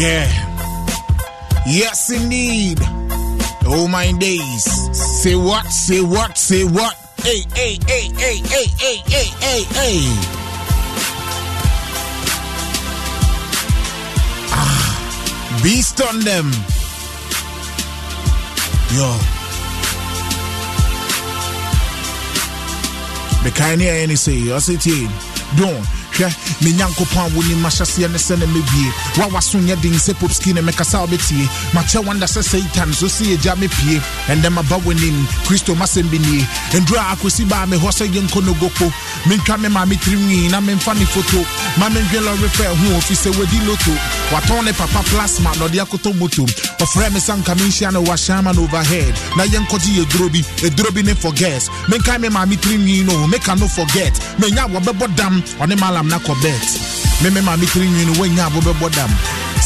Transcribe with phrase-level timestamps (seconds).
[0.00, 0.24] Yeah.
[1.66, 2.78] Yes, indeed.
[3.66, 4.64] Oh, my days.
[4.96, 5.66] Say what?
[5.66, 6.38] Say what?
[6.38, 6.94] Say what?
[7.18, 10.00] Hey, hey, hey, hey, hey, hey, hey, hey, hey.
[14.56, 16.46] Ah, beast on them.
[18.96, 19.08] Yo.
[23.44, 24.76] The kind of any say, I say,
[25.58, 25.99] don't.
[26.20, 26.62] Hwɛ.
[26.62, 30.60] Me nyankopɔn a wonim ahyɛseɛ ne sɛ ne mɛbie woawaso nyɛ den sɛ popski ne
[30.60, 35.26] mekasa wobɛtie makyɛ wanda sɛ satan so sɛ yɛgya mepie ɛndɛ maba w'anim.
[35.46, 36.46] Kristo masɛm bi nie.
[36.72, 38.54] Nduru a akɔsi baa me hɔ sɛ yɛnkɔ no
[39.26, 41.44] mentwa me ma metiri nwii na memfa ne foto.
[41.78, 43.92] Ma menhwɛ lɔre fɛ ho ɔfi sɛ wadi loto.
[44.30, 46.44] Watɔn ne papa plasma na ɔde akotɔ moto.
[46.78, 49.14] Ɔfrɛ me sɛ nka menhyia no wahyɛama no overhead.
[49.36, 50.40] Na yɛnkɔgye yɛduro bi.
[50.66, 53.26] Ɛduro bi ne for gas menkae me ma metiri nwii no.
[53.26, 54.12] Meka no forget.
[54.38, 55.42] Menya wɔbɛbɔ dam.
[55.60, 56.68] Ɔne malam na kɔ bet.
[57.22, 59.10] Me me ma metiri nwii no woanya wɔbɛbɔ dam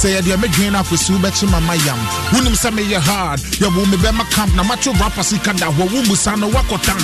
[0.01, 1.99] sɛ yɛdeɛ medwene no akɔsi wobɛkye mama yam.
[2.33, 3.41] Wonim sɛ meyɛ hard.
[3.63, 7.03] Yɛwo me bɛma camp na matwe rapa sika da hɔ wo mu sa no woakɔtam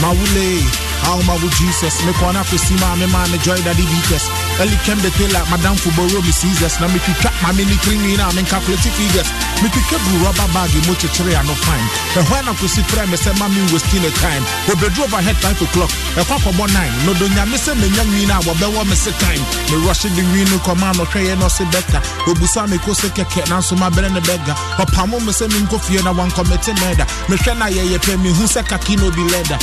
[0.00, 2.04] mawule how with Jesus.
[2.04, 4.28] Me kwana fi see my man joy that he test.
[4.60, 6.76] Early came the tailor, madam for borrow me scissors.
[6.80, 9.28] Now me pick up my mini cream in and calculate figures.
[9.64, 11.86] Me pick up rubber bag in much cherry and no fine.
[12.16, 14.44] And when I could see prime, I said, Mammy was still a time.
[14.68, 15.90] We bedroom overhead five o'clock.
[16.16, 16.92] A clock of one nine.
[17.08, 19.42] No, don't you miss me, young Nina, or better miss a time.
[19.72, 22.00] Me rushing the green command or tray and no say better.
[22.26, 24.56] We busame koseke now so my brand a beggar.
[24.78, 27.06] Or pamu Miss Minko Fiona, one committed murder.
[27.28, 29.58] Me friend, I hear you pay me who's a kakino be leather.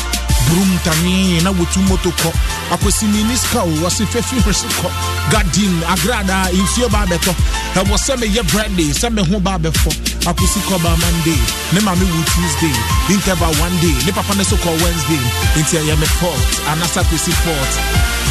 [0.48, 2.32] Broom, Tammy tani na wotu moto kɔ.
[2.72, 4.90] Akwasi miniska o wɔse fɛfi hwese kɔ.
[5.32, 7.34] Garden agrada nsuo ba bɛtɔ.
[7.76, 9.92] Ɛwɔ sɛ meyɛ brɛde sɛ me ho ba bɛfɔ.
[10.26, 11.40] Akwasi kɔ ba monday.
[11.74, 12.74] Ne ma me wu tuesday
[13.10, 13.96] interval one day.
[14.06, 15.22] Ne papa ne so kɔ wednesday.
[15.56, 17.74] Nti ɛyɛ me fault anasa akwasi fault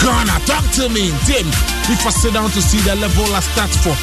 [0.02, 1.46] ghana talk to me tim.
[1.88, 3.96] If i sit down to see the level i start for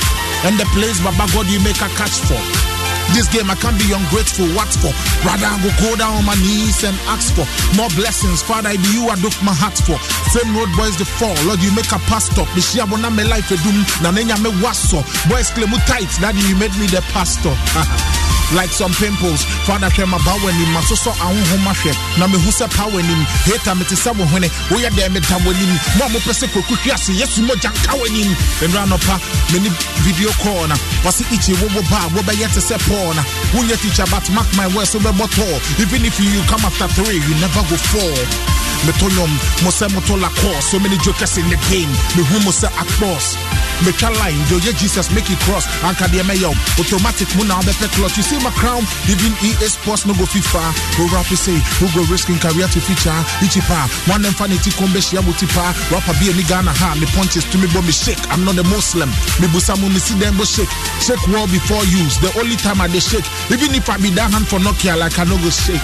[0.47, 2.72] and the place baba god you make a catch for
[3.11, 4.47] this game I can't be ungrateful.
[4.55, 4.95] What for?
[5.27, 8.41] Rather I go go down on my knees and ask for more blessings.
[8.41, 9.99] Father, I be you I doff my heart for.
[10.31, 11.35] Same road boys the fall.
[11.43, 12.47] Lord, you make a pass stop.
[12.63, 13.83] Share one me life a doom.
[14.01, 15.03] Na nenya me waso.
[15.27, 16.09] Boys claim tight.
[16.23, 17.51] Daddy, you made me the pastor.
[18.53, 19.43] like some pimples.
[19.65, 22.85] Father hwɛ uh, ma ba w'anim ma so sɔ ahohom ahwɛ na mehu sɛ pa
[22.89, 26.75] w'anim heta mete sɛ wo hwene woyɛ dɛ meda w'anim mo a mopɛ sɛ kɔku
[26.81, 28.31] hwe ase yɛsu mogya nka w'anim
[28.61, 29.15] nnura nɔpa
[29.53, 29.69] mene
[30.05, 33.23] video call na wɔse ikyi wowo ba a wobɛyɛ te sɛ paul na
[33.53, 37.17] wonyɛ teacher but mark my words so wobɛbɔ tɔɔ even if you come after three
[37.17, 38.53] you never go fall
[38.85, 39.31] meto nnwom
[39.63, 41.89] mo sɛ moto lacor so many jokers in the game.
[42.15, 43.35] Mehu mo sɛ across
[43.81, 45.65] metwa line de oyɛ jesus make it cross.
[45.83, 48.17] Anka deɛ mɛyɛ wo automatic mu na wobɛpɛ clutch.
[48.17, 48.85] You see my crown?
[49.09, 50.61] Even ea sports no go fifa
[50.99, 53.15] wo rap it say who go risking career to feature?
[53.41, 53.87] Ichi pa.
[54.07, 56.95] One mfa ne ti kom bɛhyia mo ti pa rapper bi ani ghana ha.
[56.95, 58.21] Me punches to me bɔ me shake.
[58.31, 59.09] I'm not a muslim.
[59.41, 60.69] Me busa mo me see them shake.
[61.01, 62.17] Shake well before use.
[62.19, 63.25] The only time i dey shake.
[63.49, 65.81] Even if i be that hand for nokia like i no go shake.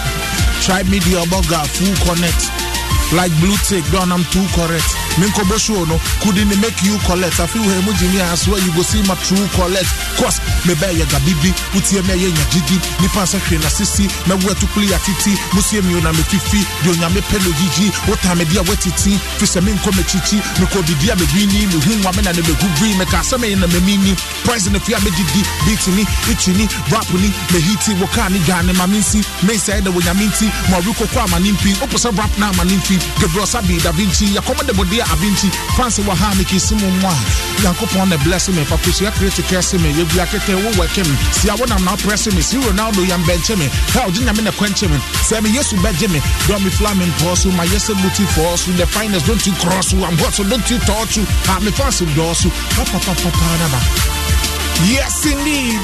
[0.62, 2.50] Try media burger full connect.
[3.12, 4.86] Like blue tick, done I'm too correct.
[5.18, 7.40] Minko Boshuono couldn't make you collect.
[7.40, 8.60] I feel him Jimmy as well.
[8.62, 9.90] You go see my true collect.
[10.20, 14.54] Cause me buy your Gabibi, Utia me yen Jigi, Nipan Sakri na Sisi, me where
[14.54, 18.44] to play at Titi, Musia me na me Fifi, Yonya me Pelo Gigi, Ota me
[18.46, 22.32] dia wetiti, Fisa Minko me Chichi, Miko di dia me Grini, me Hum Wamen na
[22.36, 24.12] me Gubri, me Kasame and me Mini,
[24.44, 29.90] Prison if you me Gigi, Beatini, Ichini, Rapuni, me Hiti, Wakani Gane, Maminsi, Mesa Eda
[29.90, 34.99] Wanyaminti, Maruko Kwa Manimpi, Oposa Rap na Manimpi, Gebrosa Bi Da Vinci, Yakomade Bodia.
[35.00, 37.14] A Vinci fancy wa ha me kisi mu mwa.
[37.62, 38.64] Yankopɔn na bless me.
[38.64, 39.90] Pa kusi ya kɛse me.
[39.90, 43.66] Ye kete wo work me si a wona na press me si Ronaldo bench me
[43.92, 46.20] hell ginya me na quench me say me yesu beje me.
[46.46, 50.16] Do me flaming pause my yes booty for us the finest don't you cross I'm
[50.18, 51.24] hot so don't you touch you.
[51.48, 53.80] Ha me fancy do so pa pa pa pa pa na ba.
[54.88, 55.80] Yes indeed.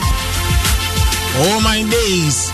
[1.38, 2.50] All my days.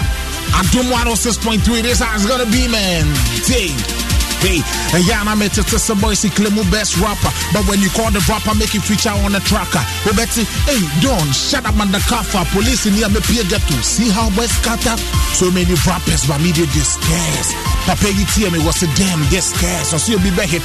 [0.59, 3.07] Adom 106.3 this it's gonna be man.
[3.45, 4.02] Take
[4.43, 4.59] Hey,
[4.91, 7.31] and yeah, I met it a boy, see Clemo best rapper.
[7.55, 9.79] But when you call the rapper, make it feature on the tracker.
[10.03, 13.77] Oh, Betty, hey, Don, shut up the car Police in here, me peer get to
[13.87, 14.99] see how boys scatter.
[15.39, 17.55] So many rappers, but media this scarce.
[17.87, 19.95] Papa, you tell me what's a damn scarce.
[19.95, 20.59] So see you be back here,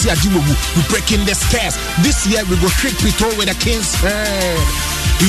[0.73, 1.77] we breaking the scarce.
[2.01, 4.57] This year we go straight pito with a king's head.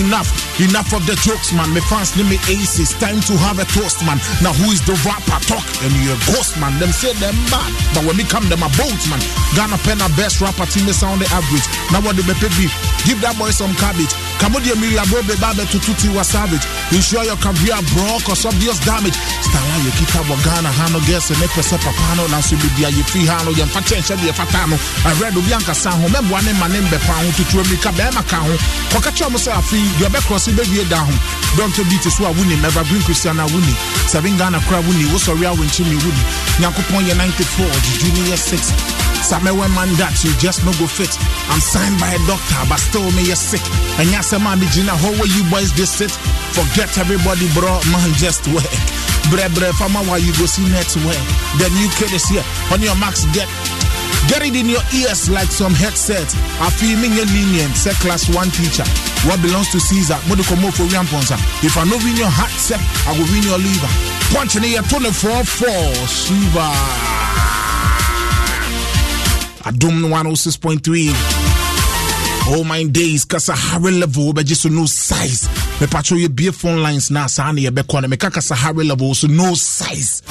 [0.00, 0.28] Enough,
[0.60, 1.70] enough of the jokes, man.
[1.70, 2.94] My fans name me aces.
[2.98, 4.18] Time to have a toast, man.
[4.42, 5.66] Now who is the rapper talk?
[5.82, 6.74] And you a ghost, man.
[6.78, 9.22] Them say them bad, but when me come, them a boat, man.
[9.54, 11.66] Ghana pen a best rapper team is on the average.
[11.94, 12.68] Now what the baby
[13.06, 14.10] Give that boy some cabbage.
[14.36, 16.62] Cambodia Miria bro be babe to tuti was savage.
[16.90, 19.16] Ensure your career broke or obvious damage.
[19.16, 22.90] Stala you keep kita wa Ghana hano guess and nepe se papano na su bibia
[22.90, 24.76] ye fi hano yem fa chen shebe fatano.
[25.06, 28.04] I read obi anka san ho membo ane manem be ho tutu mi ka be
[28.12, 28.52] ma ka ho.
[28.90, 31.12] Koka cho mo afi you be cross be wie da ho.
[31.56, 33.74] Don't to beat so a wuni never bring Christiana wuni.
[34.08, 36.22] Seven Ghana crab wuni wo sorry a wunchi mi wuni.
[36.60, 37.66] Nyankopon ye 94
[38.00, 38.98] junior 6.
[39.22, 41.10] Same when man that you just no go fit.
[41.50, 43.60] I'm signed by a doctor, but still me you sick.
[43.98, 46.12] And yes, man, Gina, how will you boys this sit?
[46.54, 48.64] Forget everybody, bro, man, just work.
[49.28, 51.18] Bre bre, fama, why you go see next way?
[51.60, 52.46] The new kid is here.
[52.72, 53.50] On your max, get
[54.28, 56.28] Get it in your ears like some headset.
[56.78, 58.84] Feel me lenient, say class one teacher.
[59.26, 60.14] What belongs to Caesar?
[60.28, 61.36] Come for Ramponsa?
[61.64, 62.52] If I know win your heart
[63.08, 63.88] I will win your liver.
[64.32, 65.68] Punch in here 24 4
[66.06, 66.68] Shiva.
[69.64, 71.48] Adom 106.3.
[72.50, 75.48] All my days, kasa high level, but just no size.
[75.80, 79.26] Me patrol your beer phone lines now, Sani, a beacon, me kaka high level, so
[79.26, 80.22] no size.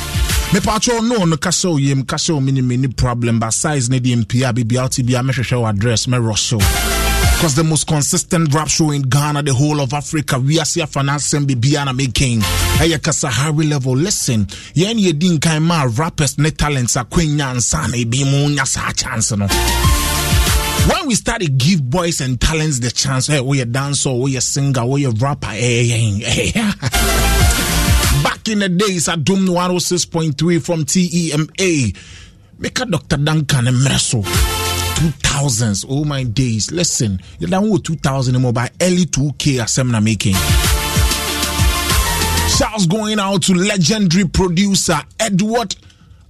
[0.54, 4.78] Me patrol no kasa yem kasa mini mini problem, but size ne the MPA BB
[4.78, 6.60] LTB, I show address, me Russell.
[6.60, 10.88] Because the most consistent rap show in Ghana, the whole of Africa, we are seeing
[10.88, 12.40] finance and Bibiana making.
[12.80, 13.94] Hey, kasa high level.
[13.94, 18.24] Listen, yen ye din kind ma rappers ne talents are queen yan san e be
[18.24, 19.48] moonya sa chance no.
[20.88, 24.42] When we started give boys and talents the chance, hey, we a dancer, we a
[24.42, 27.27] singer, we a rapper, hey, hey, hey.
[28.48, 31.98] Back in the days, Adom 106.3 from TEMA,
[32.60, 33.18] make a Dr.
[33.18, 34.24] Duncan Mreso.
[34.24, 36.72] 2000s, oh my days.
[36.72, 40.34] Listen, you're down with 2000 anymore by early 2K assembly making.
[42.58, 45.76] Shouts going out to legendary producer Edward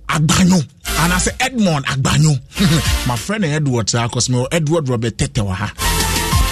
[0.09, 0.67] Agbanyo.
[0.99, 3.07] And I say Edmond Agbanyo.
[3.07, 5.96] My friend Edward, because Edward Robert Tetewaha.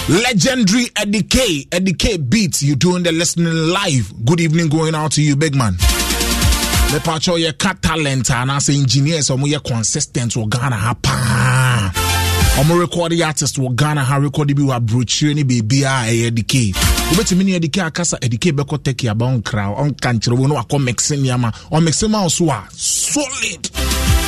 [0.08, 1.66] Legendary Eddie K.
[1.72, 2.62] Eddie K Beats.
[2.62, 4.14] You doing the listening live.
[4.24, 5.74] Good evening going out to you, big man.
[6.94, 11.92] Me pacho ye cat talent and say engineers or ye consistent or Ghana ha
[12.58, 16.74] ɔmo record artist wɔ ghana ha record bi wɔ aburokyire ne beebi a ɛyɛ dike
[17.12, 21.18] wobɛtumi ne adike akasa adike bɛkɔ turkey aba ɔnkra ɔnka nkyerɛ wo ne wakɔ mixe
[21.18, 23.62] nneɛma ɔmixe ma wo so a solid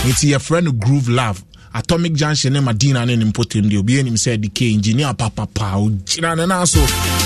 [0.03, 1.41] nti yɛfrɛ no groove love
[1.73, 6.35] atomic junction ne madina ne ne mpotem deɛ obi anim sɛ adike engineer papapa ogyina
[6.35, 6.79] ne nan so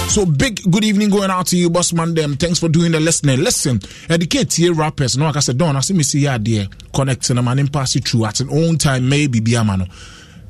[0.10, 3.00] so big good evening going out to you boss man them thanks for doing the
[3.00, 3.40] listening.
[3.44, 3.80] Listen
[4.10, 7.54] eh, adike tie rappers no akasɛ don ase me yɛ adeɛ eh, connect na ma
[7.54, 9.86] ne pass it through at an own time maybe bi ama no.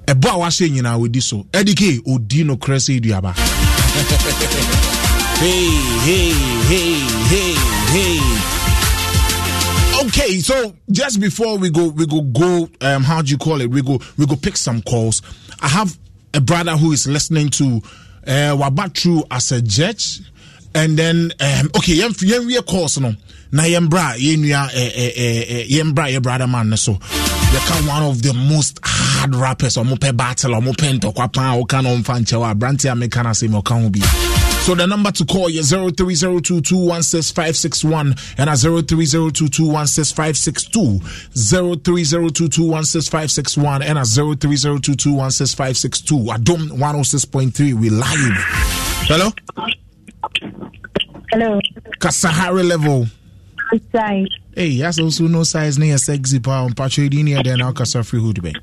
[0.08, 1.46] Eh, Ɛbɔ a wahyɛ nyinaa wɔdi so.
[1.52, 3.02] Ɛdike ɔdi no korɛ sɛ
[5.42, 5.70] hey,
[6.06, 6.34] hey,
[6.70, 6.94] hey,
[7.30, 7.54] hey,
[7.94, 8.61] hey.
[10.14, 12.70] Okay, so just before we go, we go go.
[12.82, 13.68] Um, how do you call it?
[13.70, 15.22] We go, we go pick some calls.
[15.62, 15.98] I have
[16.34, 17.82] a brother who is listening to
[18.28, 20.20] uh, Wabatru as a judge,
[20.76, 23.14] and then um, okay, yen yen we calls no.
[23.54, 26.98] Na yen bra yen ya yen bra yen brother man so.
[27.52, 31.84] yɛka one of the most hard rappers ɔmo pɛ battle ɔmo pɛ ntɔkwa paa ɔka
[31.84, 34.00] na ɔmfa nkyɛw aberante a meka no asɛm ɔka ho bi
[34.62, 41.02] So the number to call is 0302216561 and a 0302216562.
[41.34, 46.28] 0302216561 and a 0302216562.
[46.28, 47.74] Adom 106.3.
[47.74, 48.38] We live.
[49.10, 49.32] Hello?
[51.32, 51.60] Hello.
[52.00, 53.08] Kasahari level.
[53.92, 54.28] Size.
[54.56, 58.42] Hey, that's also no size near sexy power on Patrick near then I'll free hood
[58.42, 58.54] be.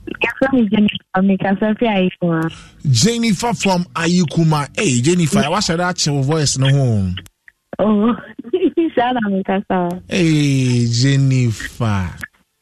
[2.90, 4.68] Jennifer from Ayukuma.
[4.78, 7.16] Hey, Jennifer, I watch that your voice no home.
[7.78, 8.14] Oh.
[10.08, 12.10] Hey, Jennifer.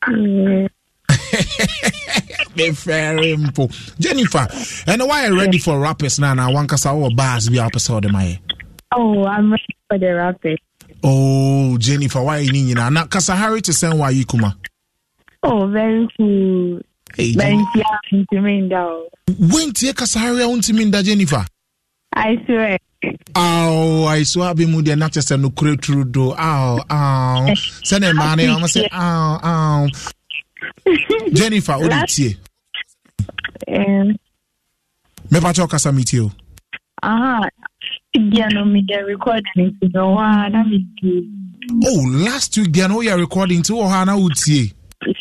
[0.09, 0.69] Me
[2.73, 3.69] fair impo.
[3.99, 4.47] Jennifer,
[4.91, 6.35] and why are you ready for rappers now?
[6.35, 8.39] Now, one kasa or bars be up so my.
[8.95, 10.59] Oh, I'm ready for the rappers.
[11.07, 14.57] oh jennifer wayɛ ne nyinaa na kasahare to send why you kuma
[15.43, 16.81] oh very cool
[17.17, 17.85] Hey, Bentia,
[19.41, 21.47] wentie kasahare a wontumi nda jennifer
[22.17, 22.79] I swear.
[23.37, 26.33] Aw, I swear bi mu deɛ n'akyɛ sɛ nukuri turu do.
[26.33, 27.45] Aw, aw.
[27.89, 29.87] Sɛnɛ mmaa ne wɔn sɛ aw, aw.
[31.33, 32.37] Jennifer, o de tie.
[35.31, 36.31] Mɛpatsɛ ɔkasa mi tie o.
[38.19, 38.49] aha.
[38.53, 40.15] No me recording no
[40.49, 40.87] na me.
[41.85, 44.73] Oh, last week deɛ no woyɛ recording to wɔ hɔ a na wotie.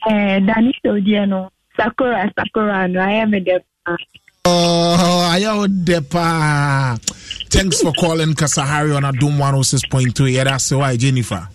[0.07, 1.49] Eh, Dani so deɛ no.
[1.77, 3.59] Sakura Sakura no ayɛ me the
[4.47, 6.97] Oh, ayɛ wo dɛ paa.
[7.49, 10.33] Thanks for calling Kasahari on Adom 106.3.
[10.33, 11.47] Yeah, that's why, Jennifer.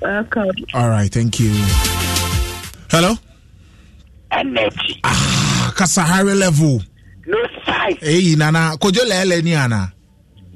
[0.00, 0.50] welcome.
[0.74, 1.52] All right, thank you.
[2.90, 3.14] Hello?
[4.32, 6.80] energy, Ah, Kasahari level.
[7.26, 7.96] no size.
[8.00, 8.76] Hey, Nana.
[8.78, 9.92] Kojo lele ni ana.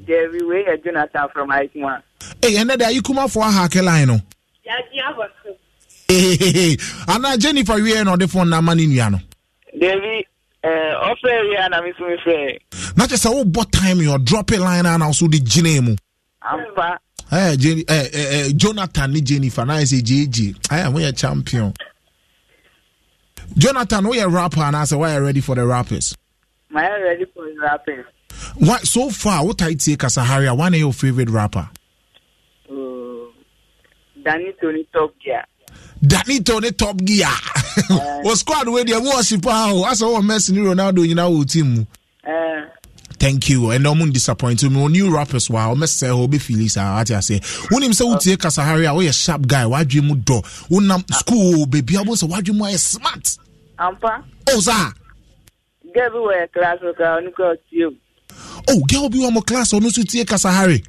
[0.07, 2.01] Jerry, we are Jonathan from Aikuma.
[2.41, 4.09] Hey, and that you come out for a hacker line.
[4.63, 5.11] Yeah, yeah,
[6.07, 6.77] Hey, hey, hey.
[7.09, 9.21] And uh, Jennifer, we are on the phone number in Yano.
[9.77, 10.25] David,
[10.63, 12.61] uh, offer here, I'm so afraid.
[12.95, 15.97] Not just a whole bot time you're dropping line and also the Jinemu.
[16.41, 16.47] Oh.
[16.47, 17.01] I'm back.
[17.29, 21.73] Hey, eh, Jenny, Hey, eh, eh, Jonathan ni Jennifer na ɛsɛ I am woyɛ champion
[23.57, 26.15] Jonathan we are rapper and I say, are you ready for the rappers
[26.71, 28.05] mayɛ ready for the rappers
[28.57, 29.45] What so far?
[29.45, 30.49] What I take as a Harry?
[30.49, 31.69] One of your favorite rapper?
[32.69, 33.31] Uh,
[34.23, 35.43] Danny Tony Top Gear.
[36.05, 37.27] Danny Tony Top Gear.
[37.89, 39.23] Uh, what squad where they worship?
[39.23, 39.49] super.
[39.49, 41.85] As our Messi, Ronaldo, you know, team.
[42.27, 42.65] Uh,
[43.19, 44.71] thank you ɛnna ɔmo disappointed.
[44.71, 47.39] My new rappers wa ɔmo sɛ ɔmo bɛ fili saa ati say,
[47.69, 50.41] wɔn nim sɛ wotie uh, kasahari a oh, sharp guy wadwi do?
[50.69, 53.37] When I'm uh, school baby, a wɔn sɛ wadwi mu ayɛ smart.
[53.79, 54.23] ampa.
[54.47, 54.61] Oza.
[54.71, 54.93] sa.
[55.95, 57.77] gẹ́gẹ́ bí wọ́n yẹ kílásì kan oníkọ́ tí.
[58.69, 60.83] Oh girl bi wɔ mo class ɔno so tie Kasahari.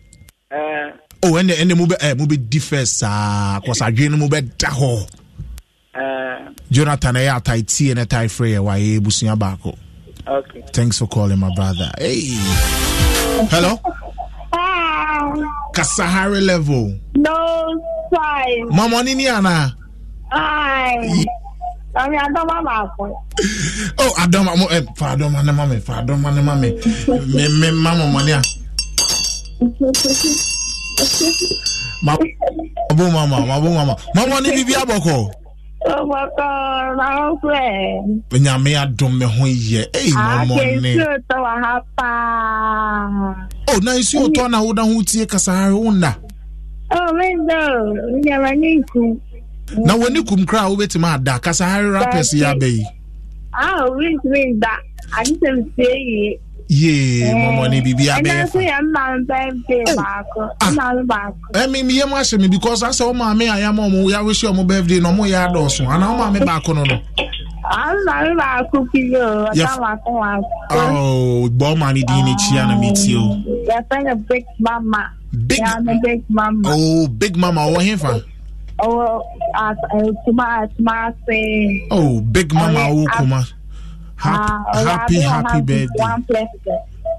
[0.51, 0.91] Uh,
[1.23, 3.61] Oh ɛnɛ ɛnɛ mu bɛ ɛ mu bɛ di first saa.
[3.61, 5.07] Kɔsa adwene no mu bɛ da hɔ.
[5.95, 9.77] uh, Jonathan ɛyɛ atai tie ne tai frɛ yɛ wayɛ ebusua baako.
[10.27, 10.63] okay.
[10.73, 11.91] Thanks for calling my brother.
[11.99, 12.37] Hey.
[13.51, 13.81] Hello?
[15.75, 16.99] Kasahari level.
[17.15, 17.81] No
[18.13, 18.69] size.
[18.71, 19.75] Mama nini ana?
[22.03, 23.05] Ami adoma baako.
[24.03, 26.69] Oh adoma mo ɛ fa adoma ne ma mi fa adoma ne ma mi
[27.35, 28.41] mi mi ma mo mɔni a.
[32.03, 32.17] Ma
[32.97, 35.17] bo mama ma bo mama mama ni bibi abɔkɔ.
[35.99, 37.63] Ọbọkọ oh, na ọfẹ.
[38.45, 40.91] Nyame adum mi ho yẹ, eyi mọmọ ni.
[40.91, 43.35] Ake nsu otọ wa ha paa.
[43.73, 46.11] O na nsu otọ na o da ho tie kasa ha o na.
[46.91, 47.67] O mi n dọ̀,
[48.15, 49.03] ǹjẹ́ ma ní nkú
[49.77, 52.67] na w'ani kum kora a wobɛtumi ada kasa hare rappers yi aba
[53.53, 54.71] ah, yi rentumi da
[55.21, 59.97] asesɛm sie yie yee eh, mɔmɔni bibi abɛyɛ fa ɛnna nso yɛ mma birthday oh,
[59.97, 60.71] baako ah.
[60.71, 61.45] mma mi baako.
[61.55, 64.05] Eh, ɛmi mi yɛ mu ahyɛ mi because asɛ wɔn maame a yɛ ama wɔn
[64.11, 67.01] yɛ awɛhyɛ wɔn birthday na wɔn yɛ adɔɔso ana wɔn maame baako no no.
[67.65, 70.49] Ah, àwọn maame baako fi yɛ o ɔtá baako baako.
[70.71, 73.25] Oh, ɔɔ gbɔn maa ni diin n'ekyi mi ti o.
[73.69, 75.11] yɛ fɛn yɛ big mama.
[75.47, 76.69] big yɛ big mama.
[76.69, 78.21] ooo big mama ɔwɔ hin fa.
[78.79, 79.23] ọwọ
[80.25, 81.41] kuma kuma se.
[81.91, 83.45] oh big mama awo oh, kuma.
[84.17, 86.47] Happy happy, happy birthday.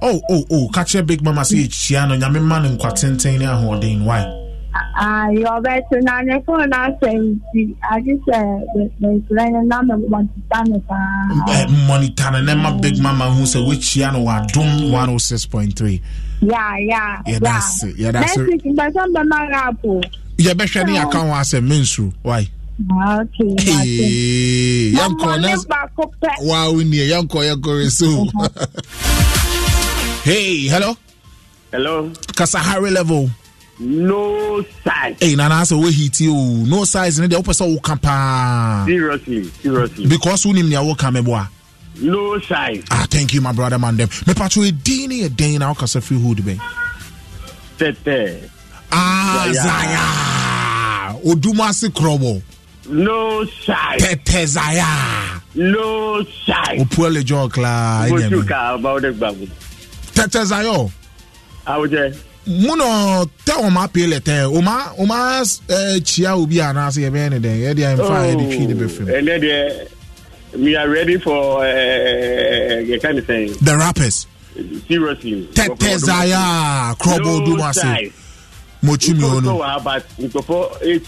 [0.02, 3.46] oh oh oh kakyɛ big mama sɛ yɛkyia no nyame ma no nkwa tenten ne
[3.46, 4.24] ahoɔden why?
[5.32, 8.38] Yɛɔbɛto na ne fon no asɛm nti agye sɛ
[9.02, 14.14] mɛsrɛ no na memmɔnita no paa mmɔnita no na ma big mama ho sɛ woakyia
[14.14, 16.02] no wɔadom 106.3
[16.42, 18.48] yeah yeah yeah that's it yeah that's it.
[20.40, 22.48] yɛbɛhwɛ ne yɛaka ho asɛm mensuro wae
[24.98, 28.08] yɛnkɔwawonie yɛnkɔ yɛkɔre so
[30.30, 30.96] hey hello
[31.72, 33.30] hello kasahare level
[33.82, 35.16] no size.
[35.22, 38.84] Hey, nana sɛ wo hiti o no size ne deɛ wopɛ sɛ woka paa.
[38.86, 40.06] seriously seriously.
[40.08, 41.50] because wonim nea woka me boa.
[42.02, 42.84] no size.
[42.92, 46.20] ah thank you my brother man dem mepatro edin ne yɛ den na wokasa free
[46.22, 46.60] hood bɛn.
[47.78, 48.50] tɛtɛ
[49.54, 51.90] zaya odum ase
[52.92, 53.98] no shy.
[54.00, 54.86] pɛpɛ zaya.
[55.56, 58.44] No sai opuele jɔ kila enyemi
[60.16, 60.92] tɛtɛ zayɔ
[61.68, 62.16] awujɛ
[62.48, 66.98] munɔ tɛ o ma pe lɛ o ma o ma eh, ɛɛ tia obi anase
[67.02, 67.82] yɛ bɛ ne dɛ yɛ de.
[67.82, 69.12] Yɛ nfa yɛ de fi de bɛ fi mu.
[69.12, 69.88] ɛnɛ deɛ
[70.64, 73.54] we are ready for ɛɛ kind of thing.
[73.62, 74.26] the rappers.
[74.88, 75.48] seriously.
[75.54, 78.12] tɛtɛ zaya kurɔbɔ odum ase.
[78.82, 78.88] Odumasi.
[78.88, 79.62] Mochimi ono.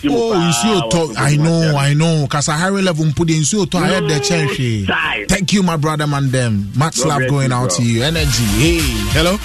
[0.09, 4.01] Oh, nsuo tɔ I know I know kasa high level mpo de nsuo tɔ ayɛ
[4.09, 5.27] dɛ kyɛn hwee.
[5.27, 6.71] Thank you my brother man them.
[6.75, 8.03] Much God love bless going out to you.
[8.03, 8.43] Energy.
[8.43, 8.81] Hey,
[9.13, 9.37] hello.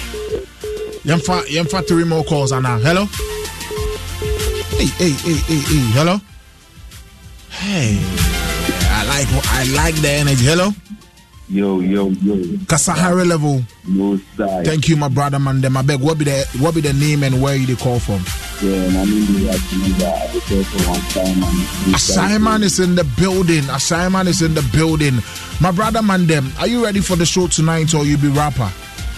[1.05, 2.79] Yemfa yemfa three more calls ana.
[2.79, 3.05] Hello.
[4.77, 5.91] Hey hey hey hey hey.
[5.93, 6.19] Hello.
[7.49, 7.99] Hey.
[8.89, 10.45] I like I like the energy.
[10.45, 10.73] Hello.
[11.49, 12.35] Yo, yo, yo.
[12.67, 13.61] Kasa high level.
[14.35, 14.65] Side.
[14.65, 15.77] Thank you my brother man them.
[15.77, 18.21] I beg what be the what be the name and where you call from?
[18.61, 20.29] Yeah, and uh, I mean, we have to do that.
[20.29, 21.43] I was for one time.
[21.43, 23.63] and- Simon is in the building.
[23.79, 25.19] Simon is in the building.
[25.61, 28.69] My brother man, Mandem, are you ready for the show tonight or you be rapper?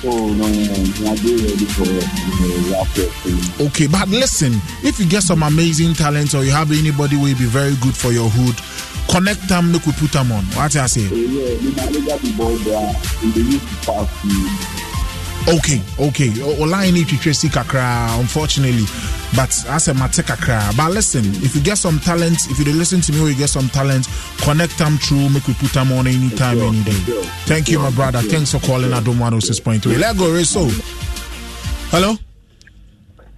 [0.06, 1.12] Oh, no, no, no.
[1.12, 3.66] I'm ready for the.
[3.68, 7.38] Okay, but listen, if you get some amazing talent or you have anybody who will
[7.38, 8.56] be very good for your hood,
[9.12, 10.46] connect them, make we put them on.
[10.56, 11.02] What I say?
[11.02, 14.48] Yeah, the manager the ball there in the youth pass me.
[15.58, 16.30] Okay, okay.
[16.62, 18.86] Online to trace kakra, unfortunately.
[19.36, 20.76] But as a mate kakra.
[20.76, 23.70] But listen, if you get some talent, if you listen to me you get some
[23.70, 24.08] talent,
[24.40, 26.92] connect them through, make we put them on anytime, Sure, any day.
[26.92, 28.22] sure, Thank you, my brother.
[28.22, 29.98] Thanks for calling Adom 106.3.
[30.00, 30.68] Let's go, Reso.
[31.92, 32.16] Hello?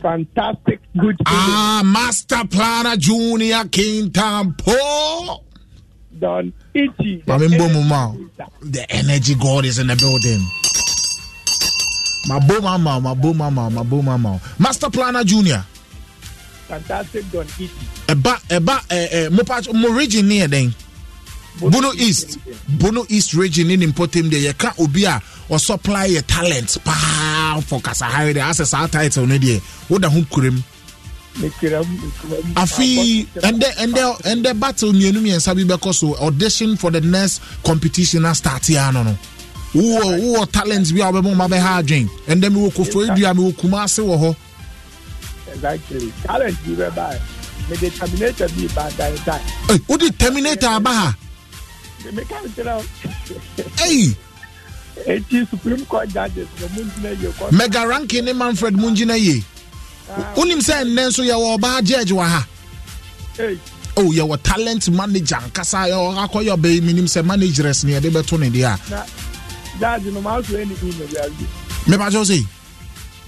[0.01, 5.43] Fantastic, good Ah, Master Planner Junior King Tampo.
[6.17, 7.23] Don Ichi.
[7.27, 8.17] Mami Mbomu Mao.
[8.61, 10.41] The energy god is in the building.
[12.27, 14.39] My boom mama, my boom mama, my boom mama.
[14.59, 15.63] Master Planner Junior.
[16.71, 17.73] fantastic don east.
[18.07, 20.69] ẹ̀bá ẹ̀bá ẹ̀ ẹ̀ mo pa mo region ni ẹ̀ dẹ́n.
[21.59, 22.37] Bono East
[22.79, 27.79] Bono East region ne ne mpɔtam deɛ yɛka obi a ɔsupply yɛ talent paa for
[27.81, 30.63] kasahare deɛ asɛ saa title no deɛ woda ho kurem
[32.55, 38.21] afei ɛndɛ ɛndɛ ɛndɛ battle mmienu mmiɛnsa bi bɛkɔ so audition for the next competition
[38.23, 39.17] na start ya no no
[39.75, 43.99] wowɔ wowɔ talent bi a wɔbɛbɔ ma bɛha adwen ɛndɛ mewɔ kofo edua mewɔ kumase
[44.03, 44.35] wɔ hɔ
[45.53, 46.11] Exactly.
[46.23, 47.09] Talent bi bɛ ba
[47.69, 49.41] me determinator bi ba dan dan.
[49.69, 51.15] Eh, wo de Terminator aba ha.
[52.13, 52.83] Me ka kyerɛ o.
[53.77, 54.15] Hey,
[55.07, 57.51] Eti Supreme Court judges no mu ntina yɛ kɔ.
[57.51, 59.43] mega ranking ne Manfred Mungyina ye.
[60.35, 62.47] Wonim sɛ nnɛ nso yɛwɔ ɔbaa judge wɔ ha.
[63.37, 63.57] Hey,
[63.97, 68.49] Oh, yɛwɔ talent manager nkasa yɛwɔ akɔyɛ ɔbɛyi minim sɛ managers ne yɛde bɛto ne
[68.49, 68.89] deɛ a.
[68.89, 69.03] na
[69.79, 71.45] judge no ma so any email ya bi.
[71.91, 72.45] Mepakyɛw sɛ,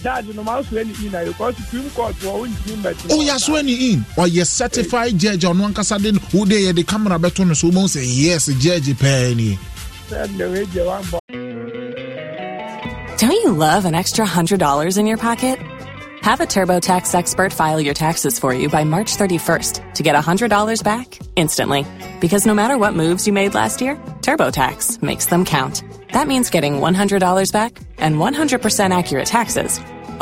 [0.04, 3.12] Judge no ma so any email because Supreme Court wɔ wo ntumi mbɛtena.
[3.12, 4.06] oh yɛaso ani in.
[4.18, 7.88] Ɔyɛ certified judge a ɔno ankasa de wo de yɛde camera bɛto no so wobɛhu
[7.88, 9.58] sɛ yes judge pɛɛ nie.
[10.10, 11.20] Sɛ the way they wan bɔ.
[13.18, 15.58] Don't you love an extra $100 in your pocket?
[16.22, 20.84] Have a TurboTax expert file your taxes for you by March 31st to get $100
[20.84, 21.86] back instantly.
[22.20, 25.84] Because no matter what moves you made last year, TurboTax makes them count.
[26.12, 29.80] That means getting $100 back and 100% accurate taxes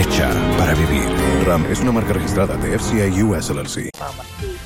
[0.00, 1.08] hecha para vivir.
[1.70, 3.50] Es una marca registrada de FCI US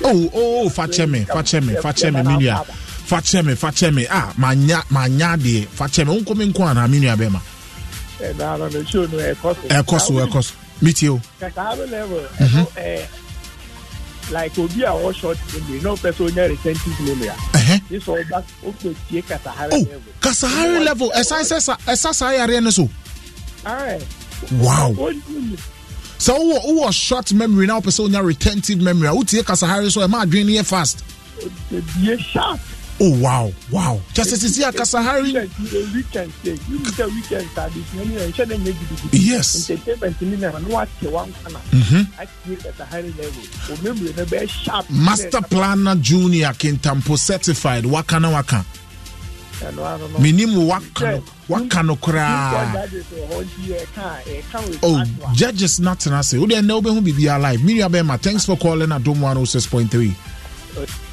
[0.02, 2.62] Oh, oh, facciami, facciami, facciami, minia.
[3.06, 4.06] Facciami, facciami.
[4.10, 5.66] Ah, manya, manya di.
[5.66, 6.10] Facciami.
[6.16, 6.46] Un come
[7.16, 7.40] bema.
[8.20, 8.68] Eh, no,
[10.30, 10.54] costo.
[11.00, 11.20] You.
[14.30, 15.38] Like obi a short.
[17.88, 18.40] This level.
[19.72, 19.86] Oh,
[20.20, 22.90] kasahara level ɛsan sɛ ɛsa saa yareɛ.
[23.64, 24.25] All right.
[24.52, 24.92] Wow.
[24.96, 25.58] Ɔnni
[26.18, 27.66] sɛ wowɔ wowɔ short memory?
[27.66, 29.08] Na wopɛ sɛ wonya retentive memory.
[29.08, 31.02] A wotie kasahari so ɛma adwene no yɛ fast?
[31.70, 32.60] Bie sharp
[32.98, 33.52] oh wow.
[33.70, 34.00] Wow.
[34.14, 38.04] Kyɛ sɛ sisi a kasahari weekend weekend stay you know say weekend sa de sua
[38.06, 39.68] ni ɛnhyɛ dɛ nyɛ gidigidi yes.
[39.70, 42.06] Entertainment ni na no wakyɛ wankana Mhm.
[42.18, 47.84] atie kasahare level o memory no bɛyɛ sharp master planner junior kintampo certified.
[47.84, 48.64] Waka na waka.
[49.60, 52.76] Ɛno ano no menim waka no waka no koraa
[54.82, 55.02] Oh,
[55.34, 56.34] judges not tena ase.
[56.38, 57.64] Wode ɛnɛ wobɛhu biribiara live.
[57.64, 60.12] Miriam Bema, thanks for calling Adom 106.3.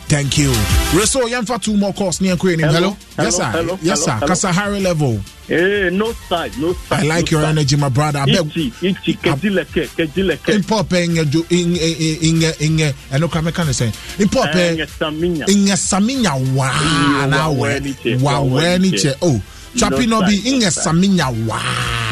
[0.08, 0.52] Thank you.
[0.94, 2.70] Reso, yɛmfa two more calls ne yɛnkɔ anim.
[2.70, 2.98] Hello?
[3.16, 3.44] Hello, Yes, sir.
[3.46, 4.12] hello, yes, sir.
[4.22, 5.20] Kasahari level.
[5.50, 7.04] Eh, no side, no side.
[7.04, 7.50] I like no your side.
[7.58, 8.20] energy, my brother.
[8.20, 8.46] I beg.
[8.48, 8.72] Ichi,
[9.16, 10.60] kejileke, kejileke.
[10.60, 15.46] Impɔpɛ nyɛ jo nyɛ nyɛ nyɛ ɛno kora mɛka ne sɛ Eh, impɔpɛ nyesaminya.
[15.48, 19.16] nyɛ saminya waa Eh, na wawɛ wɛ ni kyɛ, wawɛ wawɛ ni kyɛ.
[19.22, 19.42] oh
[19.76, 21.60] chapi no bi nyɛ sami nya waa.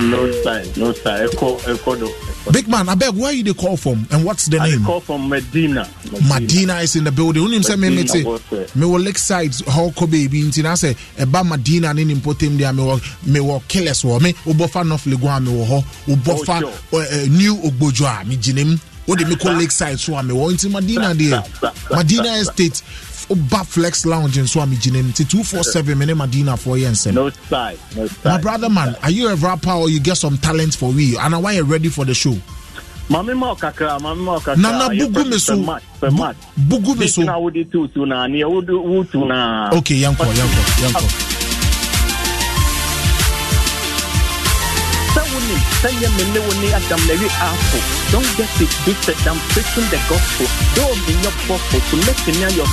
[0.02, 2.10] no sign no sign ɛkɔ ɛkɔ do.
[2.52, 4.84] big man abeg where you dey call from and what's the I name.
[4.84, 5.88] i call from medina.
[6.28, 6.78] medina.
[6.82, 10.74] is in the building unim sɛ mimi ti mewɔ lakeside hall kobe bi nti na
[10.74, 15.06] sɛ ɛba medina ne ne mpotem de a mewɔ mewɔ killers wɔ mi obɔfa north
[15.06, 15.84] legon a mewɔ hɔ
[16.16, 20.16] obɔfa eh, eh, new ogbojo a mi gyina mu o de mi kɔ lakeside so
[20.16, 21.44] a mewɔ nti medina deɛ
[21.96, 22.82] medina estate.
[23.32, 28.06] Oba flex lounge me ginem nti 247 me ne Madina for yense No side, no
[28.08, 28.26] side.
[28.26, 31.42] my brother man are you a rapper or you get some talent for we and
[31.44, 32.36] why you ready for the show
[33.10, 34.58] Mami ma kakra, mami ma kakra.
[34.58, 35.58] Nana bugu me so.
[35.58, 36.36] Fɛmat, fɛmat.
[36.56, 37.24] Bu- bugu me so.
[37.24, 39.70] Na wodi tutu na, ni wodi wutu na.
[39.74, 41.08] okay yanko yanko yanko
[45.12, 46.08] Sɛ wonim, sɛ yɛ
[46.40, 48.01] wo Adam na afo.
[48.12, 50.48] Don't get it twisted, I'm preaching the gospel.
[50.76, 52.68] Though me nyɛ bɔfo, to let me your.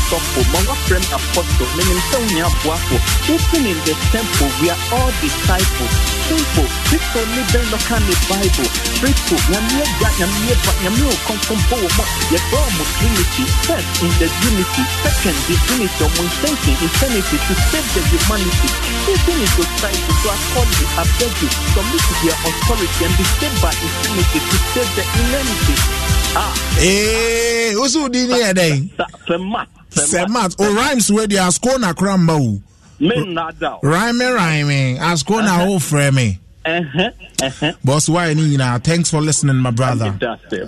[0.50, 2.96] Ma wafrɛ me apostle, menim sɛ wo ne aboafo.
[3.30, 5.94] Open in the temple, we are all disciples.
[6.26, 8.70] Simple, Kristo ne bɛn no ka ne Bible.
[8.98, 13.44] Faithful, nyame agya, nyame ba, nyame o kɔnkɔn bɔ wɔ mu a, yɛfrɛ ɔmo Trinity.
[13.62, 14.82] First, in the unity.
[15.06, 18.68] Second, the divinity, ɔmo intention, eternity to save the humanity.
[19.06, 23.14] Even in society, so I call you, I beg you, submit to their authority and
[23.14, 25.04] be saved by infinity to save the
[26.80, 32.34] eh osu di ni eden sa- Fema, Semat, o rhymes wey dey asko na kramba
[32.40, 32.60] o.
[33.00, 33.78] Men nada.
[33.82, 36.38] Rhyme rhyme, asko na o frɛ me.
[36.64, 37.10] Uh-huh,
[37.42, 37.72] uh-huh.
[37.84, 38.82] Boss why ni nyina.
[38.84, 40.14] Thanks for listening my brother.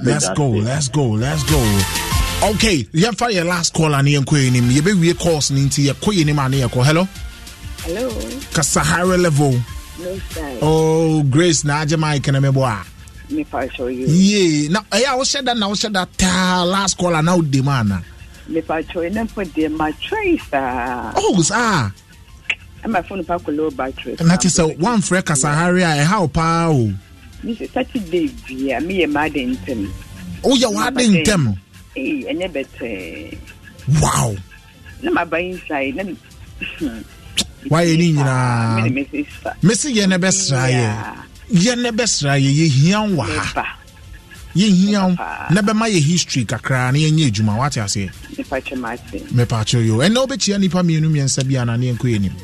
[0.03, 1.59] Let's go, let's go, let's go.
[2.51, 6.61] Okay, yɛmfa yɛ last call ane yɛnkɔ anim yɛbɛwie calls no nti yɛkɔ yɛnim ane
[6.67, 7.09] yɛkɔ hello
[7.85, 8.09] Hello,
[8.53, 10.59] kasahara level no side.
[10.63, 12.63] oh grace na agye mike na mebɔ
[13.31, 14.05] nipa atwa yi.
[14.07, 17.43] yee na ɛyɛ a wohyɛ da na wohyɛ da taa last call a na o
[17.43, 18.03] dem ana.
[18.49, 21.13] nipa atwa yi ne mpo de ma twɛ yi saa.
[21.17, 21.91] oh saa.
[22.85, 24.17] ɛma fone pa kɔ low battery.
[24.25, 26.93] na ti sɛ wanfrɛ kasahare a ɛha o paa o.
[27.43, 29.81] mi sɛ saturday bia mi oh, yɛ maa de ntɛm.
[30.45, 31.57] o yɛ waa de ntɛm.
[31.97, 33.39] ee ɛnyɛ bɛtɛ.
[34.03, 34.35] wow.
[35.03, 36.17] ne ma ba inside ne.
[37.71, 38.85] wayɛ ni nyinaa
[39.63, 43.77] mesi yɛ ne bɛ sra yɛ yɛn ne bɛsra yɛ yɛhia wɔ ha.
[44.55, 45.17] Yɛhia
[45.51, 48.11] na bɛma yɛ history kakraa na yɛnyɛ adwuma wate aseɛ?
[49.33, 52.35] Mepaakyerɛ yo ɛnɛ wobɛkyia nnipa mmienu mmiɛnsa bi ana ne yɛnkɔ yɛnim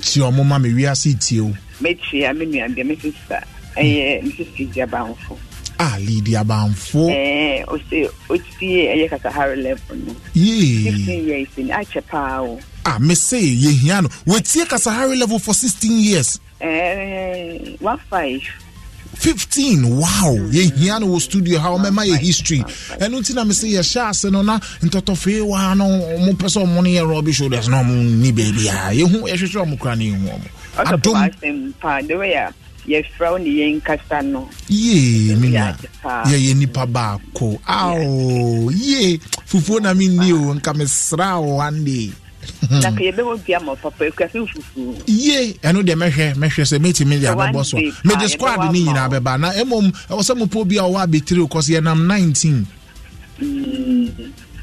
[0.00, 1.52] ti ɔmo ma mewiase tie wo.
[1.82, 3.42] Mɛkyia me nuabea mi sista.
[3.76, 5.36] Ɛyɛ me sista gya banfo
[5.78, 7.08] a ah, lidi abanfo.
[7.10, 9.98] ɛɛ o se o ti ye ɛyɛ kasa haro level
[10.34, 10.84] yee.
[10.90, 12.58] Sixteen years ni a cɛ paa o.
[12.86, 14.08] Ah, a mɛ se yehia no.
[14.26, 16.38] Wetie kasa haro level for sixteen years.
[16.64, 18.40] Eh, one five.
[19.14, 22.58] 15 wow yɛhia no wɔ studio ha ɔmɛma yɛ history.
[22.98, 25.84] ɛno nti na mese yɛhyɛ ase no na ntɔtɔfee wɔ ha no
[26.24, 29.78] mopɛ sɛ ɔmo no yɛ rɔbi shoulders na ɔmo nni baabi a yɛhu yɛhwehwɛ ɔmo
[29.78, 32.52] kora ne yɛhu ɔmo adom.
[32.88, 34.48] yɛfrɛ ne yɛn nkasa no.
[34.68, 36.24] yee me nua Yɛagye paa.
[36.24, 37.60] yɛyɛ nipa baako.
[37.68, 42.10] Ao yee fufuo na menni o nka mesra wo one day
[42.70, 45.02] Na ka yɛbɛwɔ bi ama papa ekura sɛ fufuo.
[45.06, 48.72] ye ɛno deɛ mɛhwɛ mɛhwɛ sɛ mɛtumi de abɛbɔ so a day paa, mede squad
[48.72, 49.20] ne nyinaa wo.
[49.20, 52.66] bɛba na mmom ɛwɔ sɛ mopɔ bi a ɔwɔ abɛtiri kɔ so yɛnam 19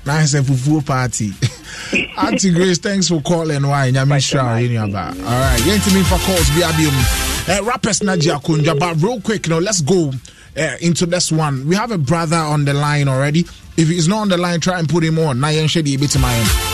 [0.05, 1.33] na ayɛ sɛ fufuo party
[2.17, 3.65] Auntie Grace, thanks for calling.
[3.65, 3.91] Why?
[3.91, 5.17] Nyamisha, you know about.
[5.17, 7.57] All right, yɛntumi for calls bi abiom.
[7.59, 10.11] Uh, rappers na gye akonnwa, but real quick, now let's go
[10.57, 11.67] uh, into this one.
[11.67, 13.41] We have a brother on the line already.
[13.77, 15.39] If he's not on the line, try and put him on.
[15.39, 16.70] Na yɛnhyɛ deɛ ɛbɛtumi ayɛ.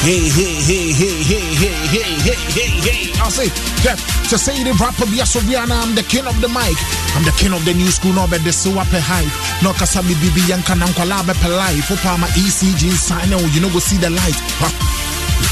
[0.00, 3.20] Hey, hey, hey, hey, hey, hey, hey, hey, hey, hey.
[3.20, 3.52] I'll say,
[3.84, 6.72] Jeff, to say the rapper be a Soviana, I'm the king of the mic.
[7.12, 9.28] I'm the king of the new school, no bet the so up a hype.
[9.62, 11.84] No kasabi bibi yanka nankwala be life.
[11.84, 14.40] For my ECG sign, you know, go see the light.
[14.56, 15.09] Huh.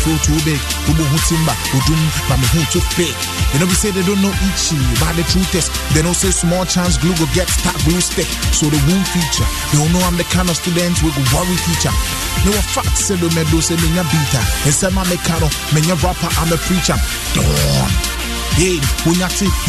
[0.09, 3.17] You too big, Ubu Hutimba, Udum, Mami Hu too fake.
[3.53, 6.31] You know, we say they don't know Ichi, but the truth is, they don't say
[6.31, 9.49] small chance glue go get stuck glue stick, so they won't feature.
[9.73, 11.93] They don't know I'm the kind of student we go worry teacher.
[12.45, 14.45] No fact say do me do say me beater.
[14.65, 16.97] And say my mekano, me rapper, I'm a preacher.
[17.37, 18.18] Dawn.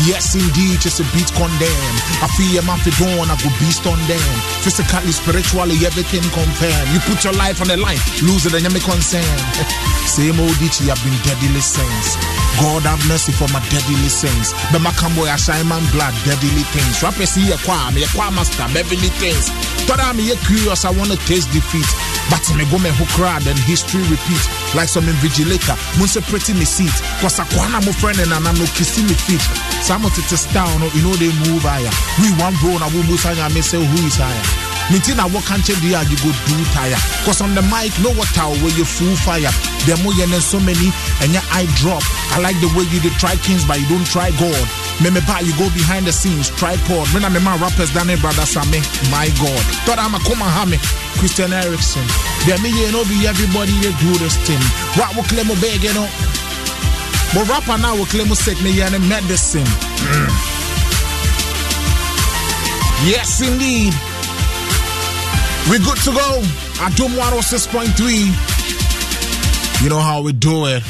[0.09, 1.95] Yes indeed, just a beat condemn.
[2.25, 4.33] I feel your mouth dawn, I go beast on them.
[4.65, 6.89] Physically, spiritually, everything confirmed.
[6.89, 9.37] You put your life on the line, lose it and you me concern.
[10.09, 12.17] Same old ditchy, I've been deadly since.
[12.57, 14.51] God have mercy for my deadly sins.
[14.73, 16.99] But my camboy, I shine man blood, deadly things.
[16.99, 19.53] Rappers see a qua, me a qua master, beverly things.
[19.87, 21.87] Thought I'm here curious, I wanna taste defeat.
[22.29, 24.43] But me go me hook rad and history repeat.
[24.77, 26.93] Like some invigilator, munse pretty me seat.
[27.23, 29.43] Cause I kwana mo friend and I'm no kissing me feet.
[29.83, 31.91] Some of it is down, oh, you know they move ah, higher.
[32.23, 34.69] We one bro, na we musanya ah, me say who is ah, higher.
[34.87, 36.95] Minti na what can't you do you go do tire.
[37.27, 39.51] Cause on the mic, know what how oh, where you full fire.
[39.83, 42.01] There more than so many and your eye drop.
[42.31, 44.63] I like the way you did try kings, but you don't try God.
[45.03, 47.11] Me me ba you go behind the scenes, tripod.
[47.11, 48.79] When I'm my rappers done it, brother Sammy.
[49.11, 49.63] My God.
[49.83, 50.79] Thought I'm a come and
[51.19, 52.07] Christian Erickson.
[52.47, 54.63] There me you know be everybody they do this thing.
[54.95, 56.07] What will claim beg you know?
[57.33, 59.63] But rapper now will claim sick me and medicine.
[59.63, 60.29] Mm.
[63.07, 63.93] Yes indeed.
[65.69, 66.41] We're good to go.
[66.81, 69.83] Adom 106.3.
[69.83, 70.81] You know how we do it.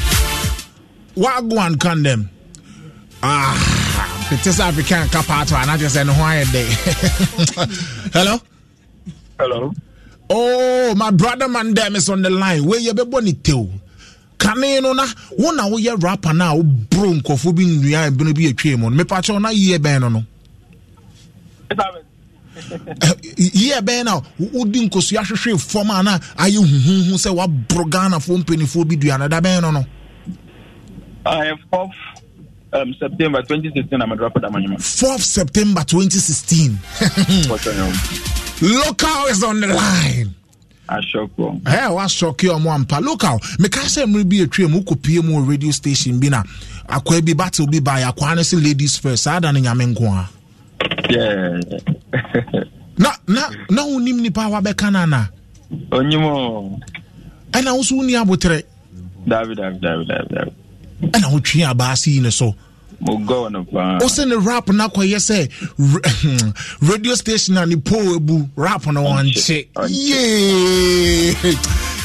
[1.14, 2.30] What go and condemn?
[3.22, 6.66] Ah, it is African capato, and I just said, why day.
[8.14, 8.38] Hello?
[9.38, 9.72] Hello.
[10.30, 12.64] Oh, my brother man them is on the line.
[12.64, 13.68] Where you be boni tell?
[14.40, 15.04] Kane no na
[15.38, 18.96] wo na woyɛ rapper na woboro nkɔfo bi nnua ɛbeno bi atwa mu no.
[19.04, 20.22] Mepakyɛw na yie bɛn no no?
[23.36, 24.20] Yie bɛn na
[24.52, 29.28] wodi nkosua hwehwee fam a na ayɛ huhuhu sɛ woaboro ghanafoɔ mpanifoɔ bi dua no
[29.28, 29.84] da bɛn no no?
[31.26, 31.90] 4th
[32.72, 34.40] um, September 2016, I'm a rapper.
[34.40, 36.78] 4th September 2016
[38.62, 40.34] local is on the line
[40.96, 41.46] asɔkɔ.
[41.64, 45.70] ɛ wasɔke ɔmo ampa local meka sɛ mmiri bi etwa mu kɔpie mu wɔ radio
[45.70, 46.42] station bi na
[46.88, 50.04] akɔa bi battle bi ba akɔa no sɛ ladies first saa da no nyame nko
[50.10, 50.28] a.
[52.98, 55.30] na na na wonim nipa a wabɛka no ana.
[55.92, 56.78] onyim o.
[57.52, 58.62] ɛna wo so abotrɛ.
[59.26, 60.52] dabi dabi dabi dabi
[61.02, 62.54] ɛna wotwe abaase yi ne so.
[63.00, 63.98] Mogɔ no paa.
[64.02, 69.02] o sɛ ne rap no akɔyɛ sɛ radio station a ne po ebu rap no
[69.04, 71.56] wɔnkye yee!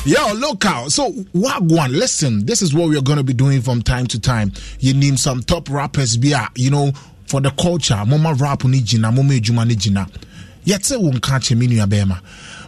[0.07, 0.91] Yo local.
[0.91, 4.51] So wagwan listen this is what we're going to be doing from time to time.
[4.79, 6.91] You name some top rappers bi a you know
[7.25, 7.95] for the culture.
[7.95, 10.07] Moma rap no gyina moma adwuma no gyina
[10.65, 12.19] yɛte wo nka kyɛ me nua bɛɛma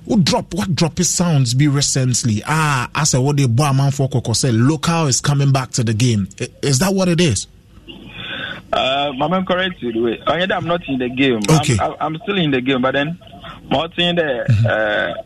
[0.05, 2.41] what drop what drop his sounds be recently?
[2.47, 5.83] Ah as a what they bought man for koko say local is coming back to
[5.83, 6.27] the game.
[6.63, 7.45] Is that what it is
[8.71, 10.03] Uh, Mama, correct you.
[10.03, 11.39] Wait, oh, yeah, I'm not in the game.
[11.49, 11.77] Okay.
[11.79, 13.17] I'm, I'm still in the game, but then,
[13.69, 15.23] more thing the uh,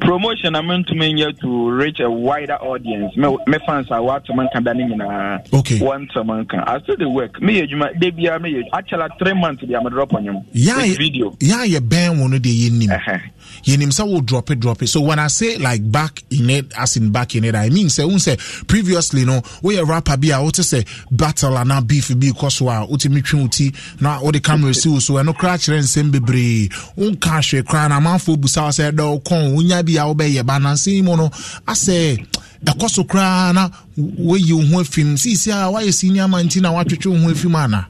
[0.00, 3.16] promotion to mean you to reach a wider audience.
[3.16, 5.78] Me, me fans are what man can done in a Okay.
[5.80, 6.06] man
[6.46, 6.60] can.
[6.60, 7.40] I still the work.
[7.40, 9.62] Me, you might they be me actually three months.
[9.62, 10.42] I'm a drop on you.
[10.52, 11.36] yeah With video.
[11.40, 13.18] yeah you bɛn wo no deɛ yɛnim Uh-huh.
[13.64, 16.72] yɛnim sɛ wo drop it drop it so when i say like back in it
[16.76, 20.28] as in back in it i mean sɛ wohu sɛ previously no woyɛ rapper bi
[20.28, 24.20] a wote sɛ battle anaa beef bi kɔ so a wotumi twe wo ti na
[24.20, 28.36] wode camera si wo so ɛno koraa kyerɛ nsɛm bebree wonka hwɛ koraa na amanfoɔ
[28.36, 30.42] busa wo sɛ ɛdɛ wokɔn wonya bi a wobɛyɛ.
[30.44, 31.30] Ba nansɛn mu no
[31.66, 32.18] asɛ
[32.66, 36.72] ɛkɔ so koraa na woyi wo ho afim siisi a woayɛ senior man nti na
[36.72, 37.86] woatwetwe wo ho afim ana?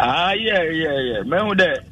[0.00, 0.32] Ah.
[0.34, 1.82] Me who there.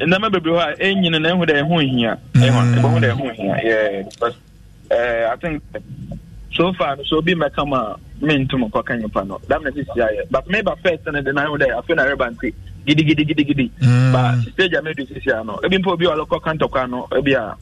[0.00, 2.16] Nneɛma bebree hɔ a ɛnyini na ehu dɛ ɛho nhia.
[2.34, 4.34] Ɛho ɛbɛhu dɛ ɛho because
[4.90, 5.62] uh, I think
[6.52, 9.40] so far no so obi mɛka ma me ntum nkɔka nyimpa no.
[9.48, 10.30] Dam na sisi ayɛ.
[10.30, 12.54] But me ba first no de na ehu dɛ afei na reba nti
[12.86, 13.70] gidi gidi gidi gidi.
[14.12, 17.34] But stage a medu sisi ano ebi mpo obi a ɔlɔkɔ ka ntɔkwa no ebi
[17.34, 17.56] a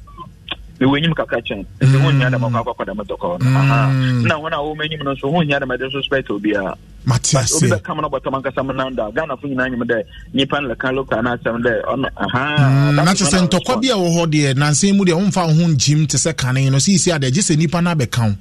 [0.80, 3.92] mewɔ enyim kakra kyɛn nti ho nhia dɛm ɔkɔ akɔkɔ dɛm ntɔkwa no aha.
[4.28, 6.74] Na wɔn a wɔn enyim no nso ho nhia dɛm ɛde nso spɛt obiara
[7.06, 10.02] mate ase obi bɛka m no bɔtɔm ankasa m nam da ghanafo nyinaa nyim dɛ
[10.34, 12.08] nnipa no lɛka local no asɛm dɛ ɔno
[12.94, 15.68] na kyɛ sɛ ntɔkwa bi a wɔ hɔ deɛ nansɛn mu deɛ womfa wo ho
[15.70, 18.34] ngyim te sɛ kane no siisi a deɛ gye sɛ nnipa no abɛka wo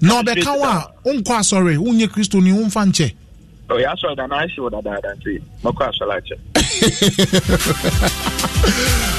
[0.00, 3.12] na ɔbɛka wo a wonkɔ asɔre wonyɛ kristoni womfa nkyɛ
[3.70, 5.22] Oh, yeah, so then I see what I did and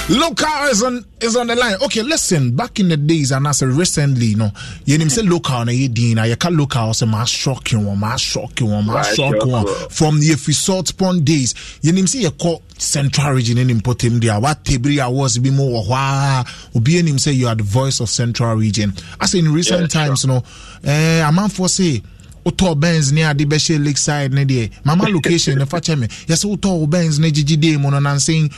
[0.09, 1.75] Local is on is on the line.
[1.83, 2.55] Okay, listen.
[2.55, 4.49] Back in the days, and as recently, you know,
[4.85, 6.17] you name say local na yedin.
[6.17, 9.67] I can local say mass shocking one, mass shocking one, ma shock you.
[9.91, 14.39] From the resort pond days, you name say you call central region in importem dia
[14.39, 16.43] What table was be more wah?
[16.75, 18.93] Obi name say you are the voice of central region.
[19.21, 20.31] As in recent yeah, times, sure.
[20.31, 20.43] you know,
[20.85, 22.01] eh, a man for say
[22.49, 24.71] wotɔ bens ne ade bɛhyɛ lake side ne deɛ.
[24.85, 26.07] Mama location ne fakyɛ me.
[26.07, 28.49] Yɛsɛ wotɔ wo bens ne gyegye dei mu no nansen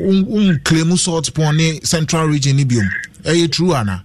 [0.00, 2.88] wonklemu salt pond ne central region ne biom.
[3.24, 4.04] Ɛyɛ true ana?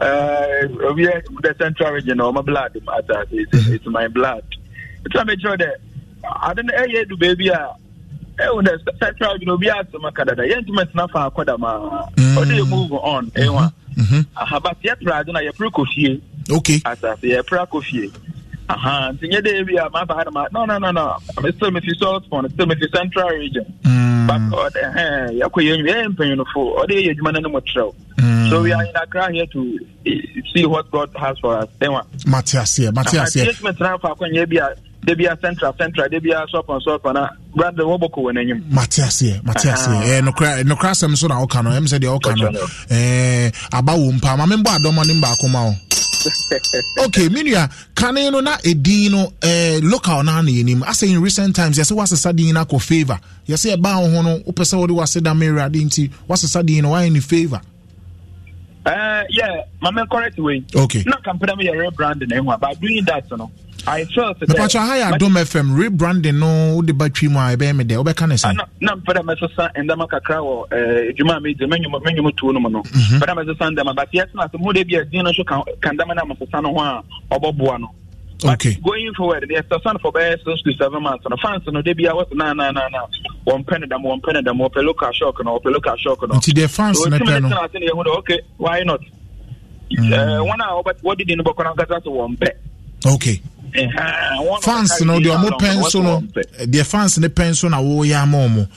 [0.00, 3.74] Eh, the central region ɔma blood matters mhm.
[3.74, 4.42] it's, my blood.
[5.04, 5.70] It's mekyerɛ dɛ
[6.50, 7.74] ade no ɛyɛ du baabi a
[8.42, 10.42] ɛwɔ dɛ central region obi asɛm aka dada.
[10.42, 14.02] Yɛntumi tena fa akɔ dam a ɔde yɛ move on ɛwa mhm.
[14.04, 14.26] mhm.
[14.36, 16.22] aha but yɛpra ade no a yɛpere kɔ fie.
[16.50, 18.10] okay asase yɛ pra kɔ fie
[19.12, 21.16] nti nyɛ dɛ bi a maba ha ma no no no no.
[21.36, 23.64] I'm still mefi south pond still mefi central region.
[23.84, 24.26] Hmm.
[24.26, 27.92] But ɔde hɛn yɛkɔ yɛ nyuma yɛ mpanyinfo ɔde yɛ adwuma n'anim kyerɛw
[28.52, 30.10] so we are in Accra here to eh,
[30.54, 31.68] see what God has for us.
[31.80, 32.02] Ɛnwa.
[32.26, 33.44] mate aseɛ mate aseɛ.
[33.44, 34.68] treatment náà faako nyɛ bi a
[35.06, 38.64] debi a central central debi a sɔpɔn sɔpɔn na brother wɔbɔ kɔ wɔn anim.
[38.70, 41.98] mate aseɛ mate aseɛ eh, ɛɛ nokura nokura asɛm so na ɔka no ɛmu sɛ
[41.98, 45.74] deɛ ɔka no ɛɛ eh, aba wo mpa maame mbɔ adɔmɔ ne mbaako ma o.
[47.04, 51.20] okay me nua kane no na ɛdin no eh, local no ana yɛnim asɛ in
[51.20, 53.18] recent times yɛsɛ woasesa din no akɔ favor.
[53.48, 56.90] Yɛsɛ ɛba wo ho no wopɛ sɛ wode waseda ma awurade nti woasesa din no
[56.90, 57.60] woayɛ ne favor
[58.84, 60.64] Eh, yeah, my man correct way.
[60.74, 61.02] Okay.
[61.06, 63.50] Not company me a rebranding anyway, but doing that, you know.
[63.86, 64.48] I felt that.
[64.48, 67.98] But I hire Dome FM rebranding no the battery mu I be me there.
[67.98, 68.52] Obeka ah, na say.
[68.80, 71.90] Na mpere eh, me so san enda maka kra wo eh dwuma me de menyu
[71.90, 72.82] menyu tu no mu no.
[72.82, 73.18] Mhm.
[73.18, 75.42] Mpere me so san but yes na the mu de bi as din no so
[75.44, 77.78] kan kan dama na mo so san ho a oboboa
[78.44, 78.74] okay.
[78.74, 81.24] But going forward, the a for best those to seven months.
[81.24, 83.06] And fans, no, they be hours, na na na na,
[83.44, 86.98] One penny them, one penny them, or peluca shock, or peluca shock, or the fans,
[87.02, 89.00] so, no, okay, why not?
[89.98, 92.04] Uh, one hour, but what did you know about Kazas?
[92.06, 92.58] One bet.
[93.06, 93.42] Okay.
[93.74, 98.22] Uh-huh, fans no deɛ ɔmo pɛn so no deɛ fans ne pɛn so na wɔyɛ
[98.22, 98.68] ama ɔmo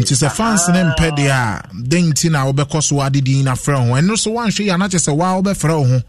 [0.00, 3.76] nti sɛ fans ne mpɛ deɛ a den ti na wɔbɛkɔ so adidi na frɛ
[3.86, 6.02] ho ɛno so wanhwɛ yi anakyɛ sɛ waa wɔbɛfrɛ ho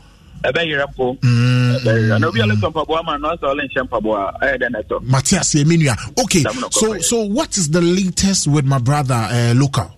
[0.43, 4.57] ɛbɛyerɛ mpo Mm, na obi a lɛtɔ mpaboa ma no ɔsɛ ɔlɛ nhyɛ mpaboa ɛyɛ
[4.61, 5.95] dɛ nɛtɔ mate aseɛ me nua.
[6.19, 9.91] Okay so so what is the latest with my brother uh, local?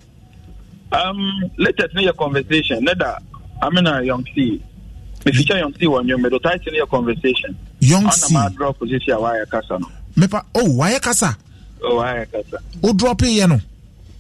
[0.92, 2.84] Um latest ne yɛ conversation.
[2.84, 3.18] Ne da
[3.62, 4.62] amina young c.
[5.26, 7.58] Mefikyɛ young c wɔ nnwom medo title ne yɛ conversation.
[7.80, 8.34] Young ɔna c.
[8.34, 9.90] ma drop position a wayɛ kasa no.
[10.16, 11.38] Mepa oh wayɛ kasa?
[11.84, 12.58] O wayɛ kasa.
[12.82, 13.60] Wo drop yɛ no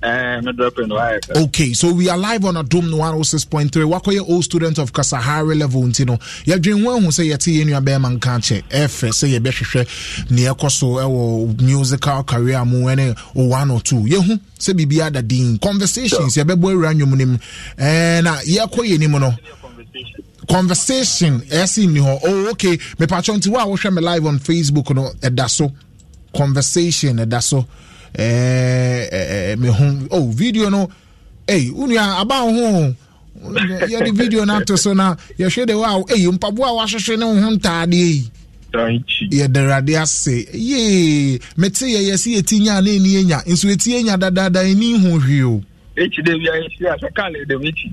[0.01, 3.69] no kasa Okay, so we are live on Adom 106.3.
[3.69, 6.17] Wakoye old student of Kasahari level nti no.
[6.45, 8.63] Yɛdwen ho ahu sɛ yɛte yɛ nua bɛrima nka kyɛ.
[8.69, 13.97] Ɛfɛ sɛ yɛbɛhwehwɛ nea ɛkɔ so ɛwɔ musical career mu ɛne one or two.
[14.01, 15.57] Yɛhu sɛ biribi ada din.
[15.57, 17.37] Conversations yɛbɛbɔ awura nnwom no mu.
[17.77, 19.33] Ɛɛ na yɛkɔ yɛ nim no.
[20.49, 22.19] Conversation ɛsi ni hɔ.
[22.23, 22.77] Oh, okay.
[22.77, 25.71] Mepatwɔ nti wo a wohwɛ me live on Facebook no ɛda so.
[26.35, 27.65] Conversation ɛda so.
[28.13, 30.89] Ɛɛ ɛɛ me ho oh video no.
[31.47, 32.95] Ei wonua aba wo ho.
[33.87, 37.25] Yɛde video no ato so na yɛhwɛ de wo a ei mpaboa a wahwehwɛ ne
[37.25, 38.31] wo ho ntaadeɛ yi.
[39.31, 40.45] Yɛde awurade ase.
[40.53, 44.99] Yee mete yɛ yɛse yɛti nya a na ɛni anya nso ɛti anya dadaada ɛni
[45.01, 45.63] ho hwee o.
[45.97, 47.91] echi de bi ayɛ si asɛ kaale de mi ti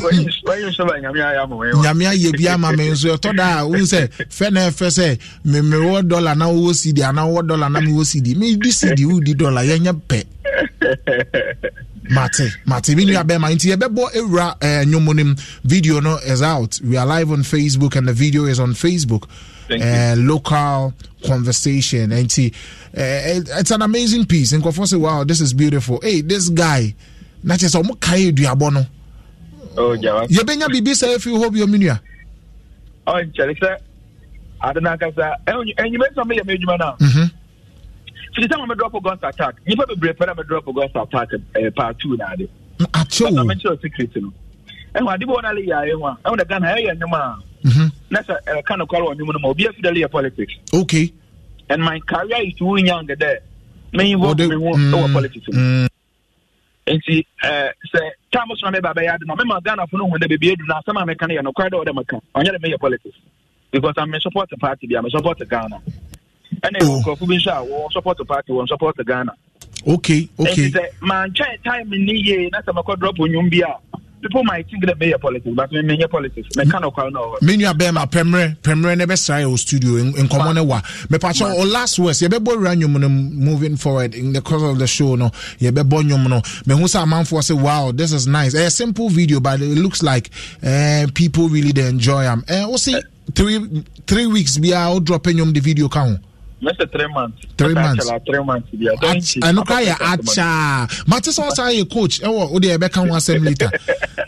[0.00, 3.64] wɔyi nsɔba nyame ayɛ ama wɔn nyame ayɛ bi ama me nso ɛtɔ da a
[3.64, 7.72] wohu sɛ fɛ na ɛfɛ sɛ me- mewɔ dɔla na wowɔ sidi anaa wowɔ dɔla
[7.72, 10.24] na mewɔ sidi medi sidi wodi dɔla yɛnyɛ pɛ
[12.10, 15.34] mate mate me nua bɛma nti yɛbɛbɔ awura eh, nnwom no mu
[15.64, 16.80] video no is out.
[16.82, 19.24] We are live on facebook and the video is on facebook.
[19.70, 20.94] Uh, local
[21.26, 22.10] conversation.
[22.10, 22.46] Nti
[22.96, 24.52] uh, it- it's an amazing piece.
[24.52, 26.00] Nkɔfoɔ sɛ wow this is beautiful.
[26.02, 26.94] Hey this guy
[27.44, 28.86] na kyerɛ sɛ ɔmo kae aduabɔ no.
[29.76, 32.00] O jawa yɛbɛnya biribi sɛ ɛfiri hɔ bio me nua?
[33.06, 33.76] Ɔ nkyɛn sɛ
[34.62, 37.30] ade n'ankasa ɛnyima nsa mi yɛ mi adwuma na Mhm.
[38.34, 39.54] fiti sɛ mo mi drop guns attack.
[39.66, 41.28] Nipa bebree pɛ na mi drop guns attack
[41.76, 42.48] part two na ade.
[42.80, 44.32] akyɛ But o I'm sure secret no.
[44.94, 46.18] ɛhu ade bi wɔ n'ale yɛ ayɛ ho a.
[46.24, 47.38] Ɛhu na ghana ɛyɛ nnwom a.
[47.68, 47.92] Mhm.
[48.10, 50.54] na sɛ ɛka no kɔre wɔ nnwom no ma obi afi dɛ yɛ politics.
[50.74, 51.12] Okay.
[51.70, 53.36] And my career is too young dɛ.
[53.92, 55.46] Me involve me ho mm, ɛwɔ politics.
[55.52, 55.88] mu mm,
[56.96, 58.00] nti ɛɛ sɛ
[58.32, 60.64] time so na mɛba bɛyɛ ade no mɛma ghana fo no hu dɛ beebi edu
[60.68, 63.18] na asɛm a mɛka no yɛ no kɔre dɛ ɔdɛ mɛka ɔnyɛ dɛ mɛyɛ politics.
[63.70, 65.80] Because I'm a support party bi I'm a support Ghana.
[66.62, 69.32] Ɛna ɛwɔ nkurɔfo bi nso a wɔn support party wɔn support Ghana.
[69.86, 70.52] Okay okay.
[70.52, 73.76] Nti sɛ mantwɛn time ni yie na sɛ mɛkɔ drop onwom bi a
[74.20, 76.48] people might think that meyɛ politics but me menyɛ politics.
[76.56, 79.58] Meka no kware no wɔ hɔ me nua bɛrima pɛmmerɛ pɛmmerɛ ne bɛsra yɛ wɔ
[79.58, 84.14] studio n- nkɔmmɔ no wa mepakyɛ o last words yɛbɛbɔ wura nnwom no moving forward
[84.14, 85.30] in the course of the show no.
[85.60, 88.54] Yɛbɛbɔ nnwom no mehu sɛ amanfoɔ sɛ wow this is nice.
[88.54, 90.30] Ɛyɛ simple video but it looks like
[90.64, 93.00] uh, people really dey enjoy am uh, wo se
[93.34, 96.16] three, three weeks biaa wo drop nnwom de video ka ho
[96.62, 97.38] mɛsɛ three months.
[97.56, 98.96] three months three months bi a.
[98.96, 103.14] ɛnu kura yɛ acha Mati, sɛ ɔsan yɛ coach ɛwɔ o de yɛ bɛka ho
[103.14, 103.70] asɛm later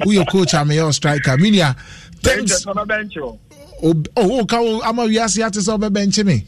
[0.04, 1.74] woyɛ coach a meyɛ striker minia
[2.22, 2.66] thanks.
[2.66, 6.46] o ka o ama wiase ate sɛ ɔbɛ bɛnkye me.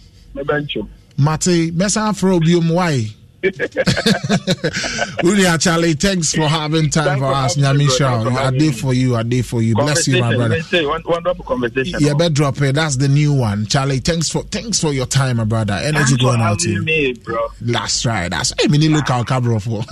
[1.19, 3.11] mate mɛsan afra obi omu waaye.
[5.23, 7.57] Unia Charlie, thanks for having time for us.
[7.57, 8.23] having me, Nyami Shaw.
[8.23, 9.17] for I did for you.
[9.17, 9.75] I did for you.
[9.75, 10.63] Bless you, my brother.
[10.63, 12.19] Say, one, wonderful conversation Yeah, oh.
[12.19, 12.77] better drop it.
[12.77, 13.99] That's the new one, Charlie.
[13.99, 15.75] Thanks for thanks for your time, my brother.
[15.75, 16.83] Energy going out to you.
[16.83, 17.49] me, bro.
[17.61, 18.29] That's right.
[18.29, 19.83] That's hey, me look out cabro for.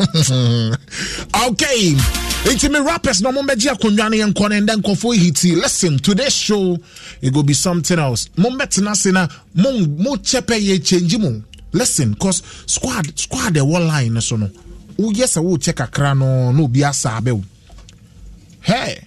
[1.51, 1.94] okay.
[2.42, 5.57] It's me rappers no mo meji akonnwa ne yɛnkɔ ne ndɛ nkɔfo hiti.
[5.57, 6.78] Listen, today's show
[7.20, 8.28] it go be something else.
[8.36, 11.42] Mo mbɛtena se na mo chepe ye change mo.
[11.73, 14.47] Listen, cause squad squad one line no so no.
[14.99, 17.45] Woyɛ sɛ wo check kakra no na obi asa abɛ wo.
[18.61, 19.05] Hey.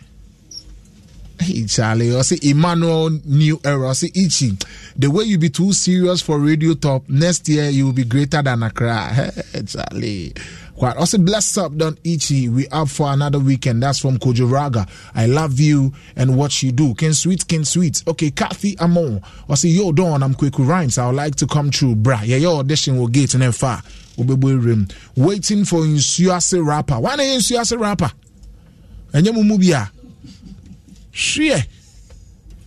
[1.40, 3.90] Hey Charlie, say Emmanuel New Era.
[3.90, 4.58] I say Ichi.
[4.96, 8.42] The way you be too serious for Radio Top, next year you will be greater
[8.42, 9.10] than Accra.
[9.52, 10.34] Hey Charlie.
[10.76, 10.98] Quite.
[10.98, 12.50] I say bless up, Don Ichi.
[12.50, 13.84] We up for another weekend.
[13.84, 14.88] That's from Kojo Raga.
[15.14, 16.94] I love you and what you do.
[16.96, 18.04] Ken Sweet, Ken Sweet.
[18.08, 19.22] Okay, Kathy Amon.
[19.50, 20.98] I say yo Don, I'm Kweku Rhymes.
[20.98, 22.26] I would like to come through, brah.
[22.26, 23.82] Yeah, your audition will get and.
[24.18, 24.88] Obebo rim.
[25.16, 27.00] Waiting for Insuase rapper.
[27.00, 28.12] Why not Insuase rapper?
[29.14, 29.88] And you bi a
[31.14, 31.64] hweɛ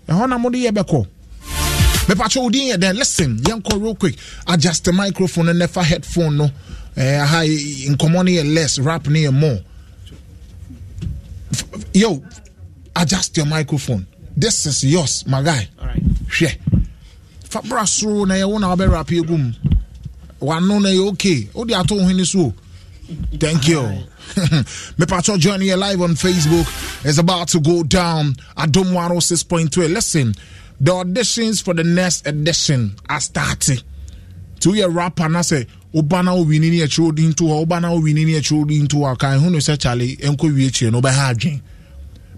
[0.08, 1.06] ɛhɔ na mode yɛ bɛkɔ
[2.08, 6.50] mepatwɛ wo yɛ dɛn listen yɛnkɔ real quick adjust the microphone no nefa headphone no
[6.96, 9.60] aha y- nkɔmmɔ no yɛ less rap no yɛ more.
[11.94, 12.22] Yo
[12.94, 14.06] adjust your microphone.
[14.36, 15.68] This is yours my guy.
[16.28, 16.58] Hwɛ.
[17.44, 19.52] Fa bra soro na yɛwo na wobɛrap agu mu
[20.40, 22.54] wano na yɛ okay wode ato wo hene so o.
[23.38, 23.78] Thank you.
[24.98, 26.66] Mepacho join here live on Facebook.
[27.06, 28.34] Is about to go down.
[28.56, 29.88] At Dom 106.2.
[29.94, 30.34] Listen,
[30.80, 33.78] the auditions for the next edition are starting.
[34.60, 37.80] To your rapper, and I say, woba na wowini ne akyerɛ odi nto hɔ woba
[37.80, 40.90] na wowini ne akyerɛ odi nto hɔ kan ho no sɛ kyale ɛnkɔ wie akyire
[40.92, 41.60] no wobɛha adwen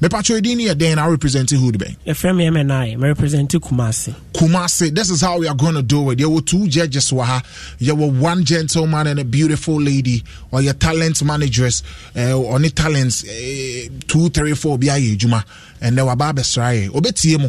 [0.01, 5.11] mepakyɛ din ne yɛdɛn na worepresente hood bɛn yɛfrɛ me mni merepresente kumase kumase this
[5.11, 6.19] is how we are going do it.
[6.21, 7.43] Yɛwɔ two judges wɔ ha.
[7.81, 11.83] Yɛwɔ one gentleman and a beautiful lady ɔyɛ talent managers
[12.15, 15.43] ɔne uh, talents uh, two three four bi ayɛ adwuma
[15.83, 17.49] ɛnɛ waba abɛsra yɛ obɛtie mu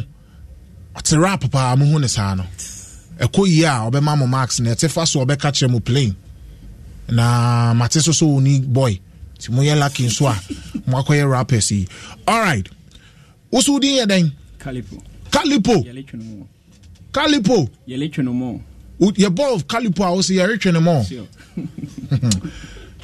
[0.95, 2.45] ɔte rap paa mohu ne saa no
[3.19, 6.15] ɛkɔ yie a ɔbɛma mo marks na ɛte fa so ɔbɛka kyerɛ mo plane.
[7.11, 8.99] Na mate soso so oni boy
[9.37, 10.35] nti moyɛ lucky nso a
[10.89, 11.87] moakɔyɛ rappers yi
[12.27, 12.67] alright
[13.51, 14.97] wo so wodin yɛ dɛn calipo
[15.31, 15.75] calipo
[17.11, 17.69] calipo
[18.99, 21.27] yɛbɔ calipo a wo sɛ yɛretwe no mɔ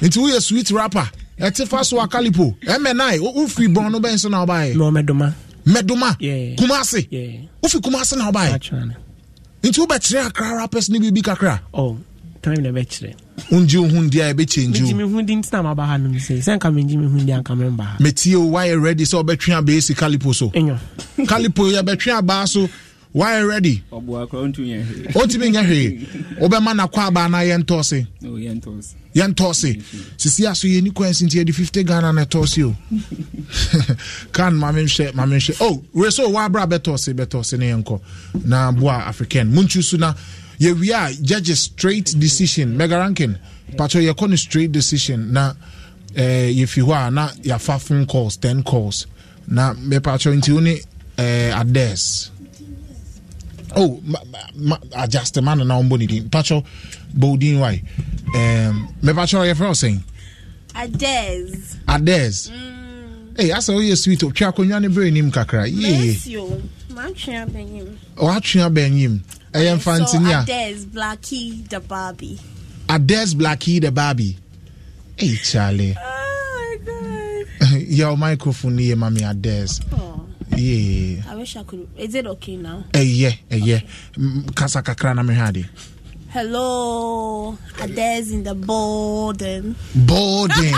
[0.02, 1.08] nti woyɛ sweet rapper
[1.40, 5.34] ɛte fa so a calipo ɛmɛnai wofiri bɔn no bɛn so na wobaɛ mɛdoma
[5.66, 6.16] mɛdoma
[6.56, 7.08] kumase
[7.62, 8.60] wofi kumase na wobaɛ
[9.70, 11.60] nti wobɛkyerɛ akra rappers ne biribi kakra?
[11.74, 11.96] Oh,
[12.42, 13.14] time na bɛkyerɛ
[13.50, 14.86] wongye wo hundi a yɛbɛkyɛngyewo
[18.00, 20.50] metie o woayɛ ready sɛ wobɛtwe abɛɛ si calipo so.
[21.26, 22.68] Calipo yɛbɛtwe abaa so
[23.16, 23.82] woayɛ ready?
[23.90, 26.06] Ɔntumi nyɛ hwee
[26.38, 28.94] wobɛma nakɔ abaa na yɛntɔ se Oh, yɛntɔ so.
[29.14, 29.72] yɛntɔ se
[30.18, 32.76] sisi aso yɛni kwansi nti yɛde 50 ghana na ɛtɔ se o.
[34.32, 38.00] Kan mamehwɛ mamehwɛ o were sɛ woabra bɛtɔ se bɛtɔ se ne yɛnkɔ
[38.44, 39.50] na boa african.
[39.50, 40.12] Montwi so na
[40.60, 42.76] yɛwie a judges straight decision.
[42.76, 43.36] Mega ranking.
[43.78, 45.32] Patro yɛkɔ no straight decision.
[45.32, 45.54] Na
[46.14, 49.06] eh, yɛfi hɔ a na yɛafa phone calls 10 calls.
[49.48, 50.80] Na mepatro nti wo ne
[51.16, 52.30] eh, ades
[53.76, 54.00] oh
[54.96, 56.64] adjust man na ɔmbɔ ne din patwɔ
[57.14, 57.82] bowdin why?
[58.34, 60.02] um, mepatwɔ yɛfrɛ wo saying,
[60.74, 63.36] ades ades mm.
[63.38, 66.66] hey, asɛ woyɛ sweet Okay, twe akonnwa ne berɛ nim kakra yeatwea
[68.70, 69.20] bɛnyim
[69.52, 72.38] ɛyɛ mfa ntini a ades blackie the Barbie.
[72.88, 74.36] Ades, Blackie, the Barbie.
[75.16, 75.94] hey, Charlie.
[75.98, 76.76] oh
[77.60, 80.25] yɛwo microphone ne yɛ ma me ades oh.
[80.50, 81.22] Yeah.
[81.28, 81.88] I wish I could.
[81.96, 82.84] Is it okay now?
[82.92, 83.82] Ɛyɛ, ɛyɛ.
[84.16, 85.68] Mm, Kasa kakra na mehwɛ ade.
[86.36, 89.74] Hello, Ades in the building.
[89.94, 90.74] Boarding.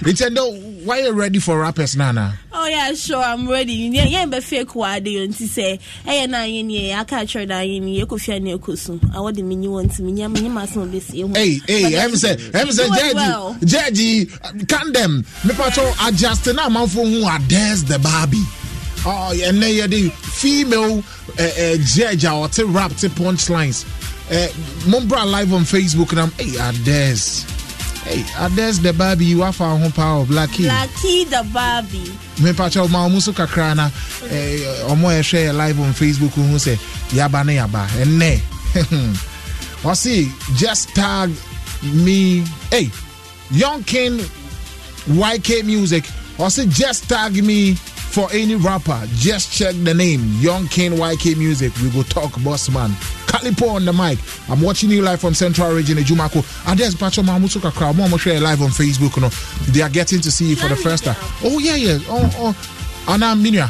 [0.00, 2.38] Nintendo, why you ready for rappers, Nana?
[2.50, 3.74] Oh yeah, sure, I'm ready.
[3.74, 5.78] Yeah, yeah, but fake word you to say.
[6.02, 8.98] Hey, na yen I catch her na yen ye ko fia na ekosu.
[9.14, 11.26] I want the mini want to me me ma so be see.
[11.26, 15.16] Hey, hey, I'm say, I'm say, Jeji, can them.
[15.44, 18.63] Me pato adjust na manfo who are there's the Barbie.
[19.06, 21.02] Oh, and then you the female
[21.38, 23.84] uh, uh, judge or te rap te punchlines.
[24.30, 24.48] Uh,
[24.88, 27.42] Mumbra live on Facebook and I'm hey Ades.
[28.04, 30.64] Hey Ades the Barbie you have our home power Blackie.
[30.70, 32.12] Blackie the Barbie.
[32.42, 33.90] Me pato ma omuso kakra na
[34.30, 36.76] eh omo e share live on Facebook who say
[37.10, 38.40] yaba na yaba enne.
[39.84, 41.30] I see just tag
[41.82, 42.88] me hey
[43.50, 44.20] Young King
[45.08, 46.04] YK Music
[46.38, 47.76] or say just tag me
[48.14, 49.02] for any rapper.
[49.14, 51.72] Just check the name Young King YK Music.
[51.82, 52.90] We go talk boss man.
[53.26, 54.18] Calipo on the mic.
[54.48, 56.44] I'm watching you live from Central Region of Jumako.
[56.72, 57.96] Ades Pacho Mamusuka crowd.
[57.96, 59.16] More share live on Facebook.
[59.16, 59.28] You know,
[59.72, 61.16] they are getting to see you for the first time.
[61.42, 61.98] Oh yeah, yeah.
[62.08, 63.12] Oh oh.
[63.12, 63.68] Anna Minya.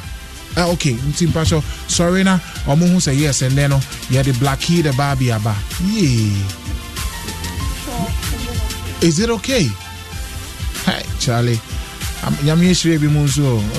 [0.59, 1.61] Uh, okay, Team Pacho.
[1.89, 2.37] Sorry na.
[2.67, 3.81] Omo who say yes and then oh,
[4.11, 5.57] yeah the Black Key the Barbie aba.
[5.85, 6.61] Yeah.
[9.01, 9.69] Is it okay?
[10.85, 11.59] Hey, Charlie.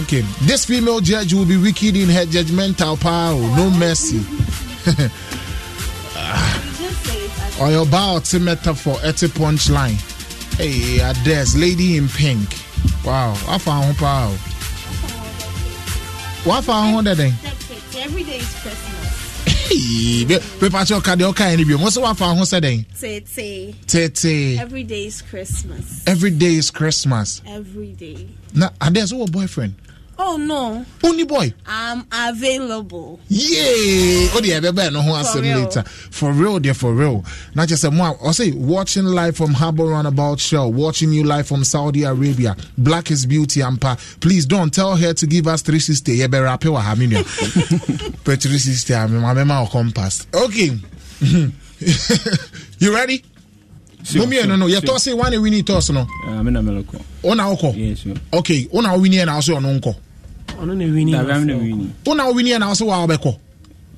[0.03, 3.39] Okay, this female judge will be wicked in her judgmental power.
[3.55, 4.19] No mercy.
[7.61, 9.99] or your bow metaphor at a punchline.
[10.57, 12.47] Hey, Ades, lady in pink.
[13.03, 14.35] Wow, I found power.
[16.45, 17.33] What found that thing?
[17.97, 18.94] Every day is.
[20.59, 22.85] Pepa kyɛ ɔka deɛ ɔka ɛne bio mo sɛ woafa ho sɛ dɛn
[23.87, 24.57] Tete.
[24.59, 26.03] Every day is Christmas.
[26.07, 28.27] every day is christmas Every day.
[28.53, 29.73] na adeɛ sɛ wɔ boyfriend
[30.17, 33.19] Oh no, only boy I'm available.
[33.27, 35.59] yee o deɛ ɛbɛbɛn no asɛm real.
[35.65, 39.53] later for real deɛ for real na kyɛ sɛ mo a ɔsɛ watching live from
[39.53, 44.73] harbour roundabout Show, watching you live from saudi arabia black is beauty ampa please don't
[44.73, 46.05] tell her to give us three sisters.
[46.05, 47.23] 360 yɛbɛrape wɔ ha me nua
[48.23, 50.77] pɛ 360 a mamɛma wɔ compass okay
[52.79, 53.23] you ready
[54.05, 54.81] Sure, momienu sure, no sure.
[54.81, 58.13] yɛtɔ se wane wini tɔs no Ah, me na melokɔ wona wokɔ Yeah, sure.
[58.33, 59.95] okay wona wowiniɛ na wo sɛ ɔno nkɔ
[60.59, 61.93] ɔno na wini Dabi, I'm the winning.
[62.05, 63.37] wona wowiniɛ na wo sɛ woa wobɛkɔ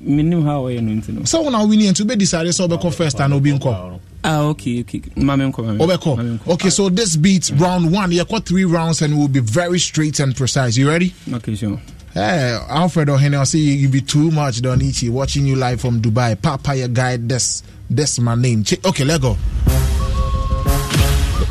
[0.03, 3.35] menim how ɔyɛ no nti no sɛ wona wowiniɛ nti wobɛdecide sɛ wobɛkɔ first ana
[3.35, 6.15] obi nkɔ ah okay okay ma me nkɔ ma me Obeko.
[6.17, 6.47] ma me nkɔ.
[6.53, 8.11] Okay, so this beats round one.
[8.11, 10.75] You got three rounds and we'll be very straight and precise.
[10.77, 11.13] You ready?
[11.33, 11.79] okay sure
[12.13, 15.09] Hey, Alfred O'Henry, I'll see you, you be too much, Donichi.
[15.11, 16.35] Watching you live from Dubai.
[16.41, 18.63] Papaya guy, this, this my name.
[18.85, 19.37] Okay, let go.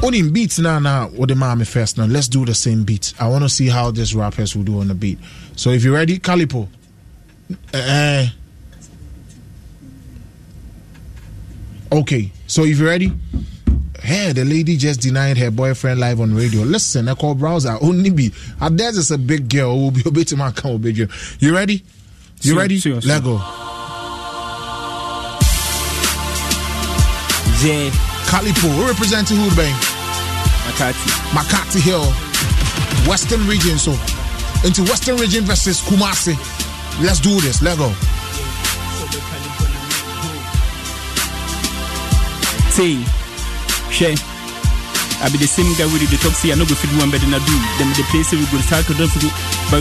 [0.02, 2.04] Only beats now, now, what the mommy first now.
[2.04, 3.14] Let's do the same beat.
[3.18, 5.18] I want to see how this rappers will do on the beat.
[5.56, 6.68] So if you're ready, Calipo.
[7.72, 8.26] Uh,
[11.92, 13.12] okay, so if you're ready,
[14.02, 16.60] Hey, the lady just denied her boyfriend live on radio.
[16.62, 18.30] Listen, I call browser only be.
[18.62, 20.84] Ades is a big girl who will be obey to my account.
[20.84, 21.08] You
[21.54, 21.82] ready?
[22.42, 22.78] You Sure, ready?
[22.78, 23.40] sure, Let go.
[27.64, 27.90] Yeah,
[28.26, 29.72] Calipo, we representing who, bang?
[30.66, 31.06] Makati.
[31.30, 32.04] Makati Hill,
[33.08, 33.78] Western region.
[33.78, 33.92] So,
[34.64, 36.34] into Western region versus Kumasi.
[37.00, 37.62] Let's do this.
[37.62, 37.92] Let's go.
[42.74, 42.98] Say,
[43.90, 44.16] share.
[45.22, 47.24] I be the same guy with the talk say I no go fit one better
[47.24, 47.56] than I do.
[47.80, 49.08] Them the place we go start to do
[49.72, 49.80] but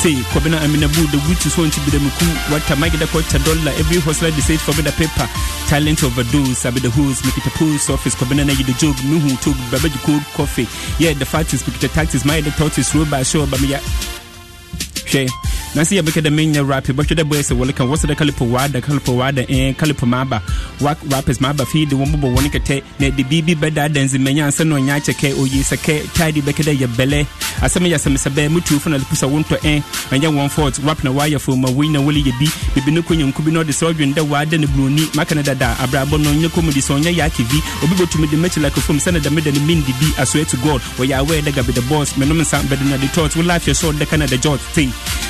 [0.00, 2.26] say Kobina I mean abu the wit is want to be the muku.
[2.50, 3.72] What a the quarter dollar.
[3.76, 5.26] Every hustler say for the paper.
[5.68, 8.14] Talent overdose I be the who's make it a post office.
[8.14, 10.68] Kobina na the joke who took babaji cold coffee.
[11.02, 13.60] Yeah the fact is it a taxes my the thought is roll by show but
[13.60, 13.68] me
[15.10, 15.28] hwɛ
[15.74, 18.14] na sɛ yɛbɛkɛ dɛ menyɛ rap bɛhwɛ dɛ bɔɛ sɛ wɔle ka wɔ sɛ dɛ
[18.16, 20.40] kalipo waada kalipo waada ɛɛ kalipo maaba
[21.10, 24.64] rappers maaba fii de wɔn bɔbɔ wɔn kɛtɛ na de biribi bɛda adansi mɛnya ansɛ
[24.66, 27.26] na ɔnya akyɛ kɛ oyi sɛ kɛ taade bɛkɛ dɛ yɛ bɛlɛ
[27.62, 29.82] asɛm yɛ asɛm sɛ bɛɛ mutuo fo na lepusa wo ntɔ ɛn
[30.12, 33.00] ɛnyɛ wɔn fault rap na waayɛ fo ma wei na wɔle yɛ bi bibi ne
[33.00, 36.20] kɔ nyanku bi na ɔde sɛ ɔdwen dɛ waada ne buroni maka ne dada abrabɔ
[36.22, 39.42] no ɔnyɛ kɔmedi sɛ ɔnyɛ yɛ akivi obi bɛtumi de mɛkyi like fom sɛne dɛme
[39.42, 40.80] da ne mendi bi swear to god.
[40.98, 43.74] Wɔyɛ aware dɛ gabi the boss menom nsa bɛde na de tot wo life yɛ
[43.74, 44.88] sɛ ɔdɛ ka na the jot tei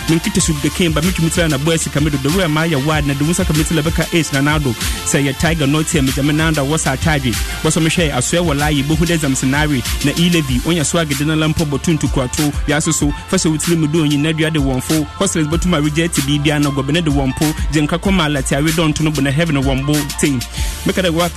[0.09, 2.65] min kita su da kain ba min kimi tsara na boys kame da dora ma
[2.65, 4.75] ya wad na dumun saka min tsala baka ace na nado
[5.07, 7.33] sai ya tiger note ya mijama na da wasa taje
[7.65, 11.37] wasu mi shai asoya wallahi bu hude zam sinari na ilevi onya so agede na
[11.37, 15.49] lampo botun tukwato ya soso fasa wutiri mu don yin na dua de wonfo hustlers
[15.49, 19.31] botuma reject bibia na gobe na de wonpo jinka koma latiawe don tuno bu na
[19.31, 20.39] heaven wonbo team
[20.87, 21.33] make that work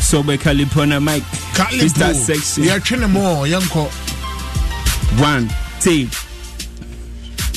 [0.00, 1.22] so by Calipona Mike.
[1.54, 1.84] Calipo.
[1.84, 2.64] Is that section?
[2.64, 3.84] Yeah, Chinamo, Yanko.
[5.22, 5.48] One,
[5.80, 6.08] two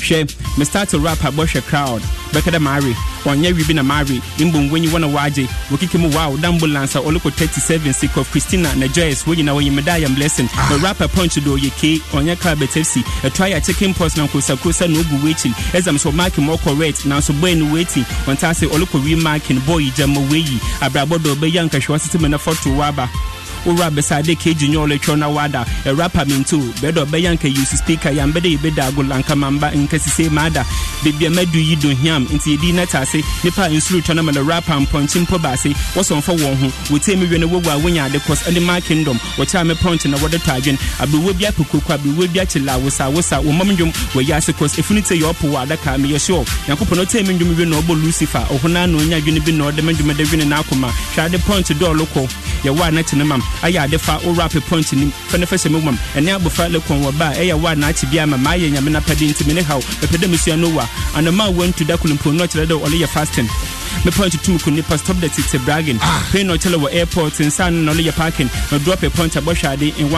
[0.04, 0.58] hwɛ.
[0.58, 2.02] Me start to rap abɔhwɛ crowd.
[2.34, 2.94] Bɛka dɛ maare
[3.26, 7.32] ɔnyɛ wi bi na maare mbom wɔnyi wɔna wɔagye wɔkeke mu wow dambulance a ɔlokɔ
[7.34, 9.24] 37 sick of christina na joyce.
[9.24, 10.50] Wɔnyina wɔyɛ medayam blessing.
[10.70, 14.90] Na rapper punch do ɔyɛ ke ɔnyɛ car betfc ɛtoa yɛ chicken post na nkosakosa
[14.90, 18.68] na ogu wɔakyi ɛzam sɛ ɔmaake ma ɔkɔ ret nanso bɔɛ no wɔati ɔntaa sɛ
[18.70, 23.10] wi remakin bɔɔ gyama wɔayi abrabɔ dɔ ɔbɛyɛ nkahwɛ mu na fɔto waba
[23.66, 25.66] wowura bɛsade k junior ɔlɛtwɛ na wada.
[25.86, 30.66] Ɛrapa mi nto bɛdɛ ɔbɛyɛ nka yusi speaker yan bɛdɛ yɛbɛda agolankamamba nkɛsise maada
[31.04, 34.32] beebi a mɛdu yi do hiam nti yɛdi na taase nipa nsuru tɔ na ma
[34.32, 38.20] lɛrapa mpɔnkye mpɔ baase wɔsɔnfɔ wɔn ho wɔtɛn me wɛ na wowu a wɔnya ade
[38.26, 42.28] kɔs ɛne maa kingdom wɔkyɛ a mɛpɔnkye na wɔde tɔ adwen aberewa bi apɛkoko aberewa
[42.34, 45.52] bi akyɛ la wosa wosa wɔn mam dwom wɔyɛ ase kɔs efunu te yɛ ɔpo
[45.52, 48.98] wɔ adaka mi yɛ sure nyankopɔn ɔtɛn me dwom wɛ na ɔbɔ lucifer ɔhona na
[48.98, 52.30] onya dwene bi na ɔde mɛ dwom ɛde dwene n'akoma hwɛ ade pɔnkye dɔɔlo kɔ
[52.64, 55.56] yɛwɔ a na kyene mam ayɛ ade fa wo rap punch nim fa ne fa
[55.56, 58.38] hyɛ me mam ɛne abɔfra lekɔn wɔ ba a ɛyɛ wo a naakye bi ama
[58.38, 60.86] maayɛ nyame napɛde nti me ne haw mepɛ dɛ mesua no wa.
[61.16, 63.48] Anama a wantu da kolompo no ɔkyerɛ dɛ ɔleyɛ fasting.
[64.06, 66.00] Me punch tum ko nipa stop the tite bragging.
[66.32, 68.50] Pay no kyɛlɛ wɔ airport nsa no na ɔleyɛ parking.
[68.72, 70.10] Na drop a punch abɔhwɛ ade in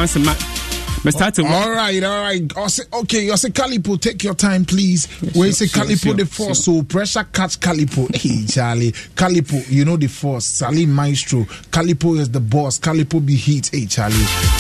[1.06, 2.58] once ma me start All right, all right.
[2.58, 5.06] I say, okay, you say Calipo, take your time, please.
[5.36, 8.06] Where you say sure, Calipo sure, the force, so pressure catch Calipo.
[8.26, 10.45] Hey, Charlie, Calipo, you know the force.
[10.45, 12.80] Sally Maestro, Calipo is the boss.
[12.80, 13.70] Calipo be heat.
[13.72, 14.16] Hey, Charlie,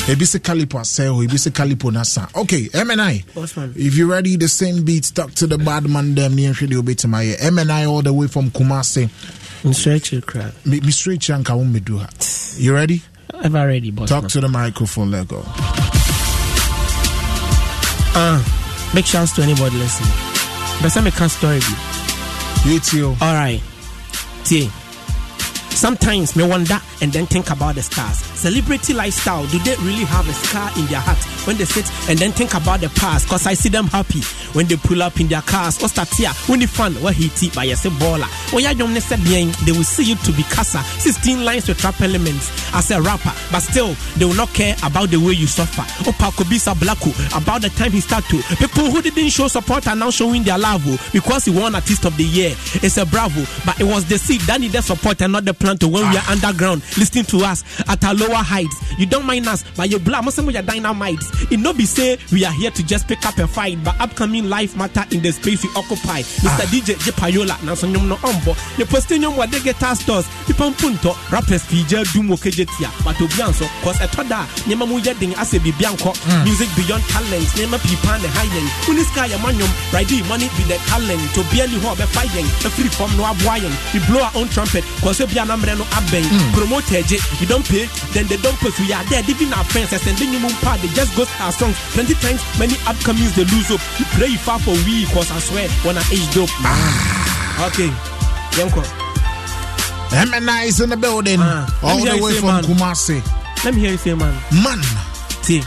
[0.07, 2.29] ebi say Calipo aseo, oh, ebi say Calipo nasa.
[2.35, 3.25] Okay, MNI.
[3.33, 3.75] Bossman.
[3.75, 6.15] If you're ready, the same beat stuck to the bad man.
[6.15, 7.37] Them near the obey to my ear.
[7.37, 9.09] MNI all the way from Kumasi.
[9.73, 10.53] Stretch your crowd.
[10.65, 12.09] Me, me straight chanka won't me do her.
[12.57, 13.01] You ready?
[13.43, 14.09] Ever ready, boss.
[14.09, 15.11] Talk to the microphone.
[15.11, 15.43] Let go.
[18.17, 18.41] Uh,
[18.93, 20.09] big shouts to anybody listening.
[20.81, 21.59] But some can story.
[22.65, 23.09] You too.
[23.21, 23.61] All right.
[24.43, 24.71] See.
[25.75, 28.19] Sometimes me wonder and then think about the stars.
[28.39, 32.17] Celebrity lifestyle, do they really have a scar in their heart when they sit and
[32.17, 33.27] then think about the past?
[33.27, 34.21] Cause I see them happy
[34.53, 35.81] when they pull up in their cars.
[35.81, 36.31] What's that here?
[36.47, 38.27] When the fun, what he tea by a baller.
[38.53, 40.79] When don't they will see you to be casa.
[40.99, 45.09] 16 lines with trap elements as a rapper, but still they will not care about
[45.09, 45.81] the way you suffer.
[46.07, 48.41] Opa Kobisa Blacko, about the time he start to.
[48.55, 52.05] People who didn't show support are now showing their love oh, because he won Artist
[52.05, 52.51] of the Year.
[52.75, 55.77] It's a bravo, but it was the seed that needed support and not the plan
[55.79, 58.77] to when we are underground listening to us at our lower heights.
[58.99, 61.25] You don't mind us, but you blame us with your dynamites.
[61.51, 64.47] It no be say we are here to just pick up a fight, but upcoming
[64.47, 66.21] life matter in the space we occupy.
[66.45, 66.61] Mr.
[66.61, 66.69] Ah.
[66.69, 68.53] DJ J Payola, na so nyom no ombo.
[68.77, 70.25] The posting what they get us stores.
[70.45, 75.53] Ipon punto rappers PJ Dumo Kejetia, but obianso cause a toda nyema mu yeding as
[75.55, 76.13] a bianco.
[76.29, 76.45] Hmm.
[76.45, 78.69] Music beyond talent, nyema pipa ne hiding.
[78.85, 81.25] Uniska ya manyom, ready money be the talent.
[81.33, 82.45] To barely ho be fighting.
[82.61, 83.73] A free form no aboyen.
[83.93, 86.27] We blow our own trumpet cause we are number no aben.
[86.51, 87.07] Promote it,
[87.39, 88.79] you don't pay, then they don't post.
[88.79, 90.81] We are there, giving our friends and sending you moon part.
[90.81, 91.75] They just ghost our songs.
[91.95, 93.79] Plenty times, many upcomings they lose up.
[93.97, 96.51] You pray you far for we, cause I swear, when I age dope.
[97.71, 97.87] Okay,
[98.59, 98.83] Yanko.
[100.11, 101.39] MNI is in the building.
[101.39, 102.63] Uh, let all me hear the you way say, from man.
[102.63, 103.63] Kumasi.
[103.63, 104.33] Let me hear you say, man.
[104.63, 104.81] Man.
[105.41, 105.63] See,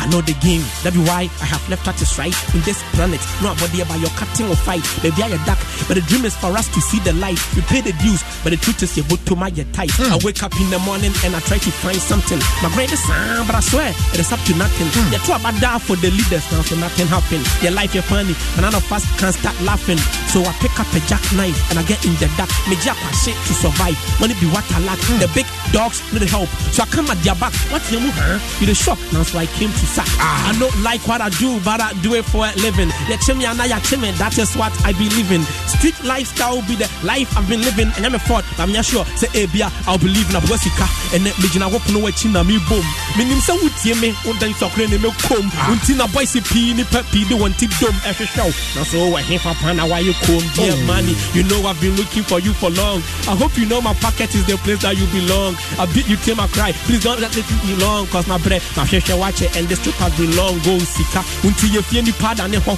[0.00, 0.62] I know the game.
[0.84, 3.20] That be why I have left artists right in this planet.
[3.42, 4.84] No body about your cutting or fight.
[5.02, 7.38] Baby, I dark, but the dream is for us to see the light.
[7.54, 9.90] We pay the dues, but the truth is you book to my tight.
[9.96, 10.12] Hmm.
[10.12, 12.38] I wake up in the morning and I try to find something.
[12.62, 14.88] My brain is sound, but I swear it is up to nothing.
[14.92, 15.12] Hmm.
[15.12, 17.40] You're too about that for the leaders now, so nothing happen.
[17.64, 19.98] Your life, you're funny, and none of us can start laughing.
[20.28, 22.50] So I pick up a jackknife and I get in the dark.
[22.68, 23.96] Me jack my shit to survive.
[24.20, 25.00] Money be what I lack.
[25.08, 25.18] Hmm.
[25.22, 27.54] The big dogs need help, so I come at their back.
[27.72, 28.38] What you move, huh?
[28.60, 30.08] You the shock now, so I came to sack.
[30.18, 32.90] I don't like what I do, but I do it for a living.
[33.08, 35.42] Yeah, chimney and I chimney, that is just what I believe in.
[35.66, 37.90] Street lifestyle will be the life I've been living.
[37.96, 39.04] And I'm a fort, I'm not sure.
[39.16, 40.86] Say, eh, Bia, I'll believe in a Bosika.
[41.14, 42.84] And then, Mijina, what no china me boom.
[43.18, 45.48] Meaning, so would you me, what then so crane me comb.
[45.70, 48.48] Untina boy, see pee, peppy, the one tip dome, as a show.
[48.76, 51.14] Now, so I hate for pana, why you comb, dear money.
[51.34, 53.02] You know, I've been looking for you for long.
[53.26, 55.56] I hope you know my pocket is the place that you belong.
[55.78, 56.72] I beat you till my cry.
[56.86, 59.75] Please don't let it be long, cause my bread, my share watch it, and this
[59.80, 60.58] trip has been long.
[60.62, 61.24] Go sika.
[61.42, 62.76] Until you feel any pad and a ho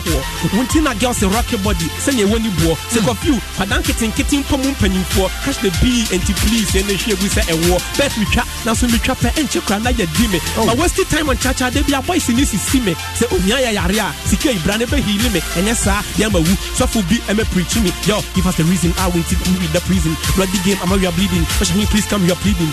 [0.55, 1.87] Until na girls a rocky body,
[2.17, 2.75] you when you bo.
[2.91, 5.29] Say of you, padan kitten kitten penny for.
[5.45, 7.79] Catch the bee and please, and the share we say a war.
[7.97, 10.41] Bet we trap, now so we trap and check na ya dime.
[10.67, 12.95] My wasted time on chacha, they be a boys in this is me.
[13.15, 15.41] Say, oh, yeah, yeah, yeah, Sika, brand be healing me.
[15.57, 17.93] And yes, sir, yama woo, so for be, I'm a preaching me.
[18.05, 20.17] Yo, give us the reason I went to with the prison.
[20.35, 21.45] Bloody game, I'm a bleeding.
[21.59, 22.71] But me, please come, you're pleading.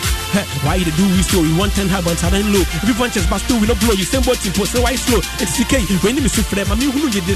[0.63, 1.51] Why you do we story?
[1.55, 2.63] One ten high, one sudden low.
[2.82, 3.93] Every punches, but still we no blow.
[3.93, 5.20] You same boat for say why slow?
[5.43, 7.36] It's CK when you see friend mami hunu ye dey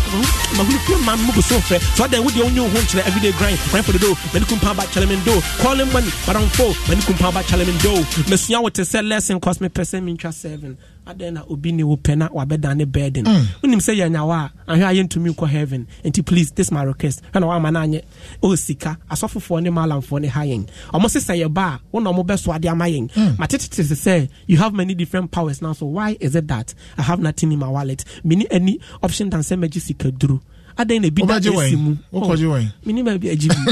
[0.56, 3.32] mami hunu pin mami mo so friend so then we dey only home chere every
[3.34, 4.16] grind grind for the dough.
[4.32, 6.74] When you come back challenge do calling money but I'm full.
[6.88, 7.92] When you come back challenge do
[8.30, 10.78] me suya what to say lesson cost me person me interest seven
[11.14, 13.26] adɛn na obi ne wo pɛ na wabɛda ne burden?
[13.26, 13.46] Mm.
[13.64, 15.88] wonim sɛ yɛnyawa a ahwɛ a yɛntumi nkɔ heaven.
[16.04, 17.22] Nti please this my request.
[17.34, 18.02] Hwɛ na woama no anyɛ.
[18.44, 20.68] Ɔ sika asɔfofoɔ ne malamfoɔ ne ha yɛn.
[20.94, 23.12] Ɔmo se sɛ yɛba a wo na ɔmo bɛso ade ama yɛn.
[23.14, 23.38] Mm.
[23.38, 27.02] matetete se sɛ you have many different powers now so why is it that i
[27.02, 28.04] have nothing in my wallet?
[28.24, 30.42] Meni any option than sɛ magye sika duro
[30.80, 31.92] adan na oh, bi da esi mu.
[32.14, 33.72] Wokɔgye wɔn mini baabi agye bi.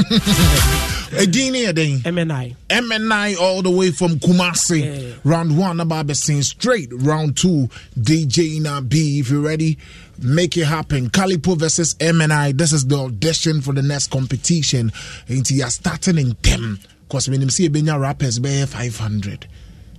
[1.22, 2.00] Edin ne yɛ den?
[2.02, 4.82] Mni mni all the way from kumasi.
[4.84, 5.14] Yeah.
[5.24, 9.20] round one na baa bɛsen straight round two dj na b.
[9.20, 9.78] If you ready
[10.22, 11.08] make it happen.
[11.08, 14.90] Calipo versus mni this is the audition for the next competition.
[15.28, 16.78] Nti you are starting in ten.
[17.08, 19.46] Cause menim sɛ yɛbɛnya rappers bɛyɛ 500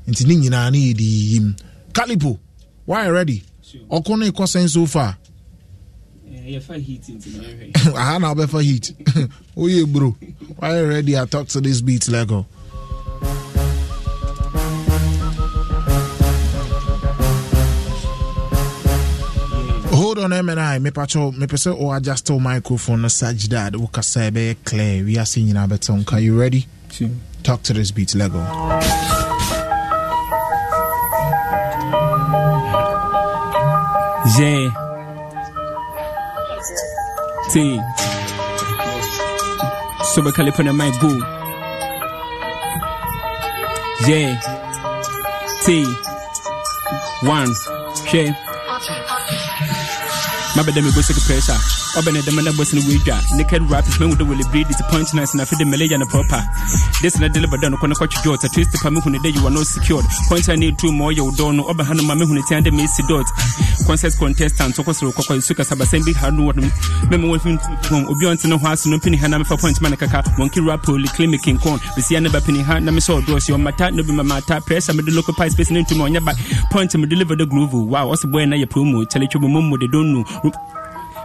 [0.07, 1.59] nti ne nyinaa ne yɛde yiyim
[1.91, 2.37] calipo
[2.85, 3.43] why ready?
[3.91, 5.17] Ɔko ne kɔsɛn so far?
[7.95, 8.93] aha na wobɛfa heat.
[9.57, 10.15] Woyɛ bro.
[10.61, 11.11] Wayɛ ready?
[11.13, 12.45] Atalk to this beat lego
[19.99, 25.03] hold on mni mepakyɛw mepɛ sɛ wo adjuste wo microphone no sagidad wokasa ɛbɛyɛ clear.
[25.03, 26.67] Wiase nyinaa bɛtɛ nka you ready?
[27.43, 28.39] Talk to this beat lego
[34.37, 34.88] Yeah.
[37.51, 37.81] T.
[40.13, 41.09] Sober California might go.
[44.07, 44.39] Yeah.
[45.65, 45.83] T.
[47.23, 48.48] One.
[50.55, 50.63] Share.
[50.63, 51.59] mabɛda me bɔsɛk pressure.
[51.97, 55.57] Ɔbɛne dɛma na bɔs no wɔadwa naked rapis mahu dɛ wɔle breed disappointness na afei
[55.57, 56.41] de malaria no proper.
[57.01, 59.35] This na deliver da no kɔ ne kɔtwe dot a twist pa mehu ne dɛ
[59.35, 60.05] you are not secured.
[60.27, 62.41] Point a ne ɛtu ma ɔyɛ wo dɔ no ɔbɛ ha no ma mehu ne
[62.47, 63.25] tia dɛ mɛsi dot
[63.85, 66.61] concert contestant ɔkɔ soro kɔkɔ nsu kasa basɛm bi ha no wɔ no
[67.09, 69.95] mɛma wɔfim obi ɔnte ne hɔ ase no mpini ha na mefa point ma ne
[69.95, 70.23] kaka.
[70.37, 74.63] Wɔnki rap polyclinic nkɔn besia ne bapini ha na mesɛ ɔdɔɔsi ɔmata no bi mamata
[74.65, 76.33] pressure mede local pie space no ntumi ɔnyɛ ba
[76.71, 77.73] point me deliver the groove.
[77.73, 80.55] Wow ɔse boy na yɛ promo kyɛle twɛ mɔmɔ de don't know und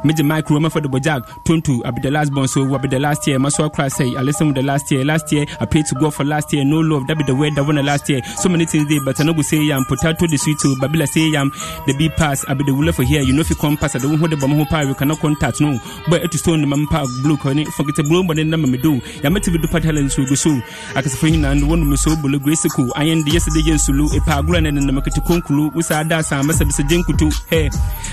[0.05, 2.99] Mid micro for the bojag tuntu I be the last born so I be the
[2.99, 5.65] last year my soul cry say I listen with the last year last year I
[5.65, 7.83] prayed to God for last year no love that be the word that won the
[7.83, 8.23] last year.
[8.37, 11.09] So many things there but I no go say yam potato the sweet too babila
[11.09, 11.51] say yam
[11.87, 13.23] the B pass I be the ruler for here.
[13.23, 15.61] You know if you come pass I don't hold the bomb power you cannot contact
[15.61, 15.79] no.
[16.09, 18.77] But it is stone the mampa blue corny forget the blue but then number me
[18.79, 18.95] do.
[19.23, 20.51] Ya meti be so go so.
[20.95, 24.05] I can say and one me so bulu grace ko I end yesterday yen sulu
[24.15, 27.71] e pa gura na na makati konkulu usa da sa masa bisa jenkutu hey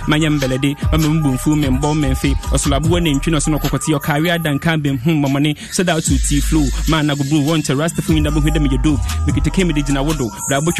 [0.07, 4.29] manyam belede mamembu mfu me mbɔ mmɛmfe ɔsolaboɔ ne ntwi no so no ɔkɔkɔte ɔkare
[4.37, 8.31] adanka bɛm hu mmɔmɔne sɛ da woto tii flow ma na gobru wɔnkyɛ rastafo nyina
[8.31, 10.29] bohu dɛ meyɛ dope meketeke mede gyina wodo.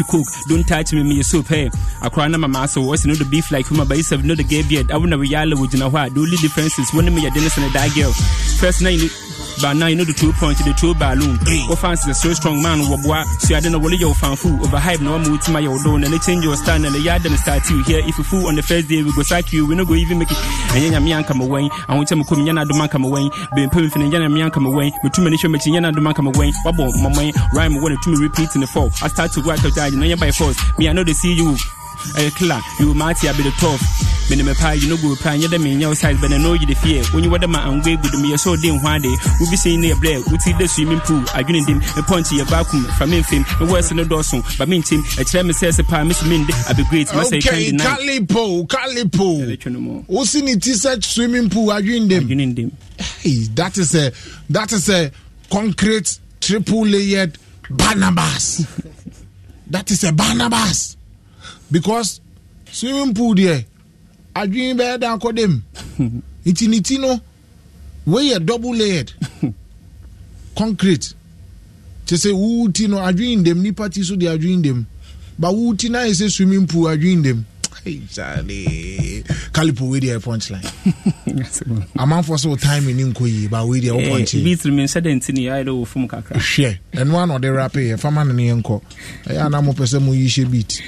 [0.08, 1.70] Coke don't touch me meyɛ soap ɛ
[2.02, 4.62] akora na mama so ɔsi no the beef like huma bayi sɛv no the gay
[4.62, 7.72] beard awo na weyala wɔgyina hɔ a the only difference differences wɔne meyɛ dene sene
[7.72, 8.12] that girl.
[8.60, 8.90] First na
[9.60, 11.38] But now you know the two point the two balloon.
[11.68, 13.24] What fancy the so strong man wabwa.
[13.42, 16.04] So I don't know what you're fan fool overhype no move to my old own.
[16.04, 18.00] and they change your stand and the yard and start you here.
[18.06, 20.18] If you fool on the first day we go sack you, we no go even
[20.18, 20.38] make it.
[20.74, 21.68] And yana me come away.
[21.88, 23.28] I want to come yana do man come away.
[23.54, 24.92] Been putting fin yana me come away.
[25.02, 26.52] Me too many show me yana do man come away.
[26.64, 28.90] Wabo my man, rhyme one me repeat in the fall.
[29.02, 30.56] I start to work out you know by force.
[30.78, 31.56] Me I know they see you.
[32.16, 33.82] ɛyɛ kla you might be the tough.
[34.30, 37.02] Mene mepa yi no gu nyɛ dɛ menyɛ wo size bɛnɛ na ɔyi de fie
[37.12, 40.24] wonyi wɔdɛ ma angwa gu de meyɛ sɛ ɔde nho ade wobi sɛi ne yɛbrɛ
[40.30, 41.20] woti dɛ swimming pool.
[41.34, 45.46] Adwene dim mepɔnte yɛ baakum fra me mfem mewɔ ɛse no dɔɔso ba mentim ɛkyerɛ
[45.46, 47.40] me sɛ se paa meso mende abegreat masɛ
[47.78, 52.70] kalipo kalipo wosi ne ti sɛ swimming pool adwene
[53.54, 54.12] that is a
[54.50, 55.10] that is a
[55.50, 57.38] concrete triple layered
[57.70, 58.66] barnabas.
[59.70, 60.98] That is a barnabas
[61.72, 62.20] because
[62.70, 63.64] swimming pool there.
[64.36, 65.64] Adwin bɛyɛ dan kɔ dem.
[66.46, 67.18] Nti ne ti no
[68.06, 69.12] wɔyɛ double layered.
[70.56, 71.14] Concrete.
[72.06, 74.86] Kyɛ sɛ wo ti no adwin dem nipa ti so de adwin dem.
[75.38, 77.22] Ba wo ti na yɛ sɛ swimming pool dem.
[77.22, 77.51] Hey,
[78.10, 79.22] Charlie.
[79.52, 80.62] Kalipo with your punchline.
[81.96, 84.44] Amanfoɔ sɛ time ne nkɔ yie ba wei deɛ wo pɔnkye.
[84.44, 86.36] Bi tiri mi nsɛ dɛ nti ne yɛ ayɛ dɛ wo fom kakra.
[86.36, 88.82] Hwɛ ɛno ana ɔde rape yɛ fama ne ne yɛ nkɔ.
[89.26, 90.82] Ɛyɛ ana mo pɛ sɛ yi hyɛ beat.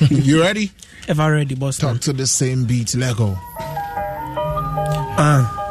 [0.10, 0.70] You ready?
[1.08, 1.78] Ever ready, boss.
[1.78, 2.94] Talk to the same beat.
[2.96, 3.34] Let go.
[5.18, 5.62] Ah.
[5.62, 5.66] Uh.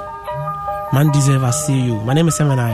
[0.94, 1.96] Man deserve I see you.
[2.02, 2.74] My name is Semenai.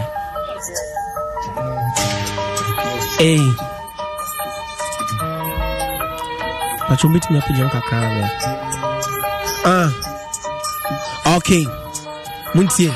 [3.18, 3.71] Hey.
[6.92, 8.28] bàtí omi tìmí apagya nkakra rẹ.
[11.36, 11.50] ok
[12.54, 12.92] mo n tie.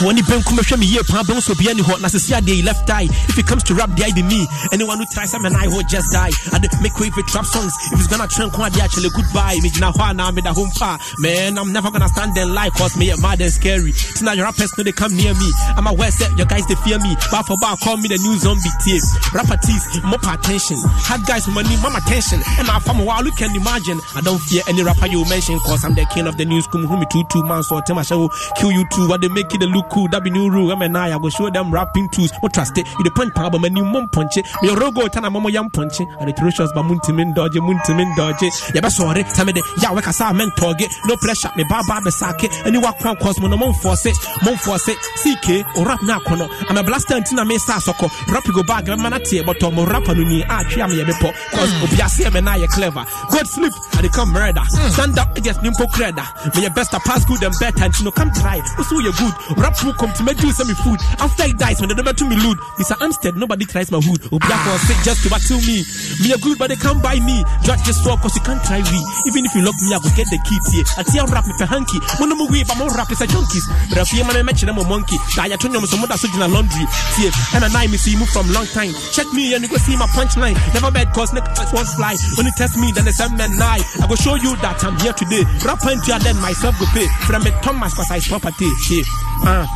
[0.00, 2.00] For any ben come me here pa ben so be any hot.
[2.00, 3.04] Na see the left eye.
[3.28, 4.48] If it comes to rap the be me.
[4.72, 6.32] Anyone who tries I'm an eye will just die.
[6.56, 7.76] I make way for trap songs.
[7.92, 9.60] If it's gonna trend kwa the actually goodbye.
[9.60, 12.96] Me hwa na me da home pa man I'm never gonna stand in life cause
[12.96, 13.92] me a mad and scary.
[14.16, 15.52] Tonight your rappers no they come near me.
[15.76, 17.12] I'm aware set eh, your guys they fear me.
[17.28, 19.04] But for bar call me the new zombie tape
[19.36, 20.80] rapper tease more attention.
[21.04, 22.40] Hard guys money mama attention.
[22.56, 24.00] And my family while you can imagine.
[24.16, 26.64] I don't fear any rapper you mention cause I'm the king of the news.
[26.72, 29.04] Come who me two two man so tell my show kill you too.
[29.04, 30.70] What they make it look cool that be new rule.
[30.70, 32.30] I'm an I go show them rapping tools.
[32.40, 32.86] What trust it.
[32.98, 34.46] You power but my new mum punch it.
[34.62, 36.08] Me rogo tana mama yam punch it.
[36.20, 38.42] And the ferocious but muntimin dodge muntimin dodge
[38.74, 40.90] yeah but sorry tell me the yeah we can say men target?
[41.06, 44.16] No pressure me baba be sake any wa kwan cause mo no mon force it
[44.44, 44.98] mon force it.
[45.20, 46.48] CK or oh, rap na kono.
[46.68, 48.08] I'm a blaster until me sa soko.
[48.32, 51.02] Rap go bag man na tie but mo rap no ni ah, a twa me
[51.02, 53.04] oh, be po cause obiase me na ye clever.
[53.30, 54.62] God sleep i dey come murder
[54.94, 56.24] stand up against nimpo creda
[56.54, 57.84] me your best I pass good and better.
[57.84, 59.34] And you know come try also you good?
[59.58, 61.00] Rap who come to me do some food.
[61.18, 62.58] After he dies when they never to me loot.
[62.76, 62.96] Mr.
[63.00, 64.20] Amstead nobody tries my hood.
[64.28, 65.84] Obia for sick just to battle me.
[66.20, 67.42] Me a good but they come by me.
[67.64, 69.00] Judge just for cause you can't try me.
[69.26, 71.54] even if you lock me I will get the key here I see rap me
[71.56, 73.64] for hanky when I'm away but more rap is a junkies.
[73.88, 75.16] But if you man match them a monkey.
[75.36, 76.84] Die to you some other in a laundry
[77.16, 78.92] see and I me see move from long time.
[79.12, 80.56] Check me and you go see my punchline.
[80.76, 82.16] Never bad cause next one fly.
[82.36, 84.98] When you test me then the same man lie I go show you that I'm
[85.00, 85.44] here today.
[85.64, 89.04] Rap into then myself go pay from a Thomas cause I property here
[89.44, 89.66] uh,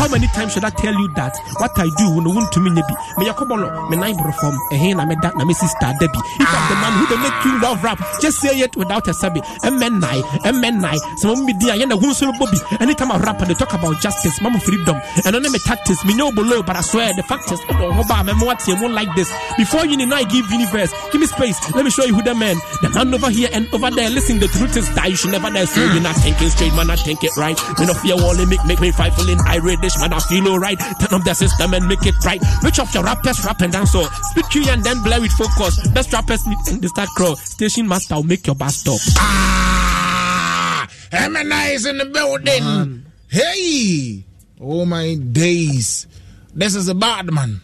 [0.00, 2.60] how many times should I tell you that what I do when I want to
[2.60, 5.52] me nebi me yakobolo me nine from eh, a hen na me that na me
[5.52, 6.24] sister Debbie.
[6.40, 9.12] If I'm the man who they make you love rap just say it without a
[9.12, 9.42] sabi.
[9.62, 13.12] And men nai and men nai some of me dia yena gun so bobby anytime
[13.12, 16.32] I rap and they talk about justice mama freedom and on me tactics me know
[16.32, 19.28] below but I swear the fact is oh hoba me what you won't like this.
[19.58, 20.96] Before you know I give universe.
[21.12, 21.60] Give me space.
[21.74, 24.38] Let me show you who the man the man over here and over there listen
[24.40, 27.00] the truth is that you should never dare so you're not thinking straight man not
[27.00, 27.60] think it right.
[27.78, 30.78] Me no fear wall make make me frightful in irate this man I feel alright.
[30.78, 32.40] Turn up the system and make it right.
[32.62, 34.04] Which of your rappers rap and dance so.
[34.30, 35.76] Speak to you and then blur with focus.
[35.90, 37.34] Best rappers need and they start crow.
[37.34, 39.00] Station master will make your bass stop.
[39.18, 43.04] Ah, Eminem is in the building.
[43.28, 44.24] Hey,
[44.60, 46.06] oh my days,
[46.54, 47.60] this is a bad man.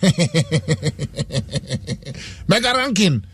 [2.48, 3.24] Mega ranking.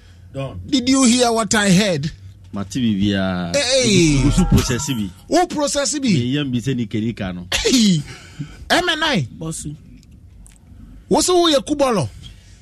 [0.67, 2.11] Did you hear what I heard?
[2.57, 3.53] mate biribiaa
[4.37, 5.11] so process bi.
[5.29, 6.09] Wo process bi?
[6.35, 7.43] Yɛm bi sɛ nikanika no.
[8.77, 9.27] Ɛmɛnae
[11.09, 12.09] wo sɛ woyɛ kubɔlɔ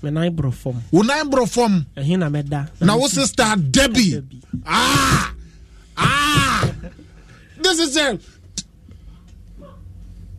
[0.02, 4.20] menan borɔ fam wo nan borɔ fam ɛhe na mɛda na wo sister debi
[4.66, 5.32] ah!
[5.96, 6.68] Ah!
[7.62, 8.18] This is a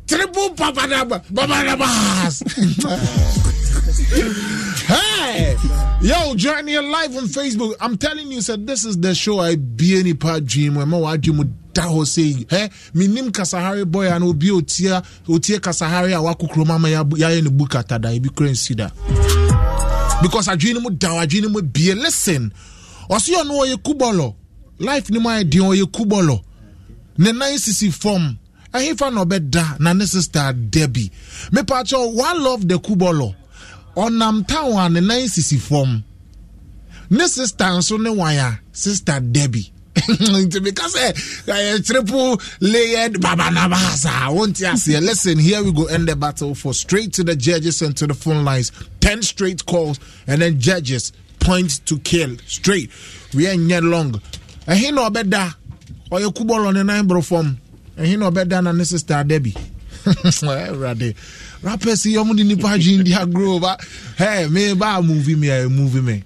[0.05, 2.43] triple papadaba babadabas
[4.87, 5.55] hey,
[6.01, 7.75] yo, join your live on Facebook.
[7.79, 10.75] I'm telling you, said this is the show I be any part dream.
[10.75, 11.41] When my dream
[11.75, 16.65] da hɔ sɛ hey menim kasahare boy ana obi a otie otie kasahare a wakokuro
[16.65, 18.87] mama yɛayɛ ne bu katada ebi kora nsi da
[20.21, 22.51] because adwene mu da adwene mu bie listen
[23.09, 24.33] ɔse ɔno ɔyɛ kubɔlɔ
[24.79, 26.39] life ne mu ayɛ deɛ ɔyɛ kubɔlɔ
[27.17, 28.37] ne nan sisi fam
[28.73, 31.11] ɛhefa na ɔbɛda na ne sister debi
[31.51, 33.35] mepakyɛ one love the kubɔlɔ
[33.95, 36.03] ɔnam town a ne nan sisi fam.
[37.09, 41.05] Ne sister nso ne wan a sister debi nti meka sɛ
[41.47, 47.13] ɛyɛ triple layered babanabasa wonte aseɛ listen here we go end the battle for straight
[47.13, 48.71] to the judges and to the phone lines.
[48.99, 52.35] 10 straight calls and then judges point to kill.
[52.47, 52.89] Straight.
[53.33, 54.11] We ain't yet long.
[54.67, 55.53] Ɛhe na ɔbɛda?
[56.11, 57.57] Ɔyɛ kubɔlɔ ne nan boro fam.
[57.97, 59.55] Ɛhe na ɔbɛda na ne sister debi
[60.05, 61.15] awurade
[61.63, 63.77] rappers yi ɔmo de nipa adwene di agorɔ ba
[64.17, 66.23] hey me ba movie me a movie me.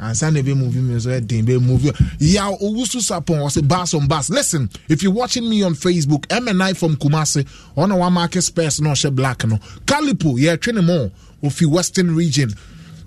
[0.00, 1.90] Ansa na ebe movie me so ɛden be movie.
[2.20, 6.76] Yaw owusu sapon ɔsɛ bars on bars listen if you watching me on facebook mni
[6.76, 7.44] from kumase
[7.76, 9.58] ɔna wa market spares na ɔhyɛ black no.
[9.86, 11.10] Calipo yɛtwe ne mo
[11.42, 12.54] ofi western region.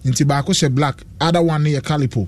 [0.04, 1.04] Nti baako hyɛ black.
[1.22, 2.28] Other one ne yɛ calipo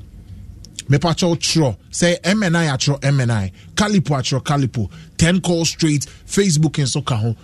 [0.90, 7.16] mepakyɛw twerɛ sɛ mni atwerɛ mni calipo atwerɛ calipo 10 call straight facebook nso ka
[7.18, 7.36] ho.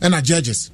[0.00, 0.70] Ɛna judges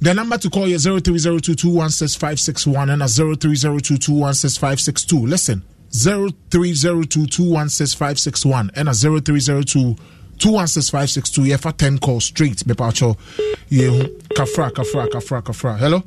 [0.00, 5.28] the number to call is 0302216561 and a 0302216562.
[5.28, 11.46] Listen, 0302216561 and a 0302216562.
[11.46, 12.64] Yeah, for 10 calls straight.
[12.66, 13.16] Me pacho.
[13.68, 13.90] Yeah,
[14.34, 15.78] kafra, kafra, kafra, kafra.
[15.78, 16.02] Hello.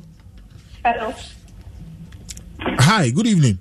[0.84, 1.12] Hello.
[2.60, 3.58] Hi, good evening.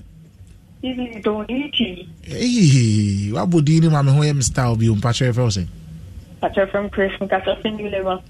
[0.83, 2.07] Is Doniti.
[2.23, 5.67] Hey, what would you mama who am style be on Pacho Felsen?
[6.71, 8.23] From Chris from Casa New Level.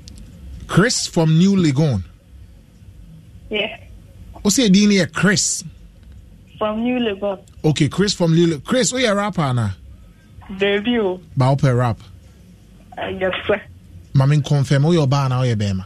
[0.72, 2.02] Chris from New Legon.
[3.50, 3.78] Yeah.
[4.42, 5.12] What's your DNA?
[5.14, 5.66] Chris.
[6.58, 7.42] From New Legon.
[7.66, 8.64] Okay, Chris from New Legon.
[8.64, 9.72] Chris, who you rapper now?
[10.58, 11.20] Debut.
[11.36, 12.00] Ba ope rap.
[12.98, 13.62] Uh, yes, sir.
[14.14, 15.86] mame confirm woyɛ ɔbaa na woyɛ bɛrima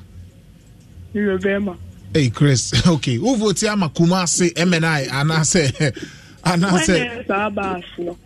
[1.16, 1.78] Yɛ bɛrima.
[2.14, 3.16] Hey Chris, okay.
[3.16, 5.94] Who vote ama Kumasi MNI anaasɛ
[6.44, 8.18] anaasɛ Wɔnyɛ saa baas no.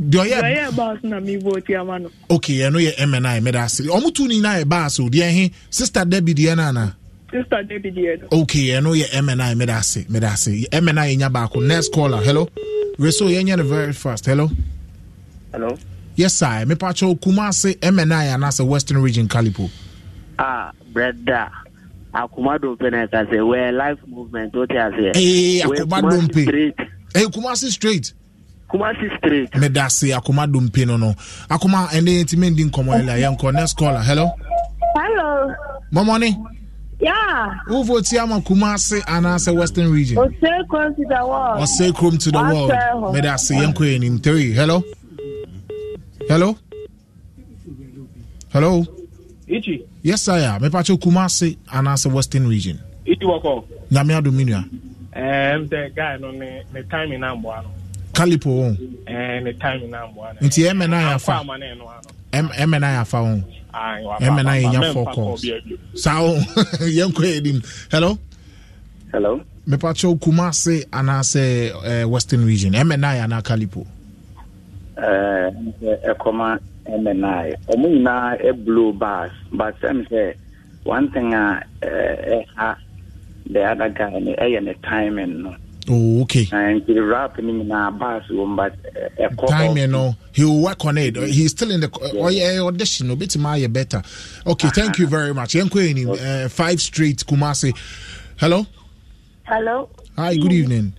[0.00, 2.10] Deɛ ɔyɛ Wɔyɛ baas na mi vote ama no.
[2.30, 3.80] okay ɛno yɛ MNI mɛda ase.
[3.86, 6.96] Ɔmo tu ni nyinaa yɛ baas o deɛ he sister Debbie deɛ no ana.
[7.32, 8.40] Sister David yɛ no.
[8.42, 10.66] Okay ɛno yɛ MNI mɛda ase mɛda ase.
[10.70, 12.46] MNI yɛ nya baako next caller hello.
[12.98, 14.50] Reso yɛn nyɛ no very fast hello.
[15.52, 15.76] Hello.
[16.14, 19.70] Yes sir mepakyɛw Kumasi MNI anaasɛ Western Region Kalipo.
[20.38, 21.50] Ah, brother.
[22.14, 25.12] Akuma Dompe na ka say we life movement o te ase.
[25.16, 26.42] Ee We Akuma Kumasi Dompe.
[26.44, 26.74] Straight.
[27.14, 28.12] Hey Kumasi straight.
[28.68, 29.54] kumasi street.
[29.56, 31.14] meda se akoma dompe no no
[31.48, 34.30] akoma ɛnɛ yɛntumi ndi nkɔmmɔ ɛla yɛnkɔ next caller hello
[34.96, 35.54] hello
[35.92, 36.36] mɔmɔne
[36.98, 37.54] Yeah.
[37.66, 40.16] Who votes Yama Kumasi and as a Western region?
[40.18, 41.60] Ose say Chrome to the world.
[41.60, 43.12] Ose say Chrome to the world.
[43.12, 44.52] May that say Yanko in him three.
[44.52, 44.82] Hello?
[46.26, 46.56] Hello?
[48.50, 48.84] Hello?
[49.46, 49.86] Ichi.
[50.02, 50.62] Yes, I am.
[50.62, 52.80] Me pacho Kumasi and as a Western region.
[53.04, 53.66] Ichi wako.
[53.90, 54.64] Nyamia Dominia.
[54.64, 54.72] Um,
[55.12, 57.68] eh, the guy no me, me time in Amboano
[58.16, 58.72] kalipo wɔn.
[59.06, 60.38] ɛɛ eh, ne time na mboa na.
[60.46, 61.18] nti ɛmɛ na wɔn
[62.32, 64.72] ɛmɛ na yɛ
[66.96, 67.58] yɛn kɔ yɛ nim
[67.92, 68.18] hello.
[69.12, 69.40] hello.
[69.68, 73.86] mepatro kumase anaasɛ ɛɛ western region ɛmɛ na yɛ anaa kalipo.
[74.96, 75.52] ɛɛ
[76.12, 76.58] ɛkɔma
[76.88, 80.34] ɛmɛ na yɛ ɔmo nyinaa ɛbulo bars but ɛmi sɛ
[80.84, 82.76] one thing a ɛɛ ɛha
[83.52, 85.54] the other guy ɛyɛ ne timing no.
[85.88, 86.48] Oh, okay.
[86.52, 90.14] Na nti rap no nyinaa bars wɔ mu but eh, eh, ɛkɔ time you know
[90.32, 91.16] he will work on it.
[91.16, 94.02] He's still in the oh yeah audition obetuma ayɛ better.
[94.46, 95.02] Okay thank uh-huh.
[95.02, 95.54] you very much.
[95.54, 97.76] Yɛnkɔ yɛnim uh, eh, five Street, Kumasi.
[98.38, 98.66] hello?
[99.44, 99.88] Hello.
[100.16, 100.92] hi good evening.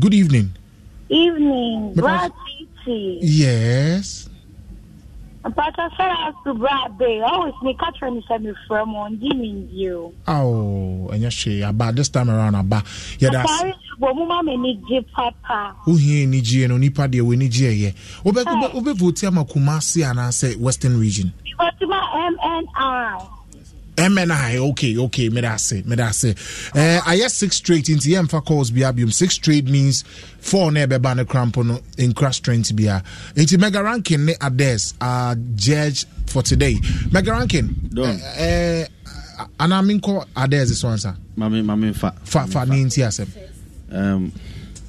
[0.00, 0.50] Good evening.
[1.08, 1.94] Evening.
[1.94, 2.32] Mepa- Brad
[2.84, 3.18] Titi.
[3.22, 4.28] yes
[5.44, 10.12] mpata sara asubra abe always ni katra ni sɛ mefrɛ mu ndi mi ndi o.
[10.26, 12.82] awo ɛnyɛ hwee aba this time around aba.
[13.18, 15.74] yɛda asare bɔ mu ma mi ni gye papa.
[15.86, 20.02] wohin ni gye no nipa deɛ wɔ ni gye yɛ Obe, wobɛ vote ama kumasi
[20.02, 21.32] anaasɛ western region.
[21.44, 23.22] because ma mnr.
[23.96, 26.30] MNI, okay, okay, meda ase, meda ase.
[26.74, 29.12] Uh, ayɛ six straight nti yɛmfa calls bia biom.
[29.12, 30.02] Six straight means
[30.40, 33.02] four na ɛbɛba no crampo no nkra strength bia.
[33.36, 36.76] Nti Mega Rankin ne Ades are judge for today.
[37.12, 38.08] Mega Rankin, Don.
[38.20, 38.84] uh,
[39.38, 41.16] uh, anaa menkɔ Ades so ansa?
[41.36, 43.28] mame fa Fa, fa ne nti asɛm.
[43.92, 44.32] um,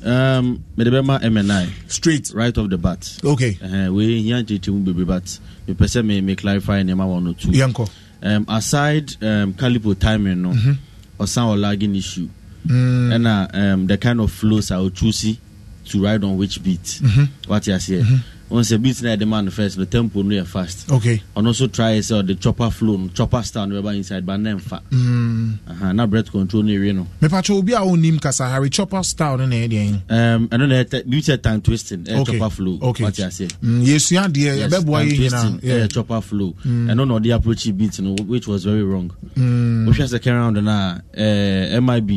[0.03, 3.58] um, mede bɛma mni straight right off the bat Okay.
[3.64, 5.24] uh, wei hia nkyɛkyɛmu bebree but
[5.68, 7.88] mepɛ sɛ me, me clarify nneɛma wɔ no too Yɛnkɔ.
[8.26, 10.78] Um, aside um, calipo timing no Mhm.
[11.19, 12.28] ɔsan wɔ lagging issue
[12.67, 13.09] Mm.
[13.13, 15.38] ɛna um, the kind of flows a ɔchoose
[15.86, 17.28] to ride on which beat Mhm.
[17.47, 18.19] wate aseɛ Mhm.
[18.52, 21.22] Wọn sɛ beat na yɛde ma no first no tempo no yɛ fast Okay.
[21.36, 24.54] ɔno nso try sɛ ɔde chopper flow no chopper style no bɛba inside but ne
[24.54, 25.54] mfa Mm.
[25.68, 29.38] Aha, na breath control no ɛwie no Mepakyɛ obi a wonim kasa Harry Chopper style
[29.38, 32.38] no na ɛyɛ deɛ um, ɛno na ɛtɛ bi sɛ time twisting ɛyɛ Okay.
[32.39, 33.04] chopper flow Okay.
[33.04, 36.88] wate aseɛ Mm, yɛsua deɛ yɛbɛboa yɛ nyinaa ɛyɛ chopper flow Mm.
[36.91, 39.88] ɛno na ɔde approach beat no which was very wrong Mm.
[39.89, 42.12] wohwɛ second round no a eh, mib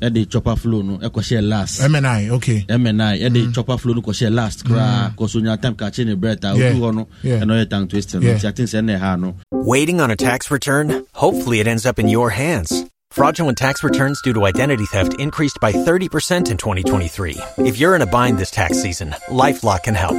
[0.00, 2.64] ɛde chopper flow no ɛkɔhyɛ last MNI, okay.
[2.68, 3.54] mni ɛde mm.
[3.54, 4.70] chopper flow no kɔhyɛ last mm.
[4.70, 6.72] koraa kɔso nya time kakye ne brɛt a Yeah.
[6.72, 8.34] hɔ no ɛna ɔyɛ time twisting no Yeah.
[8.38, 11.06] nti i sɛ ɛna ɛha no Waiting on a tax return?
[11.14, 12.84] Hopefully, it ends up in your hands.
[13.10, 17.38] Fraudulent tax returns due to identity theft increased by 30% in 2023.
[17.58, 20.18] If you're in a bind this tax season, LifeLock can help.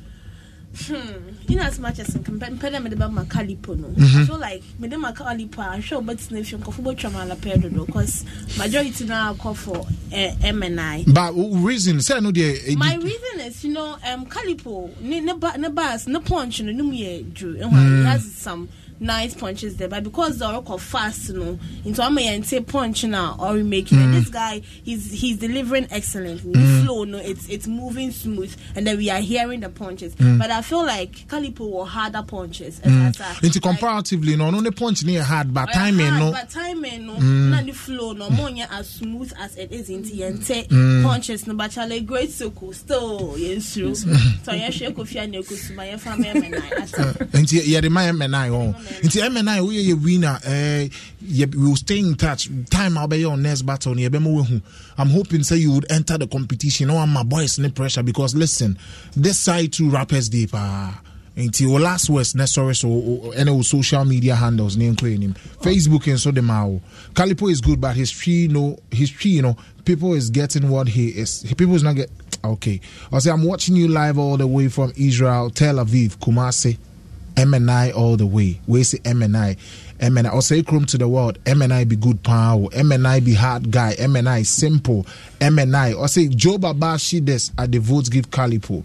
[0.73, 1.29] Hmm.
[1.49, 4.21] In as much as mpɛ dɛ mede bɛma calipo no Mhm.
[4.21, 7.85] I feel like mede ma calipo a nhwɛ wobɛtena fie nkɔfo bɛtwa ma alapɛ dodo
[7.85, 8.23] because
[8.57, 13.63] majority no akɔ for eh, MNI but reason sɛ no deɛ ɛdi- My reason is,
[13.65, 17.57] you know, um, Calipo, ne ne ba ne bars, ne punch, no, no, yeah, Drew,
[17.59, 17.99] and Mm.
[17.99, 18.69] he has some
[19.01, 23.03] nice punches there but because the oracle fast you know into I'm a say punch
[23.03, 24.13] now or making mm.
[24.13, 26.85] this guy he's he's delivering excellent the Mm.
[26.85, 30.37] flow no it's it's moving smooth and then we are hearing the punches Mm.
[30.37, 33.07] but I feel like Calipo were harder punches Mm.
[33.07, 33.47] I say.
[33.49, 37.07] nti comparatively no ɔno ne punch ne yɛ hard but timing hard, no but timing
[37.07, 37.49] no Mm.
[37.49, 41.03] na the flow no more nyɛ as smooth as it is into yɛnte Mm.
[41.03, 46.15] punches no but chale great circle still yɛnsuro so yɛhwɛ kofi a ne kusuma yɛfa
[46.17, 50.89] mɛ mɛ na asa nti yɛde ma mni hɔ nti mni woyɛ yɛ winner eh,
[51.21, 52.49] we will stay in touch.
[52.69, 54.61] Time a wobɛyɛ on next battle no yɛbɛma
[54.97, 56.87] i'm hoping say you would enter the competition.
[56.87, 58.77] Na wama boys ne pressure because listen
[59.15, 60.93] this side two rappers day paa
[61.37, 62.87] nti wo last words ne sɔre so
[63.35, 66.81] ɛne wo social media handles ne nkɔ anim facebook nso de ma wo
[67.13, 70.87] calipo is good but his tree no his tree you know people is getting what
[70.87, 71.43] he is.
[71.57, 72.09] People is not get
[72.43, 72.79] okay.
[73.11, 76.77] I say i'm watching you live all the way from israel tel aviv kumasi
[77.41, 78.59] MNI all the way.
[78.67, 79.57] We say MNI.
[79.99, 80.33] MNI.
[80.33, 81.43] Or say chrome to the world.
[81.45, 82.67] MNI be good power.
[82.69, 83.95] MNI be hard guy.
[83.95, 85.05] MNI simple.
[85.39, 85.97] MNI.
[85.97, 88.83] Or say Joe Baba Shides at the votes give Calipo.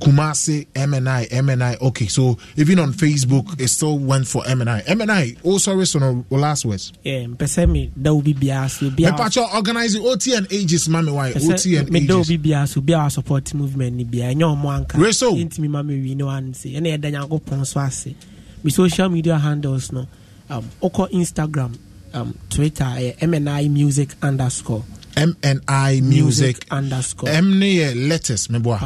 [0.00, 1.80] Kumasi, MNI, MNI.
[1.80, 4.84] Okay, so even on Facebook, it still went for MNI.
[4.84, 5.38] MNI.
[5.44, 6.92] Oh, sorry, so no last words.
[7.02, 11.12] Yeah, sɛ me da wo bi biara so Me pacho organizing OT and ages, mami.
[11.14, 11.32] Why?
[11.32, 12.36] OT and me da wo ages.
[12.36, 15.32] bi biara so biara support movement ni biara ɛnyɛ ɔmo anka Reso.
[15.32, 18.14] yɛntumi ma me wi ne wa se ɛna yɛda nyankopɔn so ase
[18.62, 20.06] me social media handles no
[20.50, 21.76] um, wokɔ instagram
[22.12, 24.84] um, twitter ɛyɛ mni music underscore
[25.16, 26.66] MNI music.
[26.70, 28.78] underscore M letters, me boy.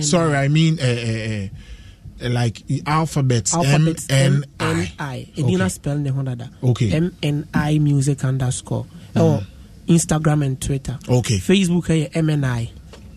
[0.00, 3.54] Sorry, I mean uh, uh, uh, like alphabets.
[3.54, 5.28] alphabets M M N N I.
[5.36, 6.50] Edina spell ne ho dada.
[6.62, 6.90] Okay.
[6.92, 8.86] M N I music underscore.
[9.14, 9.44] Ɛwɔ
[9.88, 10.98] Instagram and Twitter.
[11.08, 11.36] Okay.
[11.38, 12.70] Facebook ɛyɛ MNI.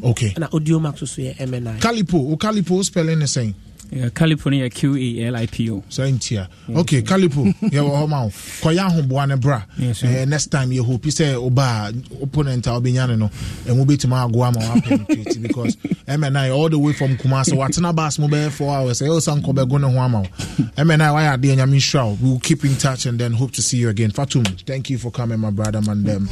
[0.03, 0.30] Okay.
[0.32, 1.80] Ɛna Audio Max nso MNI.
[1.80, 3.55] Calipo, o Calipo spelling the same.
[3.91, 5.83] Yeah, Calipo no yɛ Q-A-L-I-P-O.
[5.89, 6.47] So ntia.
[6.75, 8.29] Okay, Calipo, wɔ hɔ ma wo.
[8.29, 9.63] Kɔyɛ ahoboa ne bra.
[9.77, 13.71] Yes, Eh, next time yɛ hope sɛ oba opponent ah, a wobɛnya ne no, eh,
[13.71, 15.75] ɛmu bɛtumi ago ama wapenetrate because
[16.07, 19.01] MNI all the way from Kumasi watena bus mu bɛyɛ 4 hours.
[19.01, 20.25] Eh, Ɛyɛ san kɔ bɛgo ne ho ama wo.
[20.77, 22.17] MNI wayɛ adeɛ nyame nhyira wo.
[22.21, 24.11] We will keep in touch and then hope to see you again.
[24.11, 26.27] Fatum, thank you for coming my brother Mandem.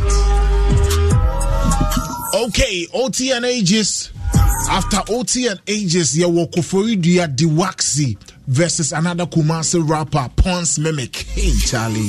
[2.34, 4.12] Okay, OT and ages.
[4.70, 8.18] After OT and ages, yeah, Wokoforidua Diwaxi
[8.48, 11.16] versus another Kumasi rapper, Pons Mimic.
[11.16, 12.00] Hey, Charlie.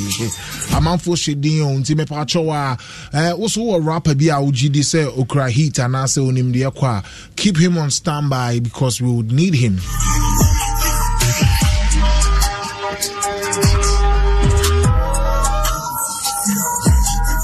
[0.74, 2.78] Amanfo Shedin on Time Pachowa.
[3.14, 7.04] Uh, also, a rapper be a UGD say Okra Heat and I say Diakwa.
[7.36, 9.78] Keep him on standby because we would need him.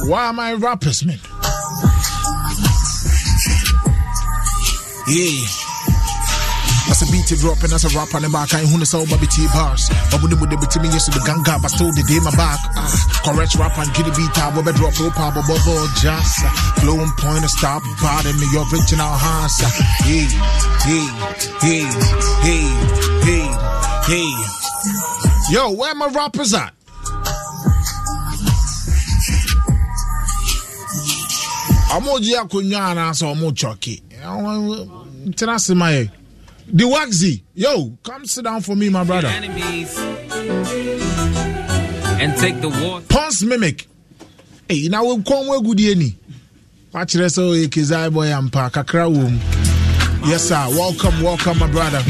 [0.09, 1.19] Why am I rappers, man?
[5.07, 5.45] Yeah.
[6.89, 9.47] As a beat dropping as a rapper and back, I ain't who so baby T
[9.53, 9.89] bars.
[10.11, 12.61] But when the bit me yes to the ganga, but still the day my back.
[13.25, 16.45] Correct rap and get the beat out, but drop up, but bubble just
[16.81, 19.57] flow and point and stop, bad in your original hands.
[20.05, 20.29] Hey,
[20.85, 21.09] hey,
[21.65, 21.85] hey,
[22.45, 22.69] hey,
[23.25, 23.49] hey,
[24.09, 24.33] hey.
[25.51, 26.74] Yo, where my rappers at?
[31.97, 33.95] Ọmọ jí akonnwa anaasẹ ọmọ chọki
[35.37, 36.09] tena se ma yẹ
[36.77, 37.73] the waxy yo
[38.03, 39.29] come sit down for me my brother.
[42.23, 43.01] and take the war.
[43.09, 43.87] pons mimic.
[44.69, 46.17] Hey, na wo kɔn wo agudie ni
[46.93, 49.07] wakyerɛ sɛ ɔyɛ kezai boy ampa kakra
[50.27, 50.67] yes sir.
[50.71, 52.03] Welcome welcome my brother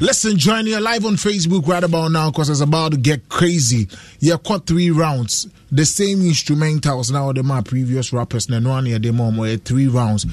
[0.00, 3.86] Listen, join you live on Facebook right about now because it's about to get crazy.
[4.18, 5.46] Yeah, caught three rounds.
[5.70, 8.48] The same instrumentals now the my previous rappers.
[8.48, 10.24] No one here the mom eh, three rounds.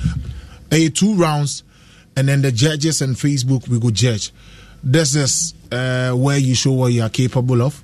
[0.72, 1.63] A two rounds,
[2.15, 4.32] and then the judges and Facebook we go judge.
[4.82, 7.84] This is uh, where you show what you are capable of,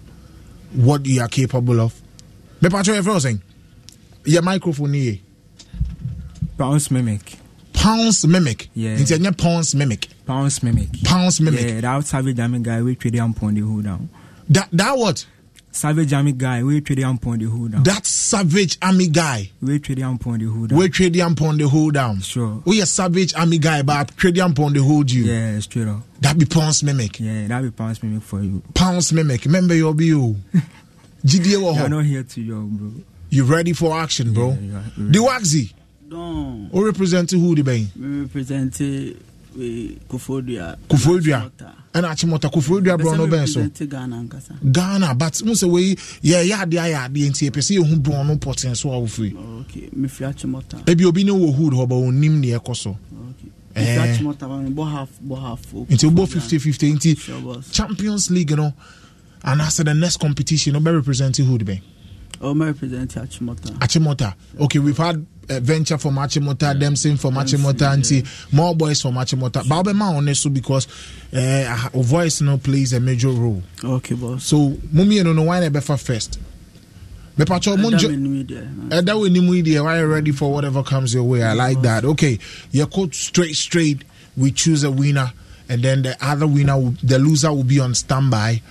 [0.74, 2.02] what you are capable of.
[2.62, 3.42] Me patro everyone saying,
[4.24, 5.18] your microphone here.
[6.56, 7.34] Bounce mimic.
[7.74, 8.70] Pounds mimic.
[8.74, 8.96] Yeah.
[8.98, 10.08] It's a pounds mimic.
[10.26, 11.04] Pounds mimic.
[11.04, 11.62] Pounds mimic.
[11.62, 14.10] Yeah, that savage jammy guy we trade him upon the hood down.
[14.50, 15.26] That that what?
[15.72, 17.84] Savage jammy guy we trade him upon the hood down.
[17.84, 19.52] That savage army guy.
[19.62, 20.80] We trade him upon the hood down.
[20.80, 22.22] We trade him upon the hold down.
[22.22, 22.62] Sure.
[22.66, 25.24] We a savage army guy, but trade him upon the hold you.
[25.24, 26.02] Yeah, straight up.
[26.22, 27.20] That be pounds mimic.
[27.20, 28.62] Yeah, that be pounds mimic for you.
[28.74, 29.46] Pounds mimic.
[29.46, 30.38] Remember your you.
[31.26, 32.92] GDA wo You're not here to yo, bro.
[33.30, 34.52] You ready for action, bro?
[34.52, 35.74] the Waxy.
[36.08, 36.70] Don.
[36.72, 37.90] Who represent who the bang?
[38.00, 38.80] We represent
[40.10, 41.52] kofodua
[41.94, 43.62] ɛna akyemɔta kofodua borɔ no bɛn so
[44.72, 48.36] ghana but mu sɛ wei yɛyɛ adeɛ ayɛ adeɛ nti ɛpɛ sɛ yɛhu borɔ no
[48.36, 49.36] pɔten so a wofiri
[50.88, 52.98] ebi obi ne wɔ hood hɔ ba ɔnim ne ɛkɔ so
[53.76, 54.24] nti
[56.06, 58.74] wobɔ 5050 nti champions league no
[59.44, 61.82] anaasɛ the next competition wobɛrepresente hood bɛn
[62.42, 63.72] Oh, my representative Achimota.
[63.80, 64.34] Achimota.
[64.60, 69.10] Okay, we've had uh, for from Achimota, Dempsey for Achimota, and see more boys for
[69.10, 69.68] Achimota.
[69.68, 70.88] But be more honest because
[71.34, 73.62] uh, our voice now plays a major role.
[73.84, 74.46] Okay, boss.
[74.46, 76.40] So, Mummy, no, no, why not first?
[77.38, 78.10] Me pacho munjo.
[79.06, 79.84] That way, media.
[79.84, 81.44] Why you ready for whatever comes your way?
[81.44, 82.06] I like that.
[82.06, 82.38] Okay,
[82.72, 84.04] you quote straight, straight.
[84.38, 85.34] We choose a winner,
[85.68, 88.62] and then the other winner, the loser, will be on standby.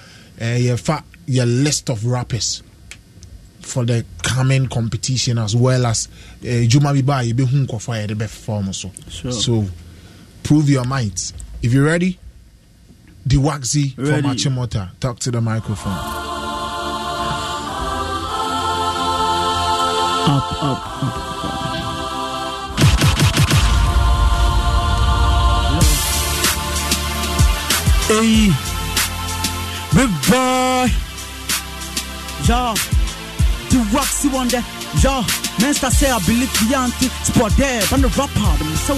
[0.41, 0.77] Uh,
[1.27, 2.63] your list of rappers
[3.63, 6.09] for the coming competition as well as
[6.43, 8.91] uh, Juma Biba, you be hun kofa the best perform so.
[10.43, 11.33] Prove your might.
[11.63, 12.19] If you're ready,
[13.25, 14.25] the Waxy from.
[14.25, 14.91] Achimota.
[14.99, 15.93] Talk to the microphone.
[20.25, 21.29] Up, up, up.
[28.09, 28.51] Hey,
[29.95, 30.89] big boy.
[33.73, 34.65] Yo, the Roxy one there.
[35.01, 35.25] Yo,
[35.61, 37.81] Master say I believe the auntie sport there.
[37.89, 38.95] But the rapper, the so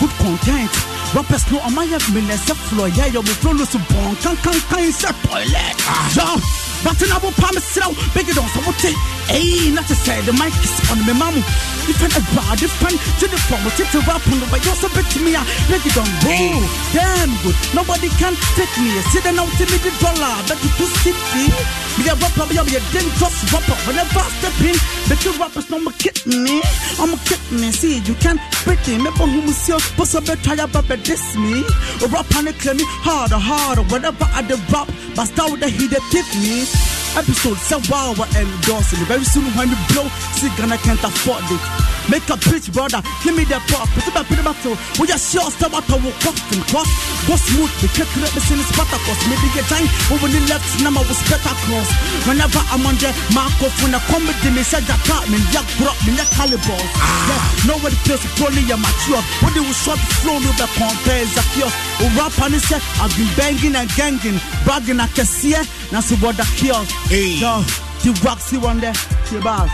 [0.00, 0.72] good content.
[1.16, 2.88] Rappers no am I have me let's floor.
[2.88, 4.16] Yeah, yo, me flow so bon.
[4.20, 5.76] Can can can you say toilet?
[6.16, 6.28] Yo,
[6.84, 7.96] but in our palm sit out.
[8.12, 8.68] Big it on some
[9.30, 11.36] Hey, not to say the mic is on me, mom.
[11.88, 14.60] If I'm a bad, if I'm to the phone, it's a rap on the way.
[14.62, 15.32] You're so big to me.
[15.70, 16.62] Big it on roll.
[16.92, 17.56] Damn good.
[17.74, 18.92] Nobody can take me.
[19.14, 20.36] Sit down to me the dollar.
[20.46, 21.50] That you to sit me.
[21.96, 23.76] Be a rapper, be a be a dangerous rapper.
[23.84, 24.76] Whenever I step in,
[25.08, 26.62] the two rappers no more kidney.
[26.98, 27.70] I'm a kidney.
[27.72, 28.96] See, you can't pretty.
[28.96, 31.60] Me for whom is your possible try about diss me.
[32.02, 33.82] A rapper and claim me harder, harder.
[33.92, 37.01] Whenever I the rap, but start with the heat that tip me.
[37.12, 39.06] Episode so wow, we're endorsing it.
[39.06, 41.60] Very soon when you blow, see Ghana can't afford it.
[42.08, 43.04] Make a bitch, brother.
[43.22, 43.86] Give me that pop.
[43.94, 44.74] Put it back, put it back to.
[44.98, 46.88] We just sure stop at our walk and cross.
[47.28, 47.70] Go smooth.
[47.84, 49.20] We can't let me see this Spartacus.
[49.28, 49.86] Maybe get time.
[50.08, 51.88] Over the left, number was better cross.
[52.26, 55.92] Whenever I'm on the microphone, I come with me, said that part, me, yak, bro,
[56.08, 56.80] me, yak, caliber.
[56.80, 59.22] Yeah, nobody plays only a mature.
[59.44, 61.74] When they will short flow, no be compare Zakios.
[62.02, 65.68] O rap and say, I've been banging and ganging, bragging, I can see it.
[65.92, 67.01] Now see what the kiosk.
[67.08, 67.38] Hey.
[67.40, 67.62] Yo,
[68.02, 68.94] the waxy one there.
[68.94, 69.68] See about.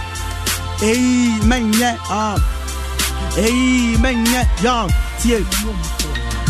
[0.79, 2.39] Hey, man, yeah, ah.
[3.35, 4.89] Hey, man, yeah, yo,
[5.19, 5.45] tie.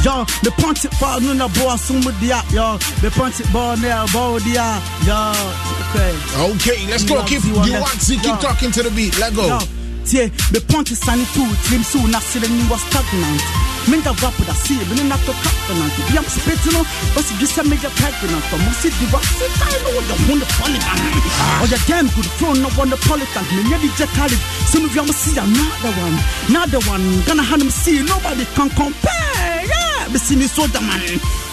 [0.04, 2.78] Yo, the punch it for no na boy assume dia, yo.
[3.02, 5.32] The punch it ball there, ball dia, yo.
[5.90, 6.14] Okay.
[6.54, 7.24] Okay, let's go.
[7.24, 9.18] Keep you Waxy, keep talking to the beat.
[9.18, 9.46] Let go.
[9.48, 9.58] Yo,
[10.08, 10.32] tie,
[10.88, 11.44] is sunny too.
[11.68, 13.42] Slim soon, I see the new was stagnant.
[13.88, 15.80] Minga rap with a sea, but not to captain.
[16.16, 18.44] I'm spitting on, but you just make a pregnant.
[18.48, 21.00] The waxy, I know what the one the funny man.
[21.60, 23.44] Or the damn good flow, no one the politan.
[23.52, 24.40] Me, yeah, the college.
[24.68, 26.16] Some of you must see another one.
[26.48, 27.04] Another one.
[27.24, 29.64] Gonna have them see, nobody can compare.
[29.64, 31.00] Yeah, me see me soldier man.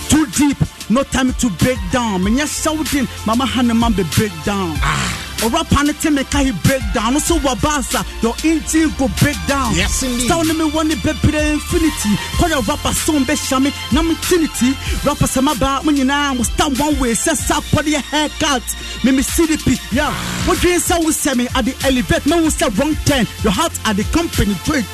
[0.08, 0.60] Too deep,
[0.90, 2.22] no time to break down.
[2.22, 4.76] Menyɛ shouting, mama hanema be break down.
[4.82, 5.22] Ah.
[5.46, 7.14] ɔwurapa ne te meka he break down.
[7.14, 9.74] No so wɔ your engine go break down.
[9.74, 12.10] Sɛw me one ne bɛbrɛ infinity.
[12.38, 16.44] Kɔyɛ rapa som bɛhyia me na mete ne ti rapa sɛ mabaa mo nyinaa mo
[16.44, 18.64] sta one way sɛ sa your haircut.
[19.04, 20.12] Me meme cdp ya.
[20.46, 23.98] Wodwen sɛ we sɛ me the elevate na We sɛ wrong ten your heart at
[23.98, 24.86] the company trait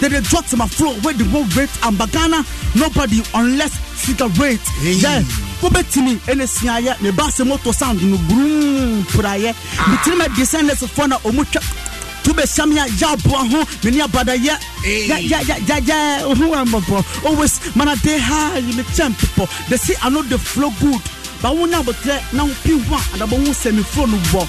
[0.00, 2.44] they dey drop to my floor wey the whole rate and bagana.
[2.74, 5.22] Nobody unless cigarette yeah
[5.62, 9.54] wobɛtumi ɛne siayɛ ne base moto sound no brum prayɛ
[9.88, 11.62] metiri ma descendesfoɔ na ɔmu twa
[12.24, 14.54] to bɛsiam yɛ yɛ aboa ho mene abadayɛ
[16.36, 20.70] ho ambɔbɔ always mana de ha me kyɛn pepɔ they say i know the flow
[20.80, 21.00] good.
[21.42, 24.16] But wo nya abotrɛ na wo pi ho a adabɔ ho sɛ me flow no
[24.32, 24.46] bɔ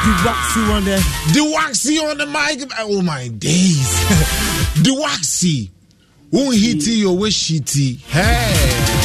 [0.00, 0.98] the waxy one there.
[1.34, 2.70] The Waxy on the mic.
[2.78, 3.90] Oh my days.
[4.82, 5.70] the Waxy.
[6.30, 7.98] Who hiti your wish shitty.
[8.06, 8.99] Hey.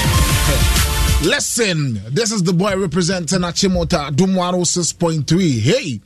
[1.26, 5.60] Listen, this is the boy representing Achimota Adom 106.3.
[5.60, 6.00] Hey.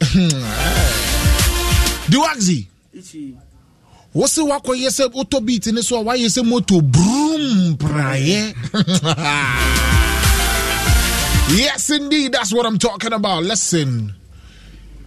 [4.12, 6.04] What's the wako yese auto beat in this one?
[6.04, 8.54] Why yese moto broom praye?
[11.56, 13.42] yes, indeed, that's what I'm talking about.
[13.42, 14.14] Listen.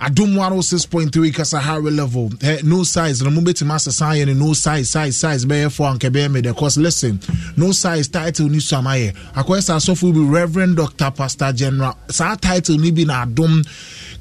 [0.05, 2.29] adom 106.3 kasa harry level.
[2.41, 3.21] Eh, no size.
[3.23, 5.45] Na mobɛtumi asesa yɛ no no size size size.
[5.45, 6.55] Bɛyɛ fo anka bɛyɛ mede.
[6.55, 7.19] Cause listen
[7.57, 11.97] no size title ni so amayɛ akɔyɛ sɛ asɔfo bi reverend Doctor pastor general.
[12.09, 13.65] Saa title ni bi na adom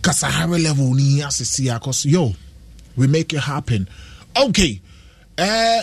[0.02, 2.34] kasa harry level ni asesi Cause yo
[2.96, 3.88] we make it happen.
[4.36, 4.80] Okay
[5.38, 5.82] eh,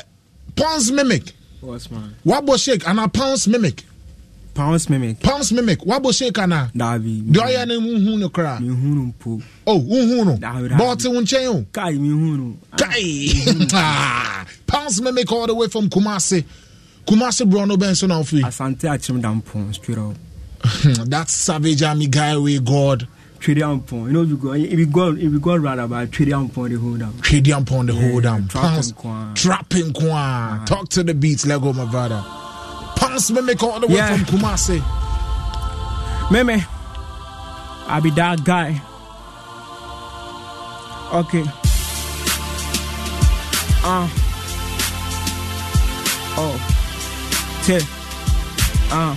[0.56, 1.34] pons mimic.
[1.64, 3.84] Wabɔ shake ana pons mimic
[4.54, 5.20] pounds mimic.
[5.22, 6.72] pounds mimic wabɔ shake ana.
[6.76, 8.60] daabi deɛ ɔyɛ ne nhun ne kora.
[8.60, 9.42] mi hun no mpo.
[9.68, 10.38] o nhun no
[10.78, 11.66] bɔɔte wo nkyɛn o.
[11.72, 12.58] kai mi hun no.
[12.78, 16.44] kai pounds mimic all the way from Kumasi.
[17.06, 18.42] Kumasi, burɔno bɛn so na ɔfi.
[18.42, 20.16] asante akyerem dampɔn straight up.
[21.10, 23.08] that savage army guy wey god.
[23.40, 24.08] Tradian Pond.
[24.08, 26.74] You know, if you go, if you go, if you go round about Tradian Pond,
[26.74, 27.18] the whole down.
[27.22, 28.40] Tradian Pond, the whole yeah.
[28.50, 29.36] Trapping Kwan.
[29.36, 30.12] Trapping Kwan.
[30.54, 30.66] Uh-huh.
[30.66, 32.22] Talk to the beats, Lego, my brother.
[33.02, 34.16] Make all the way Yeah.
[34.18, 34.82] from Kumasi.
[36.32, 36.62] Meme,
[37.88, 38.82] I be that guy.
[41.14, 41.44] Okay.
[43.84, 44.08] Uh.
[46.38, 46.58] Oh.
[47.66, 47.80] T.
[48.92, 49.16] Uh.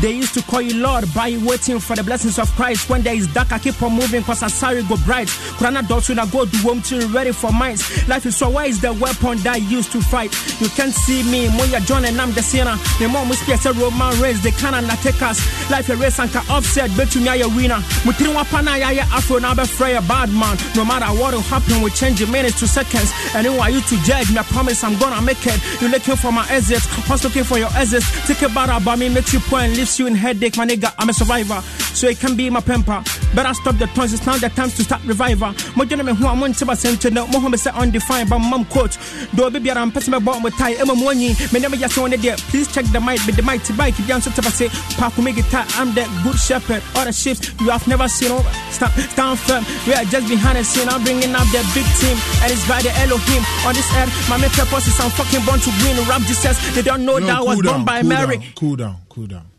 [0.00, 2.88] They used to call you Lord by waiting for the blessings of Christ.
[2.88, 5.28] When there is dark, I keep on moving cause I sorry go bright.
[5.58, 7.84] Kurana when I go to home till ready for mines.
[8.08, 10.32] Life is so why is the weapon that I used to fight?
[10.60, 12.76] You can't see me, Moya John and I'm the sinner.
[12.98, 15.38] The mom be a Roman race, they cannot take us.
[15.70, 17.80] Life a race and can offset, bet you a winner.
[18.04, 20.56] Mutiri wapana ya afro now be fray a bad man.
[20.76, 23.12] No matter what will happen, we change the minutes to seconds.
[23.34, 24.38] And who are you to judge me?
[24.38, 25.60] I promise I'm gonna make it.
[25.82, 28.02] You're looking for my exit, what's looking for your exit?
[28.26, 30.94] Take a bar about me, makes you and in headache, my nigga.
[30.98, 31.60] I'm a survivor,
[31.94, 33.02] so it can be my pamper.
[33.34, 35.54] Better stop the tons, it's now the time to start revival.
[35.76, 36.74] My gentlemen who I'm on to my
[37.10, 38.96] know, Mohammed said undefined, but mom quote.
[39.34, 42.10] Do a baby, I'm passing my bomb with tie, Emma Money, me never just on
[42.10, 42.36] there.
[42.50, 45.38] Please check the mic, with the mighty bike, if you answer to say, Park make
[45.38, 46.82] it tight, I'm that good shepherd.
[46.94, 49.64] All the ships you have never seen, oh, stand, stand firm.
[49.86, 52.82] We are just behind the scene, I'm bringing up the big team, and it's by
[52.82, 53.42] the Elohim.
[53.66, 55.96] On this earth, my main purpose is I'm fucking born to win.
[56.08, 58.36] Rap Jesus, they don't know No, that I was cool born by cool Mary.
[58.38, 59.49] Down, cool down, cool down.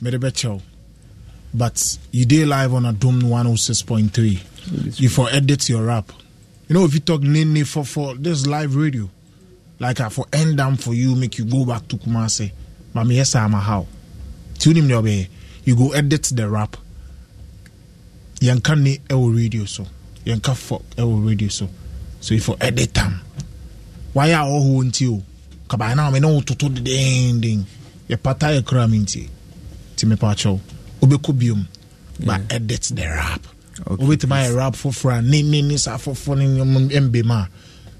[0.00, 0.60] mede bɛkyɛw
[1.54, 6.12] but you dey live on a adom 106.3 you for edit your rap.
[6.68, 9.08] You know if you talk nene for for this live radio
[9.80, 12.52] like i for end am for you make you go back to kumase
[12.92, 13.86] but me yes i'm a how.
[14.58, 15.26] Tune him there
[15.64, 16.76] you go edit the rap.
[18.40, 19.86] Yɛnka ne ɛwɔ radio so.
[20.26, 21.68] Yɛnka for ɛwɔ radio so.
[22.20, 23.20] So you for edit am
[24.14, 25.22] wayɛ a ɔwɔ hɔ nti o
[25.68, 27.64] kabaa na ɔmɛ ne wo toto dendenden
[28.08, 29.28] yɛpata yɛ kura mi nti.
[29.98, 30.34] Ti me pa.
[30.34, 31.66] Obeko biom.
[32.24, 33.42] But edit the rap.
[33.84, 37.46] Obetuma yɛ rap foforɔ a ne ne ne saa foforɔ ne nyɔm mbe ma.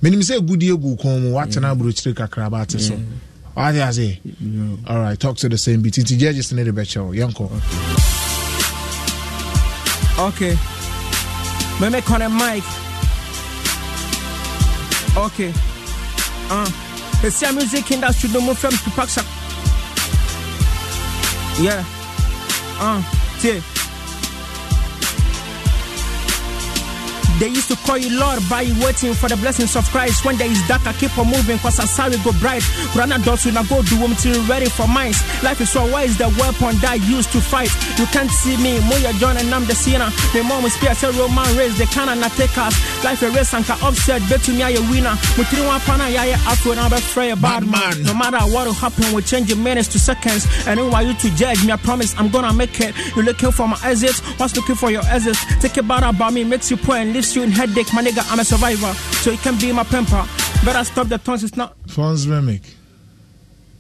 [0.03, 2.95] Menim sɛ gudi egu kɔn mu watena aburokyire kakra ba ate so.
[3.57, 4.19] Wate ase?
[4.87, 5.95] All right, talk to the same beat.
[5.95, 7.15] Nti judges ne de bɛkyɛw.
[7.17, 7.51] Yɛnkɔ.
[10.19, 10.57] Okay.
[11.81, 12.65] Me make on a mic.
[15.17, 15.53] Okay.
[16.51, 16.71] Uh.
[17.21, 19.09] It's a music industry no more from to pack
[21.61, 21.85] Yeah.
[22.79, 23.03] Uh.
[23.43, 23.78] Yeah.
[27.39, 30.25] They used to call you Lord by you waiting for the blessings of Christ.
[30.25, 32.63] When there is dark, I keep on moving cause I sorry go bright.
[32.91, 35.23] Kurana dots when I go do them till ready for mines.
[35.43, 37.71] Life is so why is the weapon that I used to fight?
[37.99, 40.11] You can't see me, Moya John and I'm the sinner.
[40.35, 42.75] My mom is spear say Roman race, they cannot not take us.
[43.05, 45.15] Life a race and can offset, bet to me I a winner.
[45.39, 48.03] Mutiri wapana ya ya afro now be fray a bad man.
[48.03, 50.47] No matter what will happen, we change the minutes to seconds.
[50.67, 51.71] And who are you to judge me?
[51.73, 52.95] I promise I'm gonna make it.
[53.15, 55.37] You're looking for my exit, what's looking for your exit?
[55.61, 57.93] Take a bar about me, makes you poor and leaves you in headache.
[57.93, 60.25] My nigga, I'm a survivor, so it can be my pamper.
[60.65, 61.77] Better stop the tons, it's not.
[61.89, 62.63] Fons Remick.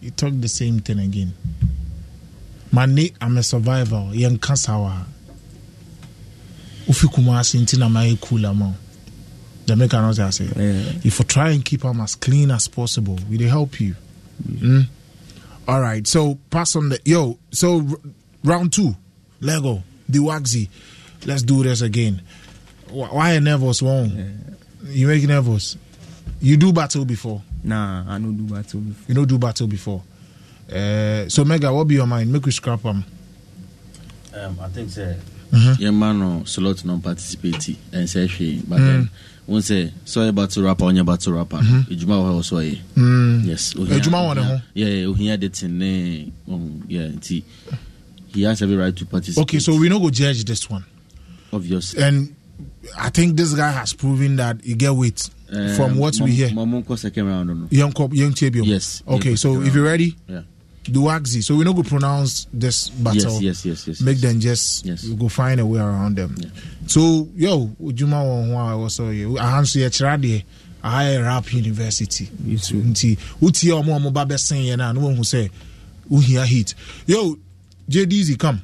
[0.00, 1.32] You talk the same thing again.
[2.72, 4.10] Mane, I'm a survivor.
[4.12, 5.06] Yɛnka sawa.
[6.86, 8.74] Ufi kumasi nti na ma cool ama.
[9.66, 10.48] Jamaica knows I say.
[11.04, 13.94] If you try and keep them as clean as possible, we they help you.
[14.46, 14.86] Mm?
[15.66, 16.06] All right.
[16.06, 17.38] So pass on the yo.
[17.50, 17.96] So r-
[18.44, 18.96] round two,
[19.40, 20.70] Lego, the Waxy.
[21.26, 22.22] Let's do this again.
[22.90, 23.82] Wh- Why are nervous?
[23.82, 24.56] One.
[24.86, 25.76] You make nervous.
[26.40, 27.42] You do battle before.
[27.64, 29.04] Nah, I don't do battle before.
[29.08, 30.02] You don't do battle before.
[30.72, 32.32] Uh, so Mega, what be your mind?
[32.32, 33.04] Make we scrap them.
[34.34, 35.16] Um, I think sɛ
[35.50, 35.76] Mhm.
[35.78, 39.08] yɛma no slot no participate ɛnsɛ hwee but then
[39.46, 43.46] wo sɛ sɛ ɔyɛ battle rapper ɔnyɛ battle rapper hɔ wɔ so ɔyɛ Mm.
[43.46, 44.62] yes ohia- Adwuma wɔ ne ohia- ho?
[44.74, 46.30] yeah, yeah, ohia de ten ne
[46.88, 47.42] yeah nti
[48.34, 50.84] he has every right to participate Okay, so we no go judge this one.
[51.50, 52.34] obvious And
[52.96, 55.28] I think this guy has proven that he get weight
[55.76, 56.48] from what we hear.
[56.48, 58.34] Um, Mamu second round no Young young.
[58.64, 59.02] Yes.
[59.06, 60.42] Okay, yeah, so if you're ready, yeah
[60.90, 61.40] do Waxy.
[61.42, 63.40] So we no go pronounce this battle.
[63.40, 66.36] yes yes yes yes Make them just we go find a way around them.
[66.86, 69.38] So yo, Ujuma won who I was so you.
[69.38, 70.44] I answer your trade.
[70.82, 72.28] I rap university.
[72.44, 75.50] You Nti uti omo omo ba besen ye na no who say
[76.08, 76.74] who hear hit.
[77.06, 77.36] Yo,
[77.88, 78.62] JDZ come.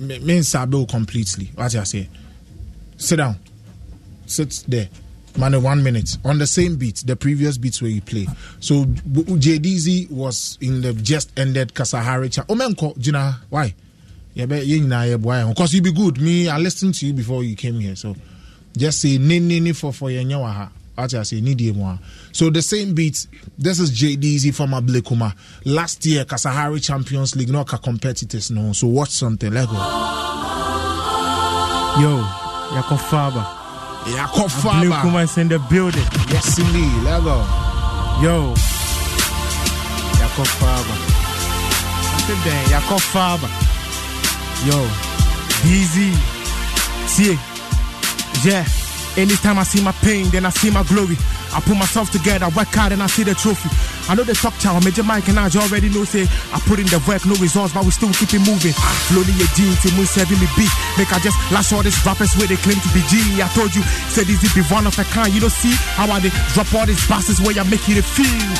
[0.00, 1.50] Me me sabe completely.
[1.54, 2.08] What I say?
[2.96, 3.36] Sit down.
[4.26, 4.88] Sit there.
[5.36, 8.26] Man, one minute on the same beat, the previous beats where you play.
[8.60, 12.28] So JDZ was in the just ended Kasahari.
[12.46, 13.74] Omenko, Jina, why?
[14.34, 16.20] Yeah, but you know, boy, because you be good.
[16.20, 17.96] Me, I listened to you before you came here.
[17.96, 18.14] So
[18.76, 20.22] just say ni ni ni for for your
[20.96, 21.04] ha.
[21.04, 21.98] I say, need more.
[22.32, 23.26] So the same beat.
[23.58, 25.34] This is JDZ from Ablekuma.
[25.64, 28.72] Last year, Kasahari Champions League, no ka competitors, no.
[28.72, 29.52] So watch something.
[29.52, 29.74] Let go.
[32.00, 32.18] Yo,
[32.74, 33.44] Yako Faba.
[34.04, 34.82] Yako Faba.
[34.82, 36.02] Ablekuma is in the building.
[36.28, 37.02] Yes, indeed.
[37.04, 37.36] Let go.
[38.22, 38.54] Yo,
[40.18, 40.94] Yako Faba.
[42.10, 43.48] Something there, Yako Faba.
[44.66, 44.86] Yo,
[45.62, 46.14] DZ.
[47.06, 47.38] See,
[48.48, 48.83] yeah.
[49.16, 51.16] Anytime I see my pain, then I see my glory.
[51.54, 53.70] I put myself together, work hard, and I see the trophy.
[54.10, 56.82] I know the talk child, Major Mike and I you already know, say, I put
[56.82, 58.74] in the work, no results, but we still keep it moving.
[59.08, 60.72] Slowly your jeans, till moon serving me beat.
[60.98, 63.38] Make I just lash all these rappers where they claim to be G.
[63.38, 65.30] I told you, said easy be one of a kind.
[65.30, 68.50] You don't see how I they drop all these basses where you make it feel.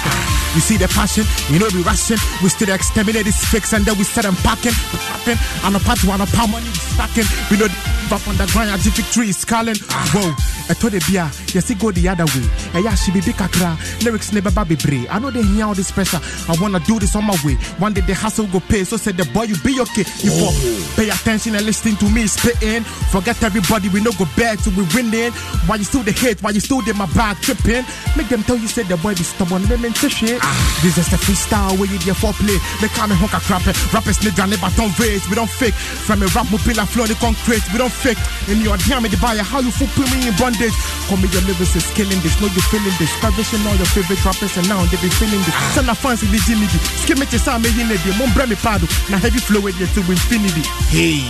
[0.55, 2.23] You see the passion, you know we rushing.
[2.39, 4.77] We still exterminate this fix and then we set them packing,
[5.11, 5.39] packing.
[5.67, 7.27] And a part one, a pound money stacking.
[7.51, 9.77] We know the up on the ground, the victory is calling.
[10.15, 10.31] Whoa,
[10.71, 12.47] I told the beer, yes, it go the other way.
[12.85, 13.73] And yeah, she be big kakra.
[14.05, 15.09] Lyrics never baby bray.
[15.09, 16.21] I know they hear all this pressure.
[16.21, 17.55] I wanna do this on my way.
[17.81, 18.85] One day the hustle go pay.
[18.85, 20.05] So said the boy, you be okay.
[20.21, 20.53] You oh.
[20.53, 22.85] for pay attention and listen to me spitting.
[23.09, 25.33] Forget everybody, we no go back till we winning.
[25.65, 26.43] Why you still the hate?
[26.43, 27.89] Why you still in my back tripping?
[28.21, 29.65] Make them tell you said the boy be stubborn.
[29.65, 30.39] They meant to shit.
[30.45, 30.53] Ah.
[30.85, 32.61] This is the freestyle where you get foreplay.
[32.85, 33.65] They call me honka crap.
[33.97, 35.25] Rappers need to never don't raise.
[35.33, 35.75] We don't fake.
[36.05, 37.65] From a rap mobile flow the concrete.
[37.73, 38.21] We don't fake.
[38.53, 40.77] In your damn the buyer, how you fool put me in bondage?
[41.09, 42.37] Call me your lyrics is killing this.
[42.43, 43.13] Know you feeling this.
[43.21, 45.55] Publishing all your favorite rappers and now they be feeling this.
[45.75, 46.67] Send a fancy the Jimmy.
[47.07, 48.87] Skim it to Sam in the Mon Bremy Pado.
[49.11, 50.63] Now heavy flow with you to infinity.
[50.91, 51.23] Hey,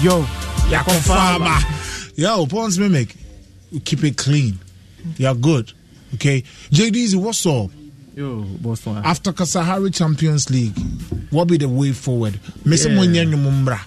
[0.00, 0.22] yo,
[0.70, 1.58] Yako Faba.
[2.16, 3.16] Yo, Pons Mimic,
[3.84, 4.58] keep it clean.
[5.16, 5.72] You're good.
[6.14, 6.42] Okay.
[6.70, 7.70] JDZ, what's up?
[8.14, 9.04] Yo, boss one.
[9.04, 10.78] After Kasahari Champions League,
[11.30, 12.38] what be the way forward?
[12.64, 12.92] Mese Yeah.
[12.92, 13.80] Munye Nyumumbra.
[13.80, 13.86] Oh,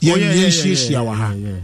[0.00, 1.56] yeah, yeah, yeah, yeah, yeah, yeah.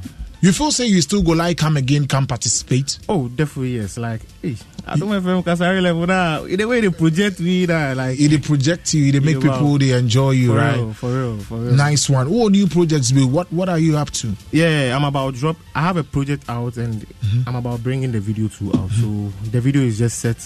[0.42, 2.98] You feel say you still go like come again, come participate?
[3.08, 3.96] Oh, definitely yes.
[3.96, 4.56] Like, hey,
[4.86, 6.44] I don't know if I'm level now.
[6.44, 9.58] In the way they project me, that like It project you, they make Yeah, wow.
[9.58, 10.76] people they enjoy you, for right?
[10.76, 11.72] real, for real, for real.
[11.74, 12.28] Nice one.
[12.30, 13.24] What new projects be?
[13.24, 14.32] What what are you up to?
[14.50, 15.56] Yeah, I'm about drop.
[15.74, 17.48] I have a project out, and Mm-hmm.
[17.48, 18.90] I'm about bringing the video too out.
[18.90, 19.06] So
[19.50, 20.36] the video is just set.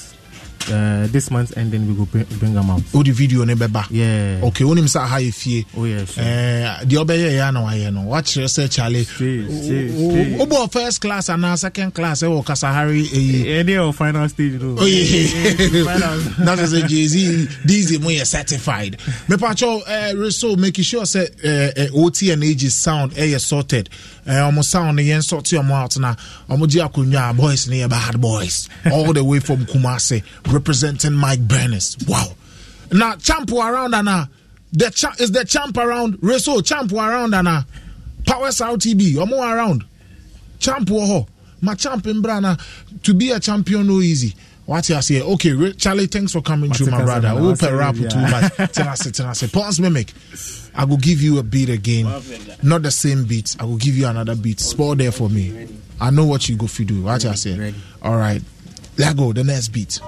[0.70, 2.82] uh, this month ending we go bring, bring them out.
[2.94, 3.86] Oh, the video ne beba.
[3.90, 5.64] yeah okay onim sa aha efie.
[5.76, 6.12] Oh yes.
[6.14, 6.24] sure.
[6.24, 9.04] ɛɛ deɛ ɔbɛyɛ yɛ ana wayɛ no wakyerɛ sɛ kyale.
[9.04, 10.72] straight straight straight.
[10.72, 13.34] first class ana second class ɛwɔ kasahari eyi.
[13.44, 13.48] E.
[13.52, 14.76] Eh, any of final stage no.
[14.76, 16.16] Final.
[16.44, 18.96] na is sɛ jay z dz mu yɛ certified.
[19.28, 23.88] mepatro ɛɛ eh, So make sure sɛ eh, OT and age is sound ɛyɛ sorted.
[24.26, 26.14] Eh, ɔmo sound no yɛn sort ɔmo out na
[26.50, 31.12] ɔmo gye akonnwa a boys no yɛ bad boys all the way from kumase representing
[31.12, 32.26] mike berners wow
[32.90, 34.28] na champo around ana
[34.72, 37.64] the cha- is the champ around reso champo around ana
[38.26, 39.84] powers rtb ɔmo around
[40.58, 41.26] champ wɔ hɔ
[41.60, 42.56] ma champ mbra na
[43.04, 44.34] to be a champion no easy
[44.66, 45.22] What you say?
[45.22, 47.32] Okay, Charlie, thanks for coming through, my brother.
[47.36, 48.52] We'll it, rap too much.
[48.74, 49.52] Tenase, tenase.
[49.52, 50.12] Pause mimic.
[50.76, 52.04] I will give you a beat again.
[52.62, 53.56] Not the same beat.
[53.58, 54.60] I will give you another beat.
[54.60, 55.68] Spore there for me.
[56.00, 57.02] I know what you go for do.
[57.02, 57.74] What you say?
[58.02, 58.42] All right.
[58.98, 59.32] Let go.
[59.32, 60.00] The next beat.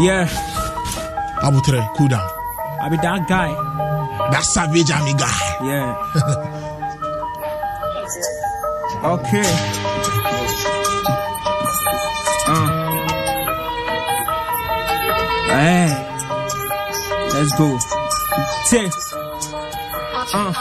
[0.00, 0.26] Yeah,
[1.42, 2.28] Abutre, cool down.
[2.80, 3.48] I be that guy.
[4.30, 5.38] That savage army guy.
[5.62, 5.96] Yeah.
[9.14, 9.42] okay.
[12.46, 12.68] Uh.
[15.48, 16.07] Hey.
[17.38, 17.78] Let's go.
[18.64, 18.90] Say.
[20.34, 20.52] Uh.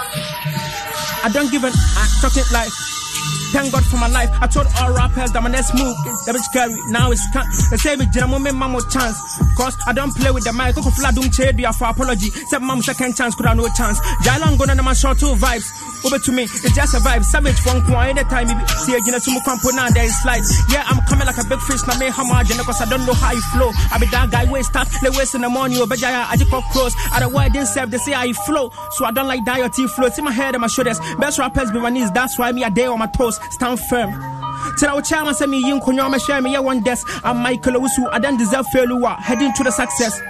[1.24, 2.70] I don't give an I talk it like
[3.52, 4.30] Thank God for my life.
[4.42, 6.76] I told all rappers that my next move is that bitch scary.
[6.92, 7.48] Now it's can't.
[7.72, 9.18] They say me jam me mama chance.
[9.56, 10.76] Cause I don't play with the mic.
[10.76, 12.30] Go fly doom do for apology.
[12.52, 14.00] Said mom second chance could have no chance.
[14.28, 15.66] Jalan gonna my short two vibes.
[16.06, 17.24] Over to me, it's just a vibe.
[17.26, 20.50] Savage one kwa anytime you see a gina sumu kwampo now there is slides.
[20.72, 23.14] Yeah, I'm coming like a big fish na me hammer agenda cause I don't know
[23.14, 23.72] how you flow.
[23.92, 26.52] I be that guy waste start the waste in the morning over jaya I just
[26.52, 26.94] got close.
[27.12, 28.72] I don't why didn't serve they say I flow.
[28.92, 30.10] So I don't like that teeth flow.
[30.10, 31.00] See my head and my shoulders.
[31.20, 32.12] Best rappers be my knees.
[32.12, 33.40] That's why me a day on my toes.
[33.52, 34.37] Stand firm.
[34.78, 37.08] Tell our chairman send me in kunya me share me one desk.
[37.24, 38.10] I'm Michael Owusu.
[38.12, 39.16] I don't deserve failure.
[39.20, 40.22] Heading to the success.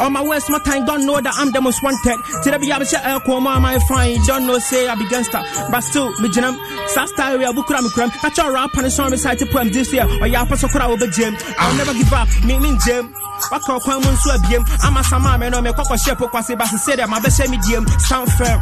[0.00, 2.16] On my waist, my time don't know that I'm the most wanted.
[2.42, 4.18] Till I be able to uh, come on my fine.
[4.26, 6.56] Don't know say I be gangster, but still me jinam.
[6.88, 8.10] Sasta area bukura me kram.
[8.10, 10.06] Catch your rap and song me side to poem this year.
[10.20, 11.36] Or ya pass okura over gym.
[11.58, 12.28] I'll never give up.
[12.44, 13.14] Me mean gym.
[13.50, 16.66] Waka kwan mu nso abiem ama sama me no me kɔkɔ hyɛ po kwase ba
[16.66, 18.60] se dɛ ma bɛhyɛ me diem stand firm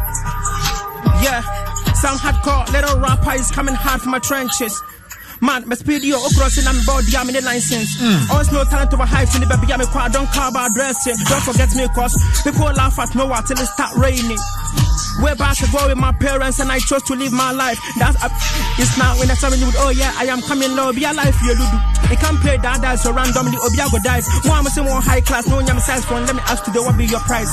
[1.23, 1.43] yeah
[2.01, 4.83] some hardcore little rapper is coming hard from my trenches
[5.41, 7.97] Man, my speed yo, crossing I'm body, I'm in the license.
[8.03, 8.31] Mm.
[8.31, 11.15] Always no talent over hype in the baby, I'm a quad, don't car about dressing.
[11.31, 14.39] Don't forget me, cause people laugh at me till it start raining.
[15.19, 17.79] Way back ago with my parents and I chose to live my life.
[17.99, 18.31] That's uh,
[18.79, 20.93] it's now when I tell you, would oh yeah, I am coming low.
[20.93, 21.67] Be a life you do.
[22.09, 23.59] I can't play that dice so randomly.
[23.59, 24.25] Obiago dice.
[24.47, 25.49] More I'm saying more high class.
[25.49, 26.25] No nyam size phone.
[26.25, 27.51] Let me ask today what be your price.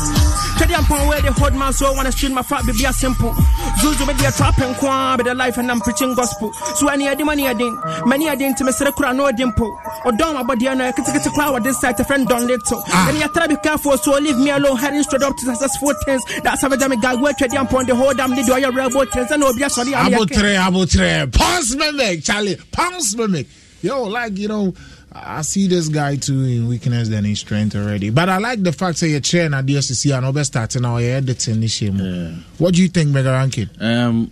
[0.62, 3.34] Tell them where they hold man so I wanna street my fat be a simple.
[3.82, 6.54] Zuzu be a trap and kwa be the life and I'm preaching gospel.
[6.54, 7.82] So any of the money I didn't.
[8.06, 9.74] Many I didn't to me say no dimple.
[10.06, 10.94] Or don't about the other.
[10.94, 12.00] Get to crowd this side.
[12.00, 12.84] A friend don't little.
[12.94, 13.98] And you try to be careful.
[13.98, 14.78] So leave me alone.
[14.78, 16.22] Heading straight up to successful things.
[16.44, 19.32] That's how I guy work at the upon the whole damn need your rebel things.
[19.32, 19.92] And no be a sorry.
[19.92, 21.32] Abotre, abotre.
[21.34, 22.56] Pounds mimic, Charlie.
[22.72, 23.48] Pounds mimic.
[23.82, 24.74] Yo, like, you know.
[25.18, 28.10] I see this guy too in weakness than in strength already.
[28.10, 30.98] But I like the fact that you're training at the SCC and over starting now
[30.98, 31.94] you're editing this year.
[31.94, 32.36] Yeah.
[32.58, 33.70] What do you think, Mega Rankin?
[33.80, 34.30] Um,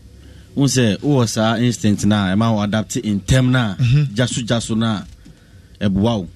[0.56, 3.78] wo sɛ wowɔ saa instinct no a ɛma wo adapt ntɛm no a
[4.14, 5.06] gyaso gyaso no a
[5.90, 6.28] ɛboa wo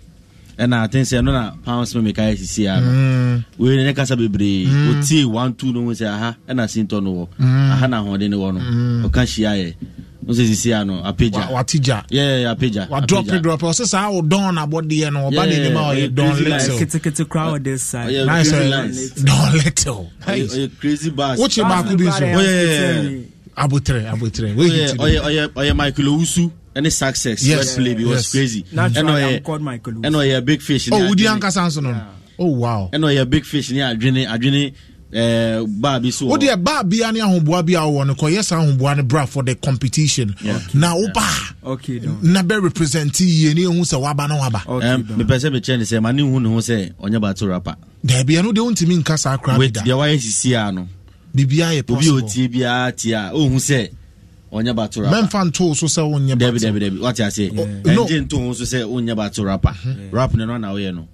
[0.58, 4.66] ɛna aten sɛ ɛno na pounds ma meka asisi a no wei ne kasa bebree.
[4.68, 7.28] Ɔtie one two no hu sɛ aha ɛna sintɔ no wɔ.
[7.74, 9.08] Aha na ahoɔden no wɔ no.
[9.10, 9.76] Ɔka hyia yɛ.
[10.26, 14.58] Wo sɛ sisi a no apagya watigya yeah, apagya wadrɔpe drɔpe ɔsɛ saa wo dɔn
[14.60, 16.78] abɔdeɛ no ɔba ne nim a ɔyɛ dɔn little.
[16.80, 18.12] ketekete kora wɔ this side.
[18.26, 20.12] nice dɔn little.
[20.26, 21.40] Ɔyɛ crazy bars.
[21.40, 22.26] Wokye baako bi so.
[23.58, 28.64] abotere abotere ɔyɛ michael owusu ɛne success yes, play bi was crazy.
[28.74, 29.42] Ɛna
[30.22, 31.96] ɔyɛ big fish oh wudi ankasa nso no
[32.40, 32.90] oh wow.
[32.94, 34.74] Ɛna ɔyɛ big fish ne adwene adwene
[35.14, 36.26] uh, baa bi so.
[36.28, 39.26] Wɔ wodeɛ baa bia ne ahoboa bi a wowɔ no kɔyɛ saa ahoboa no bra
[39.26, 40.36] for the competition.
[40.42, 40.60] Yeah.
[40.74, 44.62] na wobaa okay, na bɛ represent yie ne ɛhu sɛ waba na waba.
[45.18, 47.76] Mepɛ sɛ mekyerɛ ne sɛ ma ne hu ne ho sɛ ɔnyɛ bato rapa
[48.06, 50.88] daabia no deɛ wontumi nka saa kora wait deɛ wayɛ sisi a no.
[51.36, 53.90] Biribiaa yɛ obi otie biara tie a ɔhu sɛ
[54.52, 58.38] ɔnyɛ bato rapa mɛmfa nto so sɛ wonyɛ dabi dabi dabi wate ase ɛngye nto
[58.40, 59.74] ho so sɛ wonyɛ bato rapa
[60.12, 61.08] rap no no na woyɛ no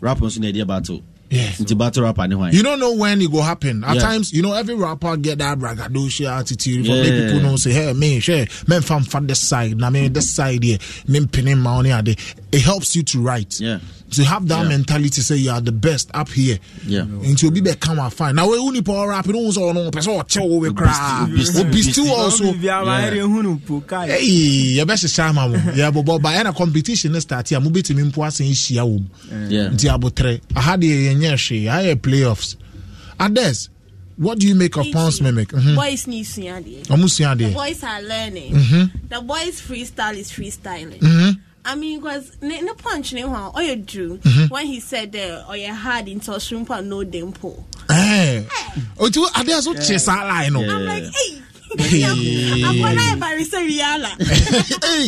[0.00, 1.60] rap nso na ɛdeɛ bato Yes.
[1.60, 3.82] Nti battle rapper You don't know when it go happen.
[3.84, 4.00] At yeah.
[4.02, 6.86] times, you know, every rapper get that braggadocio attitude.
[6.86, 7.26] For yeah.
[7.26, 10.62] people know say, hey, me, share, man, from from this side, na me this side
[10.62, 13.60] here, me pinning money It helps you to write.
[13.60, 13.78] Yeah
[14.10, 14.68] to have that yeah.
[14.68, 18.34] mentality say you are the best up here yeah nti obi bɛ kan wa fine
[18.34, 21.82] na wo ewu nipa ɔra apinu n sɔrɔ person, pɛ sɛ ɔkyɛ wo we kura
[21.82, 22.44] still also
[24.06, 27.56] Hey, yɛ best is ama mo yɛ but ba ɛna competition ne start oh.
[27.56, 29.04] a mo bi tumi mpo asan ehyia wɔm
[29.74, 32.56] nti abotire aha deɛ yɛn nyɛ hwee I had playoffs
[33.18, 33.70] others.
[34.16, 35.48] What do you make of Pounds Mimic?
[35.48, 35.74] Mm-hmm.
[35.76, 37.36] Boys need to Omu.
[37.36, 38.54] The boys are learning.
[38.54, 39.08] Mm-hmm.
[39.08, 41.00] The boys freestyle is freestyling.
[41.00, 41.35] Mm-hmm.
[41.66, 44.54] I mean, because ne, ne punch ne one, oh you drew mm-hmm.
[44.54, 48.46] when he said, uh, "Oh you hard into shrimpa no dimple." Hey,
[48.98, 50.60] oh, tu ada so chesa line no.
[50.62, 51.42] I'm like, hey.
[51.76, 54.10] akɔla yɛ barisa wiala.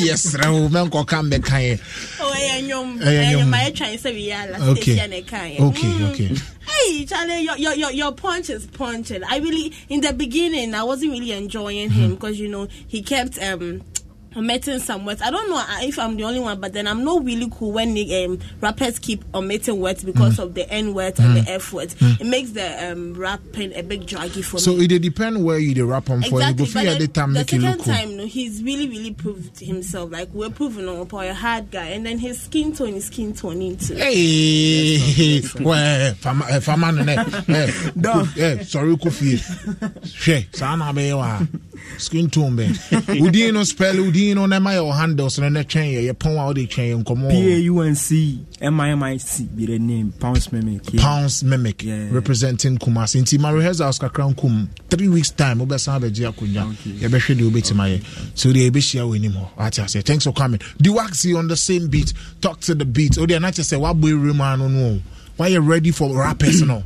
[0.05, 1.79] yes rɛ mɛ nkɔ kan bɛ kan ye.
[2.21, 5.59] o ɛyɛ nyɔm ɛyɛ nyɔm ayɛ twan sɛ wiala station ne kan ye.
[5.61, 6.37] okay okay.
[6.69, 9.25] Hey, Charlie, your, your your your punch is punching.
[9.25, 13.39] I really, in the beginning, I wasn't really enjoying him because you know he kept
[13.43, 13.83] um
[14.37, 15.23] omitting some words.
[15.23, 17.95] I don't know if I'm the only one, but then I'm not really cool when
[17.95, 20.43] the, um, rappers keep omitting words because mm.
[20.43, 21.45] of the N words and mm.
[21.45, 21.95] the F words.
[21.97, 22.21] Mm.
[22.21, 24.89] It makes the um, rapping a bit draggy for so me.
[24.89, 26.41] So it depends where you the rap on for.
[26.41, 27.95] Exactly, you go the, the time the make it look cool.
[27.95, 30.11] time, no, he's really, really proved himself.
[30.11, 33.35] Like we're proving on for a hard guy, and then his skin tone is skin
[33.35, 33.95] tone into.
[33.97, 37.13] Hey, well, fama no ne,
[37.49, 39.39] eh, sorry, Kofi.
[40.19, 41.41] She, sana be wa
[41.99, 42.67] skin tone be.
[42.67, 46.69] Udi no spell, udi no na my handles no na twɛn yɛ yɛpɔn a wode
[46.69, 47.29] twɛn yɛ nkɔmmɔ
[48.61, 51.01] PAUNC be the name Pounds Mimic yeah.
[51.03, 52.09] Pounds Mimic yeah.
[52.11, 57.51] representing Kumasi nti ma rehearsals kakra nkum three weeks time wobɛsan abɛgye akonnwa yɛbɛhwɛ deɛ
[57.51, 58.05] wobɛtumi ayɛ
[58.35, 61.57] so deɛ yɛbɛhyia wɔ anim hɔ wate asɛ thanks for coming the waxy on the
[61.57, 65.01] same beat talk to the beat wodeɛ na kyɛ sɛ woabɔ ɛwura mu ano no
[65.37, 66.83] why you ready for rappers no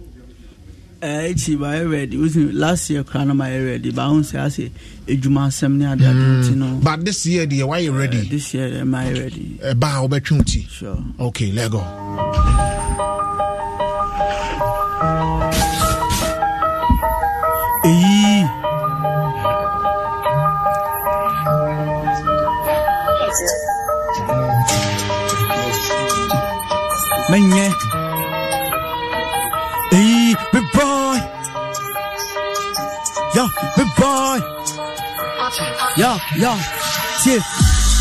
[1.02, 2.16] akyi ba yɛ ready.
[2.16, 3.90] Wosi last year kora no ma yɛ ready.
[3.90, 4.70] Ba ho sɛ ase
[5.06, 6.78] edwuma asɛm ne ade ade nti no.
[6.82, 8.18] But this year deɛ why you ready?
[8.20, 9.58] uh, this year ma yɛ ready?
[9.62, 10.98] Ɛba a wobɛtwe wo ti sure.
[11.18, 11.82] Okay let go.
[17.84, 18.62] Eyi
[29.92, 31.18] eyi big boy.
[33.34, 33.44] Yo
[33.76, 34.38] big boy.
[35.96, 36.52] Yeah, yo
[37.22, 37.38] tie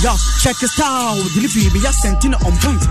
[0.03, 1.17] yo check this out.
[1.35, 2.83] Delivery be ya sentine on point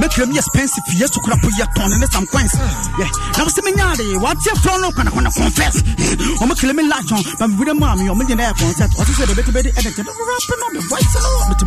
[0.00, 2.50] make them expensive yes to crap ya ton and some coins
[2.98, 3.06] yeah.
[3.38, 5.78] Now see me nyade what your phone kana kana confess.
[6.42, 9.26] O me claim me lajon but we dem am yo me dey concert what say
[9.28, 11.14] the bit bit edit the rap no the voice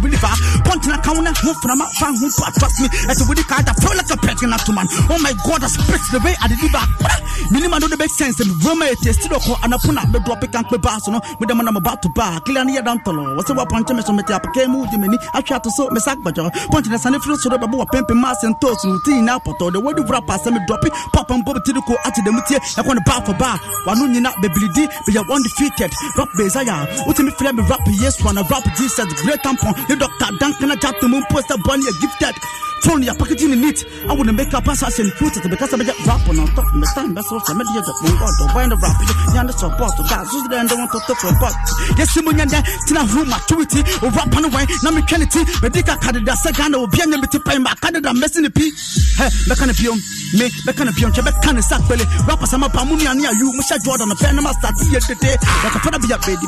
[0.04, 0.38] wuli fa ah.
[0.68, 2.88] pɔntina kan na ho furama fa ho to trust me.
[3.08, 6.20] Ɛsɛ wuli ka da fɛn like a pregnant woman oh my god I best the
[6.24, 6.84] way I deliver.
[6.84, 7.22] did back
[7.52, 10.78] minima no de bɛ sense mi roma ete still kɔ puna bɛ drop kan kpe
[10.82, 13.00] baaso no mi dama na mo ba to ba kiliya down yɛ dan
[13.36, 15.70] What's wɔsi wa pɔnkye me, so mi ti apake mu di mi ni atwi ato
[15.70, 18.56] so mi sa gbajɔ pɔntina sani firi soro bɛ bɔ wa a pimping, se n
[18.60, 20.82] to sunu ti yina the way wɔdi wura paase me drop
[21.14, 23.60] papa n bɔ mi ti di ko ati dɛmu tie ɛkɔ ni ba fɔ ba
[23.86, 25.92] wa nu nyina bebili di bɛ yɛ undefeated.
[26.18, 27.80] Rap bezaya o me mi filɛ mi rap?
[28.02, 29.74] Yesu ana rap jesus great tampon.
[29.94, 30.74] The doctor Duncan.
[30.74, 32.34] To moon poster bunny gifted.
[32.82, 33.80] Phone your packaging in it.
[34.10, 36.88] I to make up assassin put it because I get rap on top of the
[36.98, 37.14] time.
[37.14, 38.46] That's what I'm going to do.
[38.52, 38.98] Find the rap.
[39.32, 39.94] You under support.
[40.10, 40.68] That's who's the end.
[40.68, 41.56] I want to talk about.
[41.96, 42.60] Yes, Simon Yanda.
[42.90, 43.86] Tina room maturity.
[44.04, 44.66] Or rap on the way.
[44.82, 45.46] Now me Kennedy.
[45.62, 46.34] Medica Canada.
[46.42, 46.74] Second.
[46.74, 47.14] Or Bian.
[47.14, 48.12] Me to pay my Canada.
[48.18, 48.68] Messing the P.
[49.16, 49.96] Hey, Mechanipium.
[50.36, 50.50] Me.
[50.68, 51.14] Mechanipium.
[51.16, 52.04] Chebet can sack belly.
[52.28, 52.52] Rappers.
[52.52, 53.08] I'm a Pamuni.
[53.08, 53.54] And you.
[53.56, 54.12] Musha Jordan.
[54.12, 54.42] A pen.
[54.42, 55.40] I'm a start here today.
[55.64, 56.48] Like a father be a baby.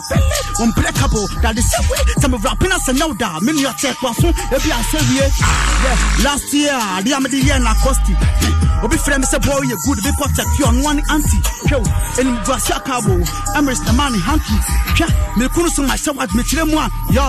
[0.59, 1.31] One couple.
[1.39, 2.03] That is same way.
[2.19, 3.34] Some rapping us and now da.
[3.35, 5.25] a me nua kyɛ kpa fún ebi asɛwie
[6.23, 8.13] last year adeɛ a mede yɛ na costi
[8.83, 11.37] obi frɛ me sɛ boy yɛ good bi kɔ tɛki ɔnoa ne anti
[11.67, 13.13] hwɛ o enim guase akaabo
[13.57, 14.55] emirates ne maa ne hanki
[14.95, 15.07] hwɛ
[15.37, 16.87] mekunu so mahyɛ wat mekyerɛ mu a.
[17.15, 17.27] Yɔ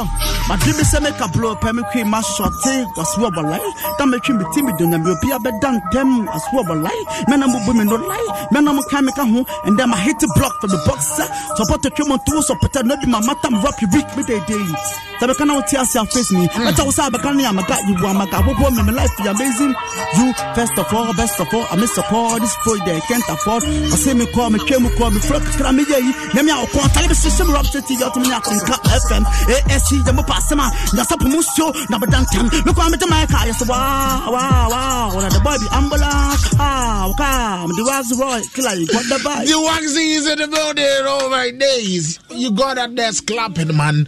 [0.48, 3.68] made bi sɛ meka blo pɛ me kwe ma sɔte waseɛ ɔbɔlae
[3.98, 7.72] da metwe me ti me do na me obi abɛda ntɛm aseɛ ɔbɔlae mɛna mobu
[7.76, 10.78] me no lae mɛna mo kan meka ho and then my hit block for the
[10.86, 11.26] boxer
[11.58, 14.74] sɔpɔtɔ twɛ mɔ ntowo sɔpɔtɔ no bi ma matam rap week me dɛdɛ yi
[15.20, 16.44] sɛ meka na wote ase sia face me.
[16.84, 19.74] Wo sa beka na maka you wa maka wo me my life is amazing.
[20.16, 23.64] You first of all, best of all, I miss support this boy they can't afford.
[23.64, 26.12] I say me call me came call me flock kra me ye.
[26.34, 29.24] Na me a ko tale be system rap city yo to me na tinka FM.
[29.72, 30.68] ASC dem pass ma.
[30.94, 32.46] Na sa promotion na be dan tam.
[32.52, 35.10] Me call me to my car yes wow wow wow.
[35.16, 36.44] Na the boy be ambulance.
[36.60, 37.72] Ah, okay.
[37.76, 39.46] The was Roy killer you got the vibe.
[39.46, 42.20] The Waxy is in the building all my days.
[42.30, 44.06] You got that desk clapping man.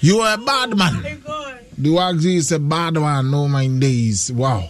[0.00, 1.02] You are a bad man.
[1.76, 3.30] The Waxy is a bad man.
[3.30, 4.32] No my days.
[4.32, 4.68] Wow.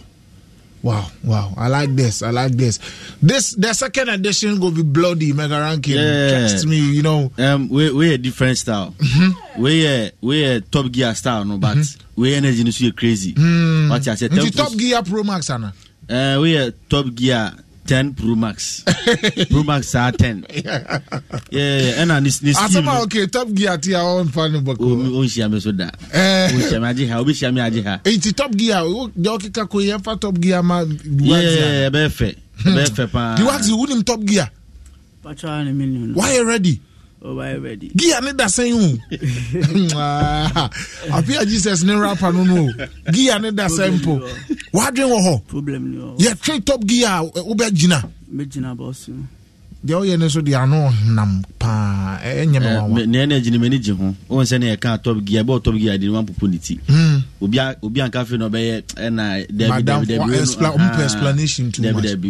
[0.81, 1.53] Wow, wow.
[1.57, 2.23] I like this.
[2.23, 2.79] I like this.
[3.21, 5.95] This the second edition will be bloody mega ranking.
[5.95, 6.47] Yeah.
[6.47, 7.31] Trust me, you know.
[7.37, 8.95] Um we we a different style.
[8.97, 9.61] Mm-hmm.
[9.61, 11.77] We a we a top gear style no but
[12.15, 13.33] we energy no so crazy.
[13.33, 13.89] Mm.
[13.89, 15.73] What I said Nti Top Gear Pro Max ana.
[16.09, 17.51] Uh, we a top gear
[17.89, 18.85] ten pro max.
[19.49, 20.45] Pro max saa ten.
[21.97, 24.85] Ɛna ne steam asoma okay top gear ti a ɔnfa no bɔkɔ
[25.17, 25.89] o nhyia mi so da.
[26.13, 29.09] O nhyia mi agye ha o bi hyia mi agye ha eti top gear o
[29.17, 32.29] deɛ ɔkeka ko yɛ fa top gear ma ɛbɛyɛ fɛ
[32.65, 34.49] ɛbɛyɛ fɛ paa di waati wunim top gear.
[35.25, 36.79] wayɛ ready
[37.95, 38.87] gia ne da sɛn ho
[41.11, 42.71] apia jesus ne rapa no no.
[43.11, 44.21] Gear gia ne da sɛn po.
[44.73, 45.41] Wadwen wɔ hɔ
[46.19, 48.03] yɛtwe top gear a wobɛgyina
[49.85, 52.59] deɛ woyɛ ne so deɛ ano nam paa e, e ɛnyɛ
[52.93, 54.13] me ne agyine m'ani gye ho.
[54.29, 55.43] Wohu sɛ ne yɛka top gear.
[55.43, 56.03] bɛ top gear hmm.
[56.03, 56.79] deɛ ma popo ne ti.
[57.41, 60.27] Obi anka afei no ɔbɛyɛ ɛna dabidabidabi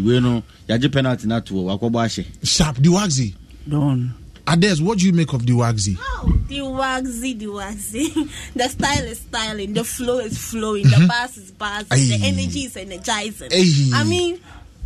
[0.06, 3.34] wei no yɛagye penalty no atoɔ wakɔbɔ ahyɛ sharp de waxi
[3.68, 4.14] don.
[4.52, 5.98] Ades, what do you make of the waxy?
[6.48, 8.14] The waxy, the waxy.
[8.56, 9.74] The style is styling.
[9.74, 10.84] The flow is flowing.
[10.86, 11.88] The bass is bassing.
[12.20, 13.50] The energy is energizing.
[13.54, 13.92] Aye.
[13.94, 14.40] I mean,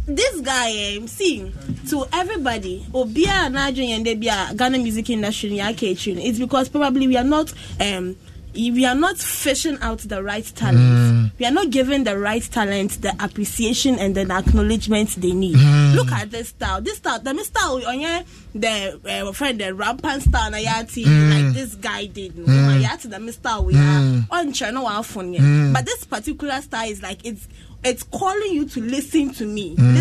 [0.06, 1.50] this guy, um, see,
[1.90, 7.54] to everybody, Obia and Adrian and Ghana music industry, it's because probably we are not.
[7.80, 8.18] um
[8.56, 10.78] we are not fishing out the right talent.
[10.78, 11.32] Mm.
[11.40, 15.56] We are not giving the right talent the appreciation and the acknowledgement they need.
[15.56, 15.96] Mm.
[15.96, 16.82] Look at this style.
[16.82, 17.86] This style, the Mr.
[17.88, 18.00] on
[18.56, 21.30] the uh, friend the rampant style na yati Mm.
[21.46, 22.38] like this guy did.
[22.38, 22.82] No, Mm.
[23.06, 24.86] the style we are on channel.
[24.86, 25.74] Mm.
[25.74, 27.48] But this particular style is like it's
[27.84, 29.76] it's calling you to listen to me.
[29.76, 29.94] Mm.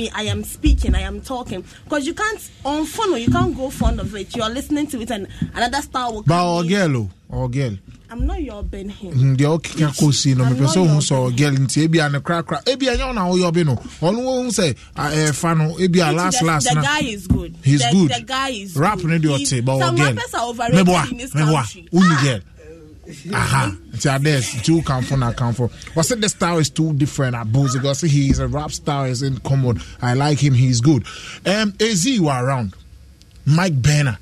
[0.00, 0.10] Me.
[0.14, 0.94] I am speaking.
[0.94, 1.62] I am talking.
[1.84, 3.20] Because you can't on phone.
[3.20, 4.34] You can't go fond of it.
[4.34, 6.64] You are listening to it, and another style will come.
[6.64, 6.68] in.
[6.70, 7.76] girl, oh, or girl.
[8.12, 8.90] I'm not your Ben.
[8.90, 12.18] Mm, deɛ ɔkeka kɔsi no I'm mepɛ sɛ ohu your sɛ ɔgɛl nti ebia ne
[12.18, 16.42] korakora ebia nyɛ wo na woyɛ ɔbe no ɔno wohu sɛ ɛfa no ebia last
[16.42, 17.54] last the na guy is good.
[17.62, 18.10] He's good.
[18.10, 21.90] The guy is rap ne deɛ ɔte but Some ɔgɛl rappers are overrated meboa meboa
[21.92, 22.22] wonni ah!
[22.24, 22.42] gɛl
[23.34, 23.76] aha.
[23.92, 25.70] Nti ades nti wo kamfo na kamfo
[26.04, 29.22] said the style is too different at Boozy because he is a rap style is
[29.22, 31.04] in common I like him he's good.
[31.46, 32.74] Um, AZ were around.
[33.46, 34.18] Mike Banner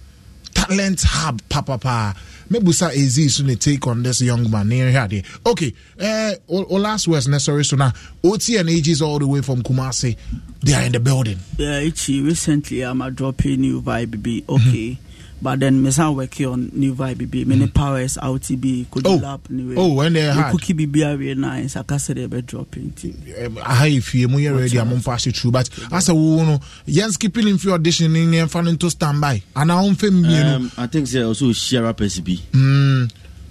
[0.55, 2.15] talent hub papa pa
[2.51, 7.07] Maybe mebusa AZ so ne take on this young man near here okay uh, last
[7.07, 7.93] words necessary so now
[8.25, 10.17] OT and AGs all the way from Kumasi.
[10.63, 11.39] They are in the building.
[11.57, 14.99] Yeah, Ichi, recently I'm a dropping new vibe be okay.
[15.41, 17.75] but then me san work on new vibe bi me ne mm.
[17.75, 19.17] powers out bi Could do oh.
[19.17, 22.27] lap ni we oh when they hard cookie bi bi are nice aka say they
[22.27, 23.15] be dropping ti
[23.63, 26.59] aha ifie mu ye ready am pass it through but as a wo no.
[26.87, 29.43] Yes keeping in for audition ni ne fan to standby.
[29.57, 33.09] And i won't fem me i think say also share person bi mm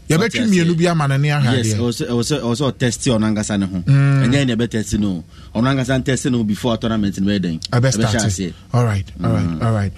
[0.09, 1.91] yɛbɛtwe mmienu bi ama no ne ahadeɛɛwɔ
[2.23, 5.23] sɛ ɔtɛste ɔno ankasa ne ho ɛnyɛ ne ɛbɛtɛste no.
[5.55, 9.93] Ɔno ankasa ntɛste no before tournament no bɛyɛ dɛn ɛbɛhyɛ aseɛ alright alright alright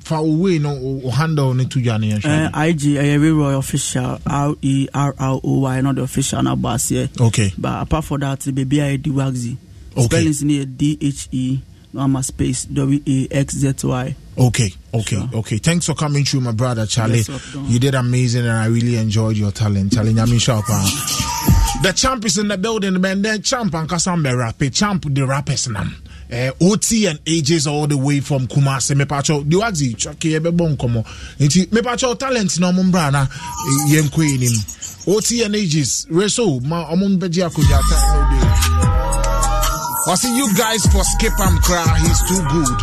[0.00, 3.56] fa o no o handle ne to dwa ne yɛn hwɛ IG, uh, we Roy
[3.56, 7.08] official, R E R R O Y, not the official number here.
[7.20, 7.52] Okay.
[7.56, 9.56] But apart from that, the baby I D Waxy.
[9.92, 10.06] Okay.
[10.06, 11.60] Spellings near D H E,
[11.92, 14.16] normal space W A X Z Y.
[14.38, 15.58] Okay, okay, okay.
[15.58, 17.18] Thanks for coming through, my brother Charlie.
[17.18, 19.92] Yes, you did amazing, and I really enjoyed your talent.
[19.92, 20.12] Charlie.
[20.12, 23.22] The champ is in the building, man.
[23.22, 24.62] The champ and Kasambe rap.
[24.72, 25.94] Champ the rappers nam.
[26.30, 28.94] Uh, OT and ages all the way from Kumasi.
[28.96, 31.02] Me pacho diwazi chaki ebe bon komo.
[31.38, 33.26] Nti me pacho talent na omumbra na
[33.88, 34.52] yenko inim.
[35.08, 36.06] OT and ages.
[36.10, 38.48] Reso ma omun beji akuja no day.
[40.10, 41.98] I see you guys for skip and cry.
[42.00, 42.82] He's too good.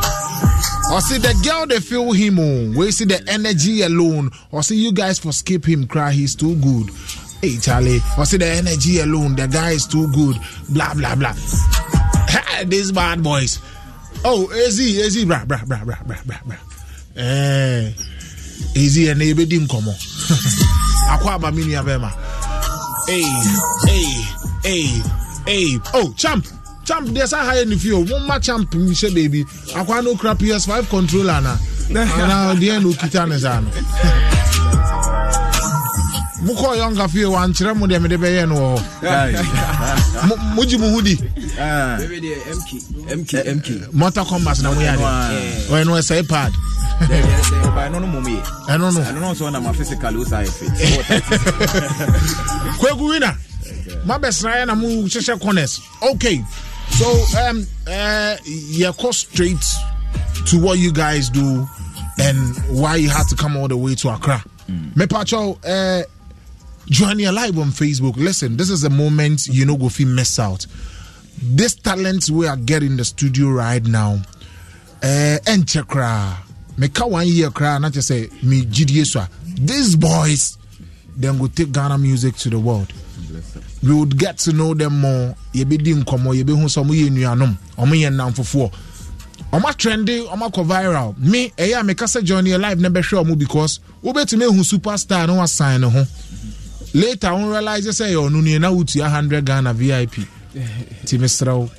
[0.91, 2.75] I see the girl they feel him on.
[2.75, 4.29] We see the energy alone.
[4.53, 6.11] I see you guys for skip him cry.
[6.11, 6.89] He's too good.
[7.41, 7.99] Hey Charlie.
[8.17, 9.35] I see the energy alone.
[9.35, 10.35] The guy is too good.
[10.69, 11.33] Blah blah blah.
[12.65, 13.59] These bad boys.
[14.23, 16.57] Oh, easy, easy, bra bra bra bra bra bra bra.
[17.15, 17.93] Eh,
[18.75, 19.93] easy and ebe dim komo.
[21.09, 22.11] Akwa aba mini abema.
[23.07, 23.21] Hey,
[23.85, 24.23] hey,
[24.63, 25.01] hey,
[25.45, 25.79] hey.
[25.93, 26.45] Oh, champ.
[26.85, 28.09] Champ, there's a high in the field.
[28.09, 29.43] One more champ, Michelle baby.
[29.73, 31.57] Akwa no crap PS5 controller na.
[31.89, 34.41] Na the end ukita ne
[36.45, 36.53] zano.
[36.53, 38.55] Mukɔ yɔnga fie wa nkyerɛ mu deɛ mede bɛyɛ no.
[38.55, 42.69] Wɔ hɔ Mo- mogye mo ho di Maybe the MK,
[43.17, 44.27] MK, MK.
[44.29, 44.97] combat na moyɛ
[45.69, 46.51] ɔyɛ no ɛsɛe pad
[46.99, 48.41] Ɔba ɛno no mom yɛ.
[48.69, 50.69] ɛno no Ɛno no nso na ma physical wo saa fit.
[52.79, 53.35] kwagu wina
[54.05, 55.79] mabɛsra yɛ na mohyehyɛ corners.
[56.03, 56.43] Okay.
[56.91, 57.05] So
[57.49, 58.35] um, uh,
[58.77, 59.65] yɛkɔ straight
[60.47, 61.67] to what you guys do
[62.19, 64.43] and why you had to come all the way to accra.
[64.95, 66.03] Mepacho uh,
[66.89, 68.15] join your live on facebook.
[68.17, 70.65] Listen this is a moment you know go feel miss out.
[71.41, 74.19] This talent we are getting in the studio right now
[75.03, 76.37] uh, ɛnkyɛ koraa
[76.77, 79.29] meka one year koraa na kyɛ sɛ me gyidie so a
[79.59, 80.57] these boys
[81.17, 82.91] then go take ghana music to the world.
[83.81, 85.35] We would get to know them more.
[85.53, 88.71] Yɛbɛdi nkɔmmɔ yɛbɛhu sɛ ɔmo yɛ nnuanom ɔmo yɛ nnamfofoɔ
[89.53, 91.17] ɔmo atrende ɔmo akɔ viral.
[91.19, 95.27] Me ɛyɛ a meka sɛ join your live na bɛhwɛ ɔmo because wobɛtumi ehu superstar
[95.27, 95.99] na wasan ne ho
[96.95, 100.15] later wo realize sɛ yɛ ɔno nie na wotua 100 ghana vip
[101.03, 101.69] nti mesrɛ wo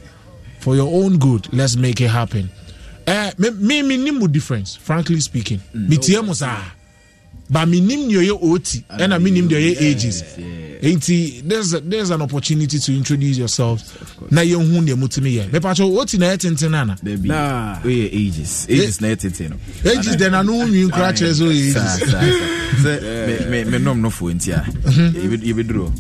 [0.61, 2.51] for your own good let's make it happen
[3.07, 6.61] eh, me me menim mo difference frankly speaking metie mo saa
[7.51, 8.65] but menim deɛ ɔyɛ ot
[8.99, 10.23] ɛna menim deɛ ɔyɛ ages.
[10.83, 13.93] enti there's, a, there's an opportunity to introduce yourselves.
[14.31, 18.67] Na yɛhu deɛ motumi yɛ mepakyɛ ot na ɛyɛ tenten ana Baby, woyɛ ages.
[18.69, 19.57] Ages na ɛtete no.
[19.91, 21.75] ages dɛ nano wo nwii koraa kyerɛ sɛ ɔyɛ ages.
[21.75, 22.21] saa, saa.
[22.83, 25.93] Me- me- menom no foɔ nti a yɛbɛ- yɛbɛduru hɔ.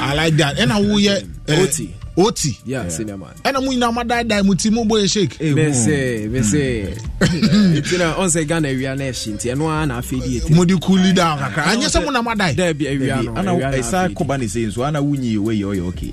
[0.00, 0.56] I like that.
[0.56, 1.66] Ɛna woyɛ eh,
[2.16, 5.40] oti Yeah, ɛna mo nyinaa madaadae mu ti mobɔyɛ shake.
[10.50, 15.36] Mode kuli da kakra anyɛ sɛ mu na madaeɛsa kɔba ne sɛi so ana wonyie
[15.38, 16.12] wɔyɛ ɔyɛ okay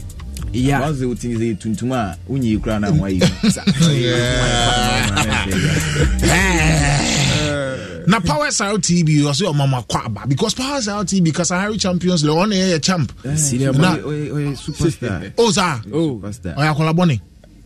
[0.54, 0.82] yeah.
[0.82, 3.26] once they think they tuntuma unyi kura na mwa hivi
[8.08, 12.36] na power style tv ɔsɛ ɔmama kɔ aba because power style tv kasahari champions league
[12.38, 14.56] ɔne yɛyɛ champ Senior na man.
[14.56, 16.20] superstar o saa Oh.
[16.22, 17.20] superstar ɔyɛ akɔla bɔne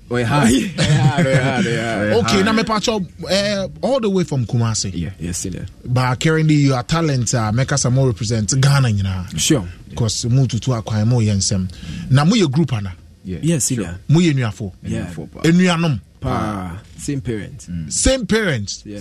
[0.09, 0.49] Ɔyɛ hard.
[0.49, 2.25] Ɔyɛ hard, ɔyɛ hard, ɔyɛ hard.
[2.25, 4.91] okay na mepakyɛ uh, all the way from Kumasi.
[4.95, 5.65] Yeah, yes, senior.
[5.83, 9.67] but currently you are talent a mɛka sɛ mo represent ghana nyinaa Sure.
[9.89, 11.69] because mo tutu akwan mo yɛ nsɛm
[12.09, 12.93] na moyɛ group ana
[13.25, 13.39] Yeah.
[13.41, 13.99] Yes, senior.
[14.09, 15.07] moyɛ nnuafo Yeah.
[15.43, 16.35] nnuanom Pa.
[16.39, 17.67] Ah, same parents.
[17.67, 17.91] Mm.
[17.91, 18.99] same parents Yeah.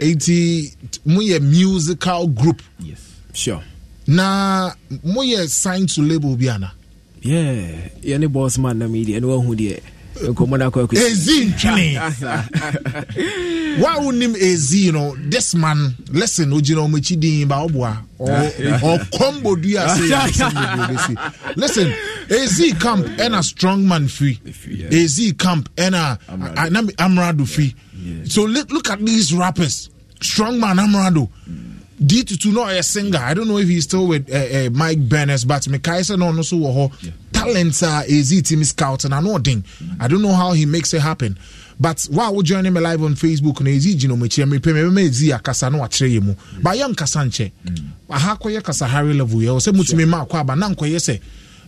[0.00, 0.74] enti
[1.06, 3.00] moyɛ musical group Yes.
[3.32, 3.62] Sure.
[4.06, 4.72] na
[5.04, 6.72] moyɛ sign to label bi ana
[7.20, 7.88] Yeah.
[8.02, 9.80] Yɛne boss man na mi deɛ ɛne wahu deɛ
[10.26, 11.02] nkɔmmɔ no akɔ akɔsi.
[11.06, 11.98] Ezi ntwene
[13.82, 17.96] wa wonim ezi no this man listen ogyina ɔmo akyi din ba ɔboa.
[18.18, 21.16] Ɔkɔmbɔ dua sɛ
[21.56, 21.92] listen
[22.28, 24.40] ezi camp ɛna strong man free.
[24.90, 26.18] Ezi camp ɛna
[26.98, 27.46] amrado.
[27.48, 27.74] free.
[28.24, 29.90] So look, at these rappers.
[30.20, 31.28] Strong man amrado
[32.00, 33.18] D22 no a singer.
[33.18, 36.30] I don't know if he's still with uh, uh, Mike Bennett, but Mekai said no,
[36.30, 37.12] no, so wɔ hɔ.
[37.32, 39.64] Talents are easy team scout and I know thing.
[40.00, 41.38] I don't know how he makes it happen.
[41.80, 44.90] But while we're joining me live on Facebook, na easy gino me me pe me
[44.90, 46.34] me easy akasa no akyerɛ yɛ mu.
[46.62, 47.50] Ba yɛ nkasa nkyɛ.
[48.10, 49.56] Aha kɔyɛ kasa high level yɛ.
[49.56, 51.20] Ɔsɛ mutumi ma akɔ aba na nkɔyɛ sɛ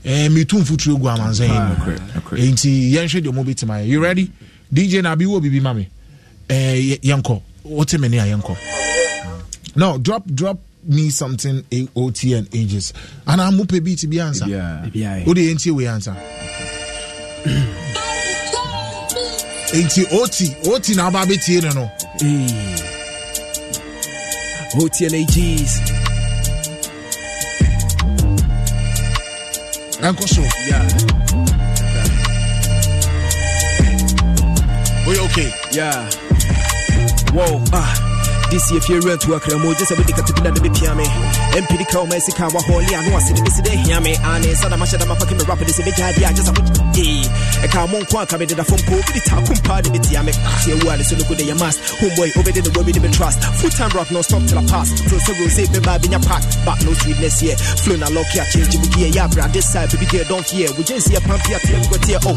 [0.05, 2.37] eh me tu mfuturo gu amanzan yi mu.
[2.37, 3.81] Enti yɛnhwɛ deɛ mo bi tema.
[3.83, 4.31] You ready?
[4.73, 5.89] DJ na bi wo bibi ma me.
[6.49, 7.41] Eh yankọ.
[7.65, 8.57] Wote me ne a yɛnkɔ.
[9.77, 11.63] no drop drop me something
[11.95, 12.93] ot and ages.
[13.27, 14.47] Anaa mo pɛ to be answer.
[14.47, 14.85] Yeah,
[15.27, 16.17] o de yɛ ntie wei ansa
[19.73, 20.37] nti ot
[20.75, 21.91] ot na aba abɛtie no
[24.83, 25.81] ot and ages
[30.01, 30.43] ɛnkɔ so
[35.07, 35.51] oyɛ okay.
[35.73, 36.11] Yeah.
[37.33, 38.10] Whoa, ah.
[38.51, 40.99] This year, if you rent to a cremo, just a bit of the BPM.
[41.55, 44.99] MPD Crow, Mexico, Holy, and was in the city, hear me, and it's a machine,
[45.07, 46.67] I'm fucking rapid, this is a big idea, just a bit.
[47.63, 50.35] A come on, quack, I made a phone call, the Takum party, the Tiame,
[50.67, 53.39] see a word, so look at your mask, homeboy, over the way we trust.
[53.63, 54.91] Full time rock, no stop till I pass.
[55.07, 57.57] So, so, go save me by being a pack, but no sweetness here.
[57.87, 60.69] Flown a lock, yeah, change, you get yeah, brand this side, baby girl, don't fear.
[60.75, 62.35] We just see a pump here, we got here, oh.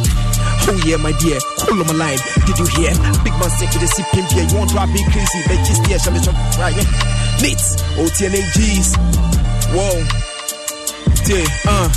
[0.64, 2.20] Oh yeah, my dear, cool on my line.
[2.48, 2.96] Did you hear?
[3.28, 4.48] Big man sick with the sip pimp here.
[4.48, 6.76] You to drive me crazy, but just there, right?
[6.76, 7.40] Yeah.
[7.42, 8.96] Neats, OTNAGs.
[9.72, 10.04] Whoa.
[11.24, 11.90] T, uh.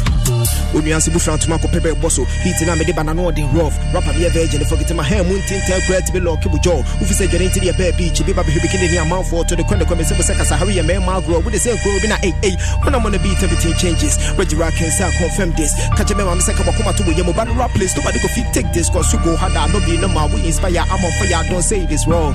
[0.75, 4.13] onuanse bu fra ntoma kɔpɛ bɛbɔ so heat na mede bana no ɔde rough rapa
[4.13, 7.27] meyɛ virgin forget my hair mu ntinta kura ti bi lɔke bu jaw wofi sɛ
[7.31, 10.03] dwane nti deɛ bɛɛ beach bi ba bɛhwɛ bikini ne amanfoɔ to de kɔne kɔmɛ
[10.07, 12.57] sɛ bu sɛ kasa hare yɛ mɛma agorɔ wode sɛ nkuro bi na ei ei
[12.85, 16.55] wona mɔ no beat everything changes reggie can say confirm this kakyɛ mɛma me sɛ
[16.57, 18.91] ka wakoma to wo yɛ mo ba no rap place nobody go fit take this
[18.91, 21.87] cause you go hard no be no ma we inspire I'm on fire don't say
[21.87, 22.35] this wrong.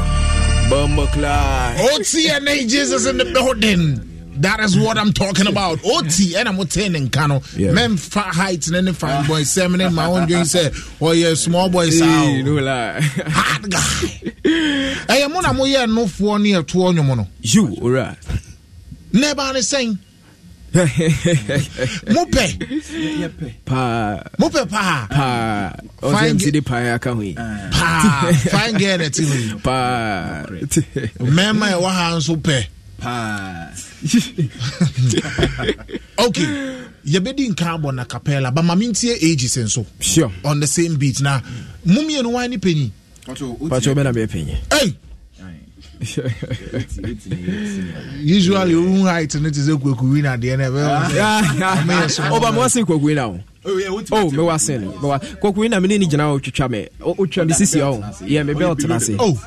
[0.72, 4.08] OT and ages is in the building
[4.42, 5.80] that is what I'm talking about.
[5.86, 6.58] OT and I'm
[6.96, 7.42] in Kano.
[7.56, 7.74] Yeah.
[7.74, 10.72] Men fat heights and any fine boy seven my own dream say,
[11.02, 12.46] Oh yeah, small boys Hey, out.
[12.46, 13.02] no lie.
[13.02, 13.80] Hard guy.
[15.14, 15.54] Hey, I'm on a
[15.88, 17.28] no for near two on your mono.
[17.42, 18.18] You, alright.
[19.14, 19.58] Never on
[22.16, 22.46] mopɛ
[24.40, 24.62] mopɛ
[26.12, 26.62] paansde
[31.76, 32.58] ɛwɔ ha nso pɛ
[36.18, 36.46] okay.
[37.06, 39.86] Yɛbɛdi nka abɔ na capella but ma mentie ages nso
[40.46, 41.20] on the same beat.
[41.22, 41.42] Na
[41.86, 42.92] mumienu wan ne panyi
[44.28, 44.56] panyi
[48.24, 53.16] usually wohu height no te sɛ kwakuwi na adeɛ no ɛbɛyɛ Oba mo asin kokui
[53.16, 53.40] na o.
[53.64, 53.76] Oh,
[54.32, 54.82] me wasin.
[54.82, 56.88] Me wa kokui na me ni gyina o twitwa me.
[57.02, 58.04] O twitwa me sisi o.
[58.26, 59.16] Yeah, me belt na se.
[59.20, 59.40] Oh.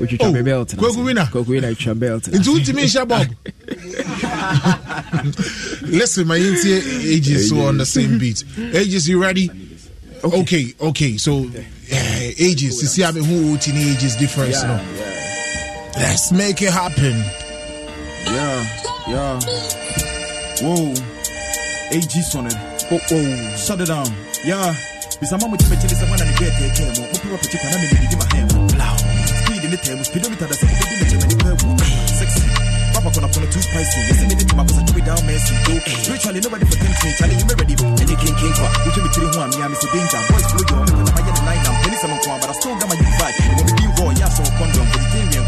[0.00, 0.82] O twitwa me belt na.
[0.82, 1.26] Kokui na?
[1.26, 2.28] Kokui na twitwa belt.
[2.28, 2.50] na nti se.
[2.50, 3.26] wotumi nhyɛ bob
[5.90, 6.80] listen ma yɛntie
[7.14, 8.42] ages so on the same beat
[8.74, 9.50] ages you ready
[10.24, 14.80] okay okay so uh, ages sisi a mehu woti ne ages difference no
[16.00, 17.16] let's make it happen
[18.30, 18.60] Yeah,
[19.08, 19.40] yeah.
[20.60, 20.92] Whoa.
[21.90, 22.54] AG on it.
[22.92, 23.56] Oh, oh.
[23.56, 24.06] Shut it down.
[24.44, 24.70] Yeah.
[25.18, 27.02] Bisa mama chime chile sa wana ni gete kemo.
[27.10, 28.68] Mupi wa pichi kana mimi ni mahemo.
[29.40, 30.04] Speed in the table.
[30.04, 31.68] Speedometer da sa kubi ni ni pewu.
[32.18, 32.44] Sexy.
[32.94, 34.00] Papa kona kona too spicy.
[34.06, 35.54] Yes, me ni tima kosa chumi down messy.
[35.64, 35.72] Do.
[36.04, 37.10] Spiritually nobody for tempt me.
[37.18, 37.74] Charlie, you me ready.
[38.04, 38.68] Any king king kwa.
[38.86, 40.22] Uche mi chiri huwa mi ami si danger.
[40.30, 40.76] Boys blow yo.
[40.86, 41.76] Me kona mayeni line down.
[41.82, 42.16] Penny sama.
[42.20, 43.36] But I still got my vibe.
[43.48, 44.86] When we be raw, yeah, so condom.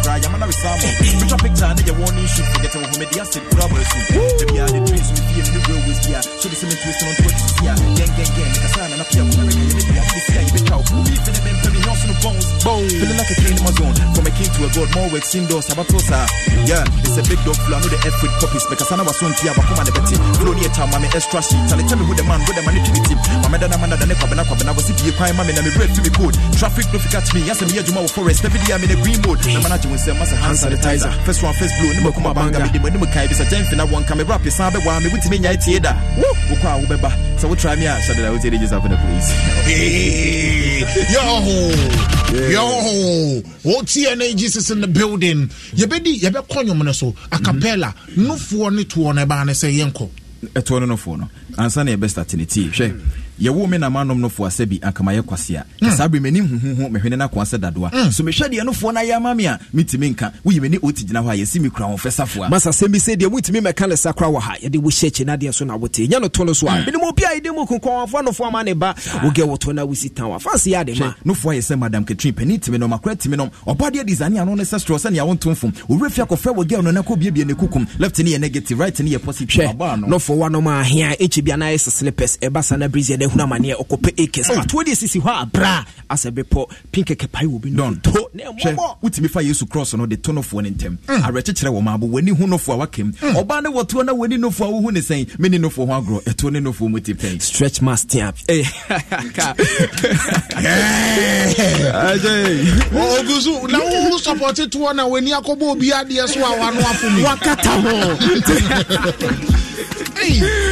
[0.02, 0.18] Cry.
[0.18, 0.90] I'm not a salmon.
[0.98, 1.70] Picture picture.
[1.78, 2.46] Nigga warning shoot.
[2.52, 3.42] Forget to who me the acid.
[3.54, 3.86] Grab us.
[4.10, 5.08] Baby, I the dreams.
[5.14, 6.20] We feel the real with ya.
[6.42, 7.46] Show the cement twist on Twitter.
[7.62, 7.76] Yeah.
[7.94, 8.50] Gang, gang, gang.
[8.50, 9.22] Nigga sana na pia.
[9.22, 9.72] Kuna reggae.
[9.78, 10.42] Nigga, I'm this guy.
[10.42, 10.84] You bitch out.
[10.90, 11.56] We feeling them.
[11.62, 12.46] Feeling house on the bones.
[12.66, 12.90] Bones.
[12.98, 13.94] Feeling like a king in my zone.
[14.14, 14.88] From a king to a god.
[14.98, 15.64] More works indoors.
[15.70, 16.20] Sabatosa.
[16.66, 16.82] Yeah.
[17.06, 17.78] It's a big dog flow.
[17.78, 18.66] I know the F with copies.
[18.66, 19.54] Because I know what's on tia.
[19.54, 20.18] Bakuma the betting.
[20.42, 20.90] Flow near town.
[20.90, 21.62] Mame extra sheet.
[21.70, 22.42] Tell me who the man.
[22.42, 22.74] Who the man.
[22.74, 23.18] You team.
[23.62, 23.94] Dana man.
[24.18, 24.74] Kwa bana kwa bana.
[24.74, 25.30] Was if you cry.
[25.30, 26.34] Mame na me bread to me code.
[26.58, 27.46] Traffic fit catch me.
[27.46, 28.42] Yes, me juma forest.
[28.42, 29.38] Every day I'm in a green mode.
[29.46, 31.12] Na man when say massa hand sanitizer.
[31.24, 34.24] First one, first blue, no kuma banga, me demo kai bisa jenfi na one camera
[34.26, 35.92] rap yesa be wa me witimi nya tie da.
[36.16, 37.10] Woo, wo kwa wo beba.
[37.38, 39.28] So we try me out, shall I will take just up in the place.
[41.12, 41.22] Yo.
[42.32, 45.50] Yo, what TNA Jesus in the building.
[45.74, 49.24] You bedi, you be konyom no so, a cappella, no for ne to on e
[49.26, 50.08] ba ne say yenko.
[50.42, 53.00] Ɛtoɔ no no fo no ansa ni e yɛbɛstarte ne tii hwɛ
[53.40, 55.64] yɛwo me namanom nofoɔ asɛ bi anka mayɛ kwase a.
[55.80, 58.12] Ka saa bere m'anim huhuhu mehwene no akoa sɛ dadoa.
[58.12, 60.32] So mehwɛ deɛ nofoɔ no ayɛ ama me a metumi nka.
[60.44, 62.98] Woyi m'ani ɔti gyina hɔ a yɛsi me kura ho fɛ safoa masa sɛm bi
[62.98, 65.54] sɛ deɛ motumi mɛka ne sa kora wɔ ha yɛde wo hyɛ akyi na deɛ
[65.54, 65.92] so na wote.
[66.08, 68.72] Nya no to no so a menem obi a yɛde mu konkɔnfoɔ nofoɔ ama ne
[68.74, 68.94] ba.
[68.96, 71.14] Wogɛ wɔto no wosi tan wafanse yɛ ade ma.
[71.24, 73.50] Nofoɔ ayɛ sɛ madam katrin pani timi nom akora timi nom.
[73.66, 76.90] Ɔbadeɛ design ano ne sɛ storɔ sɛnea wonto mfom owura fie akɔfrɛ wɔ gɛl no
[76.90, 77.86] na kɔbiebie ne kukum.
[77.98, 79.76] Left ne yɛ negative right ne yɛ positive.
[79.78, 80.06] No.
[80.06, 83.42] nɔfoɔ wanom ahea ɛkyi bia na ayɛ sɛ slippers ɛba sa na breeze ɛdɛ ɔhunu
[83.42, 84.12] amaneɛ ɔkɔpɛ
[84.50, 84.60] Oh.
[84.60, 87.94] atoɔ deɛ sisi hɔ a bra asɛ bepɔ pinkɛkɛ pae wɔ bi no.
[87.94, 91.22] To na hwɛ ɛmmɔbɔ wotumi fa yesu cross no de to nofoɔ no ntɛm Mm.
[91.22, 94.70] awerɛkyekyerɛ wɔ maabo w'ani hu nofoɔ a wakam ɔbaa ne wɔtoɔ na w'ani nofoɔ a
[94.72, 95.38] wohu ne sɛn.
[95.38, 96.22] Mene nofoɔ ho agorɔ.
[96.24, 97.40] Ɛtoɔ ne nofoɔ mu ti pɛn.
[97.42, 98.20] Stretch mas tea
[102.92, 107.10] ogu so na wo sɔpɔte toɔ na w'ani akɔbɔ obi adeɛ so a wano afo
[107.10, 107.92] mi wakata ho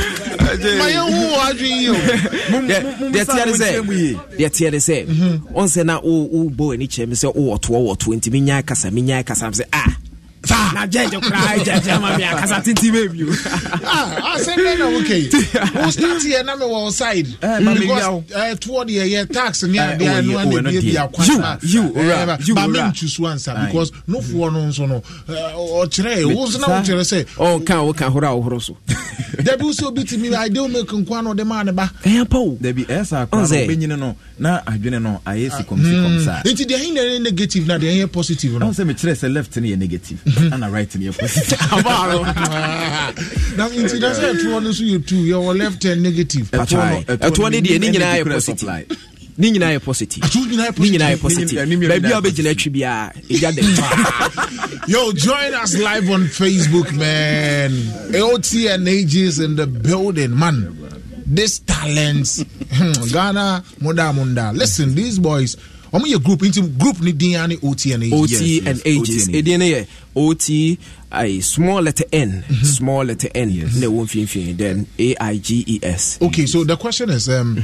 [4.39, 5.07] deɛteɛ de sɛ
[5.55, 9.47] ɔn sɛ na wobɔ w'ani kyerɛ me sɛ wowɔtoɔ wɔtoɔ nti menya kasa menya kasa
[9.47, 9.97] m sɛ ah
[10.51, 10.73] ta.
[10.75, 13.33] na jẹjẹ kura jẹjẹ ma mi akasa titi bẹ bi o.
[14.35, 15.29] ase bẹẹ na woke yi
[15.87, 17.29] o start yẹ na mi wọ ọ side.
[17.43, 18.23] Eh, ẹ because oh.
[18.61, 21.59] toward yẹ yẹ tax ni adi anu ani bi ebi akwana.
[21.63, 24.67] yiw you, ora yiw ora ba eh, mi n eh, tusu ansa because nufuọ no
[24.69, 25.03] nso no
[25.83, 27.25] ọkyerẹ yi o nso na o kyerẹ sẹ.
[27.39, 28.75] ọ kan o kan horo a o horo so.
[29.45, 31.91] dabi o sẹ obi ti mi ade o make nkwa na ọdẹ maa ne ba.
[32.05, 32.57] ẹ yẹn pa o.
[32.61, 36.25] dabi ẹ sá akora ọbẹ nyina no na adwene no ayé si kọm si kọm
[36.25, 36.43] sa.
[36.45, 38.67] nti deɛ ɛyin na yɛ negative na deɛ ɛyin positive no.
[38.67, 40.19] ɔn sɛ mi kyerɛ sɛ left ni yɛ negative.
[40.53, 41.59] ana right no yɛ positive
[43.57, 46.51] na nti na sɛ ɛtoɔ no so yɛ two yɛwɔ left and negative.
[46.51, 48.99] Ɛtoɔ ne deɛ ne nyinaa yɛ positive.
[49.39, 50.23] ne nyinaa yɛ positive.
[50.23, 51.59] Ne nyinaa yɛ positive.
[51.69, 57.71] baabi a wobɛgyina atwi biaa ɛgya dɛ Yo, join us live on Facebook, man.
[58.13, 60.77] And ages in the building, man.
[61.27, 62.43] This talents,
[62.73, 64.51] hmm, Ghana, Munda Munda.
[64.53, 65.57] Listen, these boys.
[65.93, 68.41] I'm your group into group ni din ani OT and ages.
[68.41, 70.51] ot and ages ɛdeɛ no yɛ ot
[71.13, 76.77] I, small letter n small letter n na ɛwɔ mfimfini then aiges Okay, so the
[76.77, 77.59] question is, um,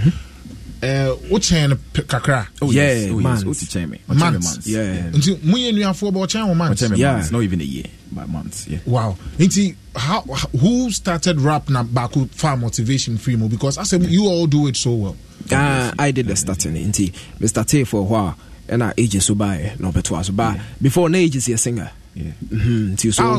[0.83, 2.47] uh, what chain kakra?
[2.61, 3.11] Oh, Yeah, oh, yes.
[3.13, 3.45] months.
[3.45, 4.01] What you chain me?
[4.07, 4.47] What chain Months.
[4.53, 4.67] months?
[4.67, 5.11] Yeah.
[5.11, 6.69] Nti mu yɛ nuafoɔ bɔ ɔkyɛn wɔ months.
[6.83, 7.13] What chain me Yeah.
[7.13, 7.31] months?
[7.33, 8.67] Not even a year, but months.
[8.69, 8.79] Yeah.
[8.85, 9.17] Wow.
[9.39, 14.27] Nti how who started rap na baku far motivation free mo because I said you
[14.27, 15.17] all do it so well.
[15.53, 17.65] Ah, I did the starting nti Mr.
[17.67, 18.37] T for a while
[18.69, 21.89] ɛna ages so baɛ na ɔbɛtoa so ba before na ages yɛ singer Yeah.
[21.89, 22.06] Mhm,
[22.51, 23.39] nti so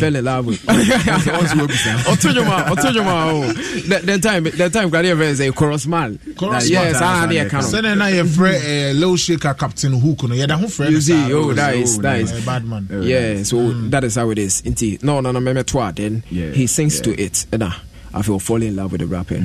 [0.00, 3.52] fell in love with ọtún yom a ọtún ah,
[4.06, 6.18] that time that time kura de yẹ fẹ sẹ man.
[6.66, 10.66] Yes aha de yẹ kan o sẹni low shaker captain hook no yẹ da ho
[10.66, 12.32] fẹ ẹ nisa oh that is that is.
[12.46, 12.86] bad man.
[13.02, 14.62] Yeah so that is how it is.
[14.62, 17.72] Nti no no no mẹmẹ to a then he sings to it ẹna
[18.14, 19.42] I feel fall in love with the rapping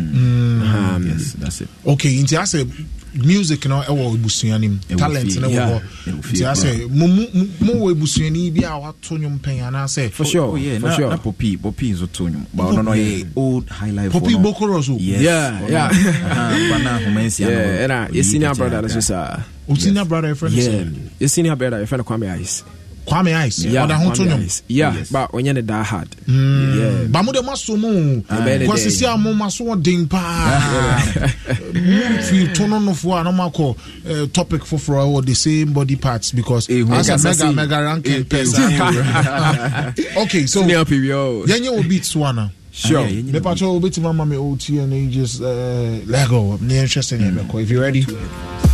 [0.64, 1.68] um, yes that's it.
[1.86, 2.66] okay nti a sẹ
[3.14, 5.82] music no ɛwɔ ebusua no mu talent no wɔ hɔ
[6.32, 7.24] nti asɛ mo mo
[7.60, 10.12] mo wɔ ebusuani bi a wato nnwom pɛn anaasɛ.
[10.12, 13.28] for sure oh, for sure na popi popi nso to nnwom ba ɔno no yɛ
[13.36, 14.96] old high popi bokoro so.
[15.00, 19.40] yes yeah yeah uh-huh, bana ahomansia no ɛna yɛ oh, senior brother no so saa.
[19.68, 20.94] o senior brother yɛ fɛ sɛ.
[21.20, 22.64] yɛ senior brother yɛ fɛ Kwame Ayes.
[23.06, 23.60] Kwame Ice.
[23.66, 24.64] Yeah, Kwame Kwame Ice.
[24.68, 25.12] Yeah, yes.
[25.12, 26.10] but onye ne da hard.
[26.28, 26.80] Mm.
[26.80, 27.08] Yeah.
[27.08, 28.22] Ba mu de maso mu.
[28.22, 30.20] Kwa sisi a mu maso den pa.
[32.30, 33.76] Fi tono no fo a no
[34.34, 38.64] topic foforɔ ɛwɔ the same body parts because eh, as a mega mega ranking person.
[40.18, 42.52] okay, so yɛnyɛ wo beats one a.
[42.74, 43.04] Sure.
[43.06, 46.58] Me Mepa cho obetuma mama me OT eh, and ages uh, Lego.
[46.62, 47.20] Ne interesting.
[47.22, 48.00] If you ready.
[48.00, 48.68] Yeah.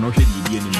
[0.00, 0.72] No hwɛ di di anim.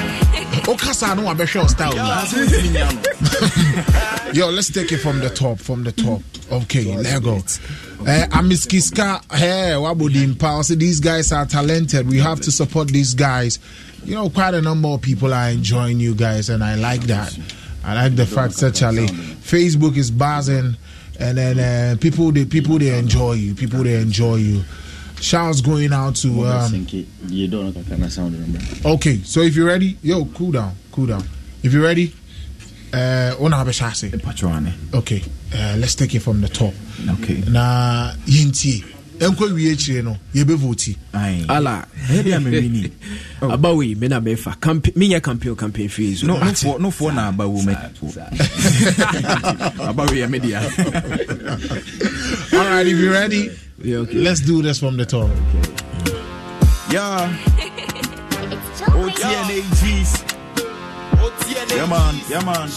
[0.67, 4.33] wokasa no wabɛhwɛ wo style no Asa no timi nya no.
[4.33, 5.59] Yo, let's take it from the top.
[5.59, 6.23] From the top.
[6.51, 7.37] Okay, Lego.
[7.37, 10.65] Uh, Amiskiska, hey, Wabodimpa.
[10.65, 12.09] So these guys are talented.
[12.09, 13.59] We have to support these guys.
[14.05, 17.39] You know, quite a number of people are enjoying you guys, and I like that.
[17.85, 20.77] I like the fact that Charlie, Facebook is buzzing,
[21.21, 23.55] and then uh, people they people they enjoy you.
[23.55, 24.63] People they enjoy you.
[25.21, 26.87] Shouts going out to um,
[27.29, 28.35] You don't know kakra na sound
[28.85, 31.23] no Okay, so if you're ready, yo, cool down, cool down.
[31.63, 32.13] If you're ready,
[32.93, 34.11] uh, ona abeshase.
[34.21, 34.73] Patrone.
[34.93, 35.23] Okay,
[35.55, 36.75] uh, let's take it from the top.
[37.21, 37.41] Okay.
[37.49, 38.85] Na yintie.
[39.23, 40.97] Enkwa wie akyire no, yebe vote.
[41.49, 41.87] Ala.
[42.09, 42.41] Hey, dear.
[43.41, 44.57] Aba wei, me na mefa.
[44.61, 46.23] Camp- menyɛ campaign campaign fees.
[46.25, 47.73] No, no for no for na aba wo me.
[49.81, 50.61] Aba we media.
[52.53, 53.51] All right, if you're ready,
[53.83, 54.19] Yeah, okay.
[54.19, 55.31] let's do this from the top.
[56.91, 57.33] Yeah.
[58.93, 60.22] OTNAGs.
[61.53, 62.69] Yeah man, yeah man.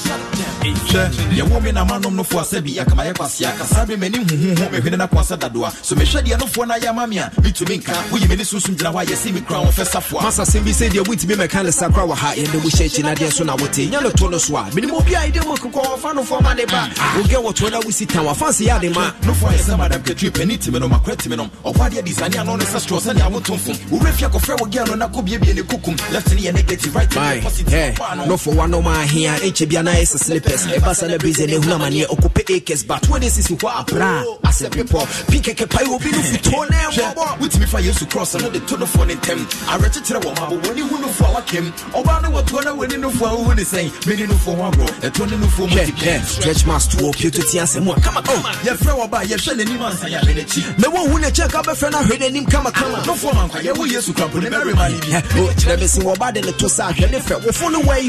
[0.65, 4.69] Hwɛ, yɛwɔ me na manom nofoɔ asɛ bi akama yɛ kwasea kasa be m'ani huhuhu
[4.71, 7.93] mehwene na koasa dadoa so mehwɛ deɛ nofoɔ no ayɛ ama me a metumi nka.
[8.09, 10.89] Woyi m'ani sunsum gyina hɔ a me kura wo fɛ safoa masa sɛm bi sɛ
[10.89, 13.53] deɛ wontumi mɛka ne sakora wɔ ha yɛde mu hyɛ akyi na deɛ so na
[13.55, 16.41] wote nya no to no so a menim obi a ɛde mu kokɔ ɔfa nofoɔ
[16.43, 16.89] ma ne ba.
[17.15, 19.11] Wogɛ wɔtoɔ na wosi tam wafanse yɛ ade ma.
[19.21, 22.55] Nofoɔ ayɛ sɛ madam katwi pani timi nom akora timi nom ɔkɔ adeɛ disane ano
[22.55, 25.95] ne sɛ strɔ sɛnea wotomfom wowura fie akɔfrɛ wo gɛ no na kɔbiebie ne kukum.
[26.11, 27.71] Left ne yɛ negative right ne positive.
[27.73, 30.65] Hey, ɔbaa no ma hia enche bia na ese slippers.
[30.67, 34.23] E basa na busy ne huna manie okupe acres but when this is what abra.
[34.43, 37.77] As a people pike ke pai obi no futo na e wo with me fa
[37.77, 40.97] yesu cross na the to no for ntem areche to wo ha bo woni hu
[41.01, 44.15] no fo awakem oba na wo to na woni no fo hu ni sen me
[44.15, 46.87] ni no fo ho agro e to ne no fo mo ti pen stretch mass
[46.87, 49.53] to op you to ti asem wa kama kama ye frɛ wo ba ye hwɛ
[49.55, 52.49] n'anim ansa ya hwɛ n'akyi me wo hu ne check up frɛ na hwɛ n'anim
[52.49, 55.17] kama kama no fo man kwa ye wo yesu kwa bo ne mary mali bi
[55.39, 58.01] o kire be si wo ba de to sa hwɛ ne wo fo no wai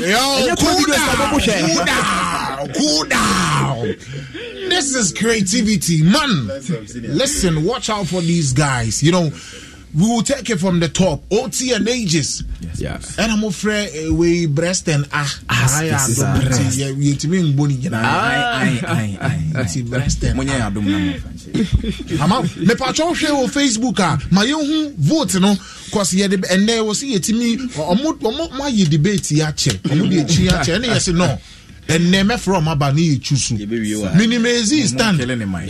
[0.46, 3.96] ɛnyɛ kɔ video cool down, cool down.
[4.68, 6.48] This is creativity, man.
[7.08, 9.02] Listen, watch out for these guys.
[9.02, 9.32] You know,
[9.94, 11.22] we will take it from the top.
[11.30, 12.42] OT and ages.
[12.76, 13.00] Yeah.
[13.18, 16.76] And I'm afraid we breast and ah, Ah, I am a breast.
[16.76, 17.78] Yeah, we to me boni.
[17.88, 19.64] Aye, aye, aye, aye.
[19.64, 20.70] Ti breast and Monyɛ ah.
[20.70, 21.36] adom na momfa
[22.20, 25.54] ama mepatwa hwɛ wɔ facebook a ma yɛhu vote no
[25.92, 30.16] cause yɛde ɛnɛ wɔ sɛ yɛtumi ɔmo ɔmo mo ayɛ debate yi akyɛ ɔmo de
[30.22, 31.38] akyi akyɛ ɛne yɛ se no.
[31.88, 33.54] Ɛnɛ mɛfrɛ ɔmo aba ne yɛtwu so
[34.16, 35.18] minim ezi stand.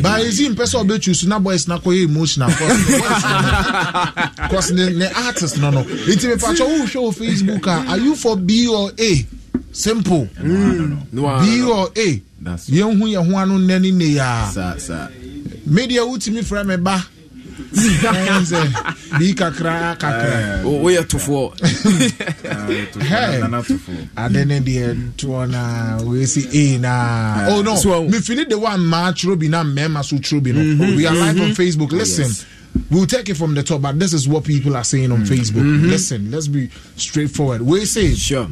[0.03, 2.51] ba ezi mpɛ sɛ ɔbɛtwu so na boys na kɔyɛ emotional.
[4.51, 5.83] Cause ne ne ne artist no no.
[5.85, 9.27] Nti mepatwa wohwɛ wɔ facebook a are you for b or a?
[9.73, 10.29] Simple.
[10.43, 12.23] B or a?
[12.41, 15.09] That's- yɛnhu yɛn ho ano nnɛ ne saa.
[15.67, 17.05] media wotumi frɛ me ba
[17.57, 20.61] sɛ bii kakra kakra.
[20.61, 21.53] Eh, Woyɛ tofoɔ
[22.45, 23.41] eh, Hey.
[23.41, 24.09] Nana tofoɔ.
[24.17, 27.47] ade ne deɛ toɔ na wɔɛsi a eh, na.
[27.51, 27.77] Oh no.
[27.77, 28.09] So- oh.
[28.09, 30.61] de wa mmaa twerɛ bi na mmarima so twerɛ bi no.
[30.61, 31.63] Mm-hmm, we are live on mm-hmm.
[31.63, 31.93] facebook.
[31.93, 32.31] Listen
[32.91, 35.33] We'll take it from the top, but this is what people are saying on mm-hmm.
[35.35, 35.89] Facebook.
[35.89, 37.63] Listen, let's be straightforward.
[37.63, 38.49] We say, sure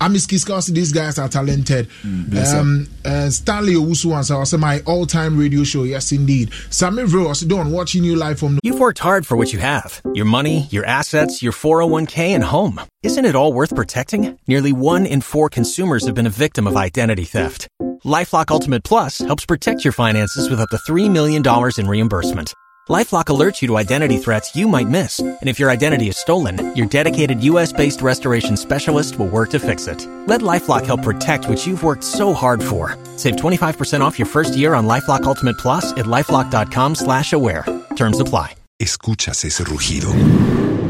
[0.00, 1.88] Amis Kiskas, these guys are talented.
[2.04, 5.84] bless um, uh, Stanley Owusu wants I say my all-time radio show.
[5.84, 6.52] Yes, indeed.
[6.70, 9.58] Sammy Vro, I said, Don, watching you live from You've worked hard for what you
[9.58, 12.80] have your money, your assets, your 401k, and home.
[13.02, 14.38] Isn't it all worth protecting?
[14.46, 17.68] Nearly one in four consumers have been a victim of identity theft.
[18.04, 21.42] LifeLock Ultimate Plus helps protect your finances with up to $3 million
[21.78, 22.54] in reimbursement.
[22.88, 25.18] LifeLock alerts you to identity threats you might miss.
[25.18, 29.58] And if your identity is stolen, your dedicated US based restoration specialist will work to
[29.58, 30.06] fix it.
[30.28, 32.96] Let LifeLock help protect what you've worked so hard for.
[33.16, 37.64] Save 25% off your first year on LifeLock Ultimate Plus at lifelock.com slash aware.
[37.96, 38.54] Terms apply.
[38.78, 40.12] ¿Escuchas ese rugido?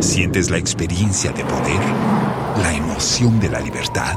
[0.00, 1.80] ¿Sientes la experiencia de poder?
[2.60, 4.16] ¿La emoción de la libertad?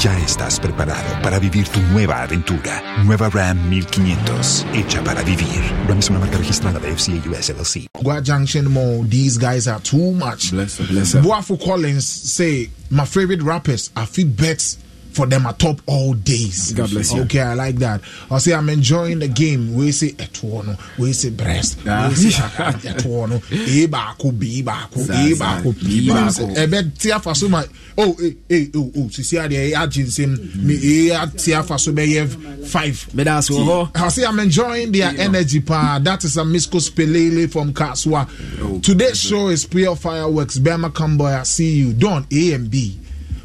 [0.00, 3.04] Ya estás preparado para vivir tu nueva aventura.
[3.04, 5.60] Nueva Ram 1500, hecha para vivir.
[5.86, 7.86] Ram es una marca registrada de FCA US LLC.
[8.02, 10.52] Gua Junction Mall, these guys are too much.
[10.52, 11.20] Bless her, bless her.
[11.20, 14.78] Boafo Collins say, my favorite rappers, I feel bets
[15.12, 16.72] for them are top all days.
[16.72, 17.22] God bless you.
[17.22, 18.00] Okay, I like that.
[18.30, 19.74] I say I'm enjoying the game.
[19.74, 22.08] We say etuono, we say breast, Ah.
[22.08, 26.56] we say etuono, e baako, b baako, e baako, B baako.
[26.56, 27.62] Ebe tia fa so ma.
[27.98, 29.08] Oh, eh, eh, oh, oh.
[29.08, 30.36] Sisi ade e agin sim.
[30.56, 33.12] Me e tia fa so be ye five.
[33.14, 35.98] meda ase wɔ I say I'm enjoying their energy, pa.
[36.02, 38.82] That is a Misco Spelele from Kaswa.
[38.82, 40.58] Today's show is pure fireworks.
[40.58, 41.92] Bama Camboy, I see you.
[41.92, 42.98] Don A and B.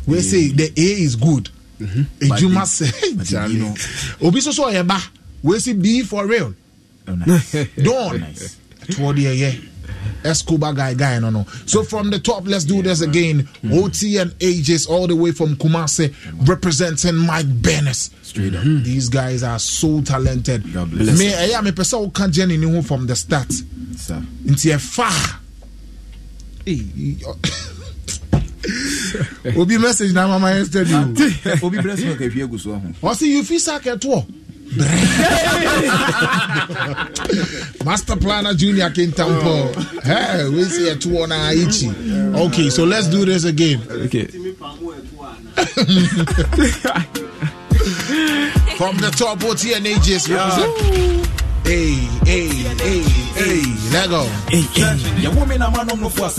[0.07, 1.49] We say the A is good.
[1.80, 2.88] edwuma sɛ
[3.23, 3.73] jare no
[4.22, 5.02] obi nso so ɔyɛ ba
[5.43, 6.53] wesi be for real
[7.07, 7.15] oh,
[7.84, 9.52] don oh, toward the yeah
[10.23, 11.43] Escobar guy guy no no.
[11.65, 13.43] So from the top, let's do yeah, this again.
[13.43, 13.73] Mm-hmm.
[13.73, 16.45] OT and AJ's all the way from Kumase, mm-hmm.
[16.45, 18.11] representing Mike Bennis.
[18.26, 18.64] Straight up.
[18.64, 18.84] Mm-hmm.
[18.84, 20.73] These guys are so talented.
[20.73, 21.19] God bless.
[21.19, 23.52] Me, I am a person who can't journey from the start.
[23.95, 24.22] Sir.
[24.45, 25.11] Into a e far.
[26.65, 27.18] Hey.
[29.57, 30.93] Obi message na mama yesterday.
[30.95, 31.65] o.
[31.67, 32.81] Obi bless me ka hwie gu so ho.
[33.03, 34.25] Ɔsi you fit sack ɛtoɔ.
[37.85, 39.73] Master Planner Junior Kintampo.
[40.03, 42.35] Hey, we see a two on Aichi.
[42.47, 43.81] Okay, so let's do this again.
[43.89, 44.25] okay
[48.75, 51.29] From the top, and AJs represent.
[51.65, 52.47] Hey, hey,
[52.77, 53.01] hey,
[53.33, 53.61] hey,
[53.91, 54.21] let go.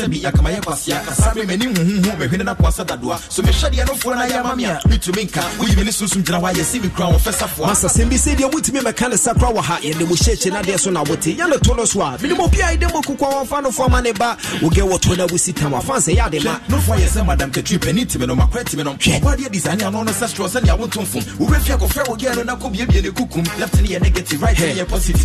[0.07, 0.21] me
[0.61, 4.43] kwasea kasa me m'ani huhuhu bɛhwene no akoasa dadoa so mehwɛ deɛ nofoɔ no ayɛ
[4.45, 7.09] ma me a metumi nka woyi me ne sunsum gyina hɔ a yɛsi me kura
[7.09, 10.15] wɔfɛ safoa masa sɛm bi sɛ deɛ wotumi mɛka ne sakora wɔ ha yɛde mo
[10.15, 12.93] hyɛkyi na deɛ so na wote yɛne to no so a menem obi a yɛde
[12.93, 16.27] mo kokɔ wɔfa nofoɔ ma ne ba wogɛ wɔto no wosi tam afa sɛ yɛ
[16.27, 19.83] ade ma nofoɔ yɛ sɛ madam katri pani timi no makora timi no ɔbadeɛ disane
[19.87, 23.45] ano no sɛ strɔ sɛnea wontomfom wowɛfia kɔfrɛ wɔ gɛ no na kɔbiebie ne kukum
[23.59, 25.16] left ne yɛ negative right yɛ positive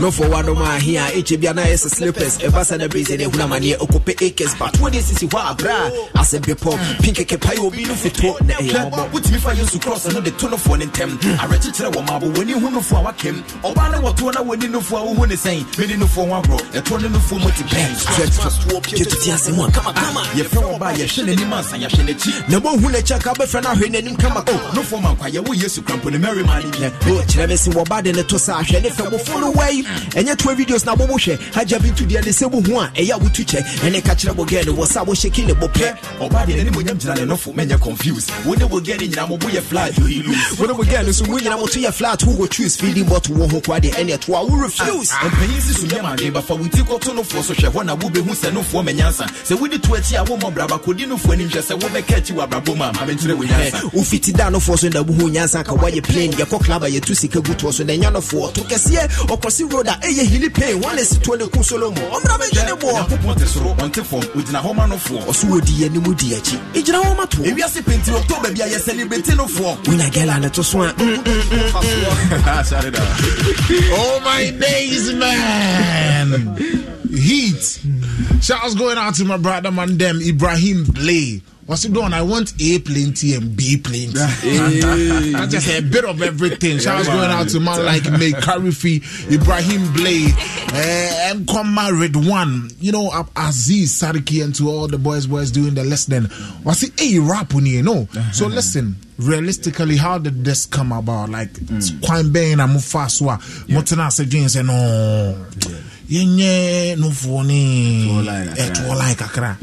[0.00, 3.22] no for one of my here HBNA is slippers a bus and a breeze and
[3.22, 5.90] a hunamania Okope acres but what is it what bra.
[6.14, 10.06] I said before pink a capayo be no fit put me for you to cross.
[10.06, 11.18] And the tunnel for them.
[11.40, 14.20] I read it to marble when you know for our came or one of what
[14.22, 16.56] one I wouldn't know for who is saying many no for one bro.
[16.74, 18.06] A tunnel for multi-pens
[20.36, 23.92] yɛfrɛ wɔ ba yɛhyɛ n'anim ansa yɛhyɛ n'akyi na mohu n'akyi aka wobɛfrɛ no heard
[23.92, 27.10] n'anim kama o no for ma nkwa yɛwo yesu krampo ne mary ma ne bi
[27.28, 29.82] kyerɛ me se wɔba de ne to sɛ ahwɛ ne fɛ mofo follower yi
[30.18, 33.12] ɛnyɛ toa videos na wɔn hwɛ hajj bi tu deɛ ne sɛ wohu a ɛyɛ
[33.14, 35.68] a wotu kyɛ ɛne ka kyerɛ wɔ gɛɛ wɔ sɛ a wɔhyɛ kin ne bɔ
[35.72, 39.06] pɛ ɔbaa deɛ ne monyam gyina ne nɔfo mɛnyɛ confuse wɔn ne wɔ gɛɛ ne
[39.08, 39.98] nyinaa mo bo yɛ flat.
[40.00, 40.56] O yi lose.
[40.56, 42.22] Wɔn ne wɔ gɛɛ no so mo nyinaa mo to yɛ flat.
[42.24, 45.10] Wo wɔ choose feeding bottle wɔ ho kwa deɛ ɛne ɛto a We refuse.
[45.10, 47.84] mpanyin si so yɛ maa de bafa wo ti kɔto no foɔ so hwɛ hɔ
[47.86, 49.26] na wo bɛ hu sɛ no foɔ mɛ nyansa.
[49.44, 50.82] Sɛ wo de to akyi a wo mɔ braba.
[50.82, 53.06] Ko di no foɔ anim hwɛ sɛ wo bɛ kɛɛkyi wɔ abrabɔ mu a maa
[53.06, 53.80] bɛ nkyerɛ wo nyansa.
[53.92, 55.64] ofiti da no foɔ so na wo hu nyansa.
[55.64, 56.32] Ka wayɛ plane.
[56.32, 59.72] Yɛkɔ club a yɛtu sika gu toɔ so na ɛnyɛ no foɔ to kɛseɛ ɔkɔse
[59.72, 62.92] road a ɛyɛ hili pain wane situo ne ku solo mu ɔmmra bɛgye ne boɔ
[62.94, 66.34] nyankopɔn te soro ɔnte fam ogyina hɔ ma nofoɔ ɔso wɔdi yɛ ne mu di
[66.34, 67.38] akyi ɛgyina hɔ ma to.
[67.42, 72.62] Ewiase penti october bia yɛ celebrate nofoɔ wonya gɛla ne to so a ah,
[73.92, 76.56] oh my days, man.
[77.12, 77.80] Heat.
[78.42, 81.42] Shouts going out to my brother man them Ibrahim Blay.
[81.70, 82.12] What's it doing?
[82.12, 84.18] I want A plenty and B plenty.
[84.18, 86.80] I just a bit of everything.
[86.80, 90.32] Shouts going out to man like May Karifi, Ibrahim Blay,
[90.74, 92.70] uh, and Koma Red One.
[92.80, 96.24] You know, Aziz Sadiki and to all the boys boys doing the listening.
[96.64, 96.98] What's it?
[96.98, 98.08] Hey, rap on you know.
[98.32, 98.96] So listen.
[99.20, 101.28] Realistically, how did this come about?
[101.30, 103.38] Like, it's quite bang and mufaswa.
[103.68, 105.46] Motana said, James, and no.
[106.10, 108.08] yɛnyɛ nofoɔ ne
[108.56, 109.56] ɛtoɔ line kakra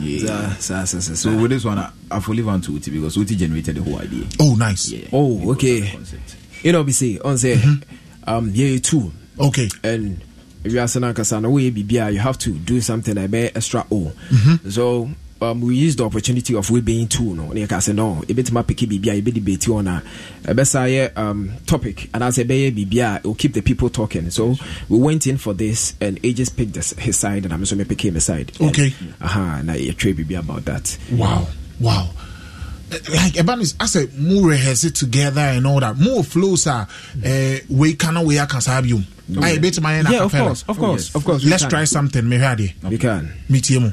[1.17, 1.77] so with this one
[2.09, 4.23] I fully want to Uti because Uti generated the whole idea.
[4.39, 4.89] Oh nice.
[4.89, 5.07] Yeah.
[5.11, 5.91] oh okay.
[6.63, 7.59] you know say on say
[8.25, 9.67] um yeah too okay.
[9.83, 10.21] And
[10.63, 13.85] if you are saying na biribi a you have to do something like ɛbɛyɛ extra
[13.91, 14.13] o.
[14.69, 15.09] So
[15.41, 17.47] um, we use the opportunity of we being two no?
[17.51, 20.03] Ne yɛka sɛ no ɛbɛtumi apeke biribi a yɛbɛde bɛti on a
[20.43, 22.09] ɛbɛsa yɛ um, topic.
[22.13, 24.29] Anaasɛ ɛbɛyɛ biribi a it will keep the people talking.
[24.29, 24.55] So
[24.89, 28.13] we went in for this and Aegis picked this, his side and I'm also picking
[28.13, 28.51] my side.
[28.59, 28.93] Okay.
[28.99, 30.97] and, uh-huh, na yɛtwerɛ biribi about that.
[31.11, 31.47] Wow,
[31.79, 32.09] wow.
[32.89, 35.97] Like Eban is, I said, more rehearse it together and all that.
[35.97, 36.87] More flows are,
[37.25, 39.01] uh, we cannot we can have you.
[39.41, 42.37] I bet my Yeah, of course, of course, of course, Let's try something, me
[42.89, 43.33] we can.
[43.49, 43.91] Meet you.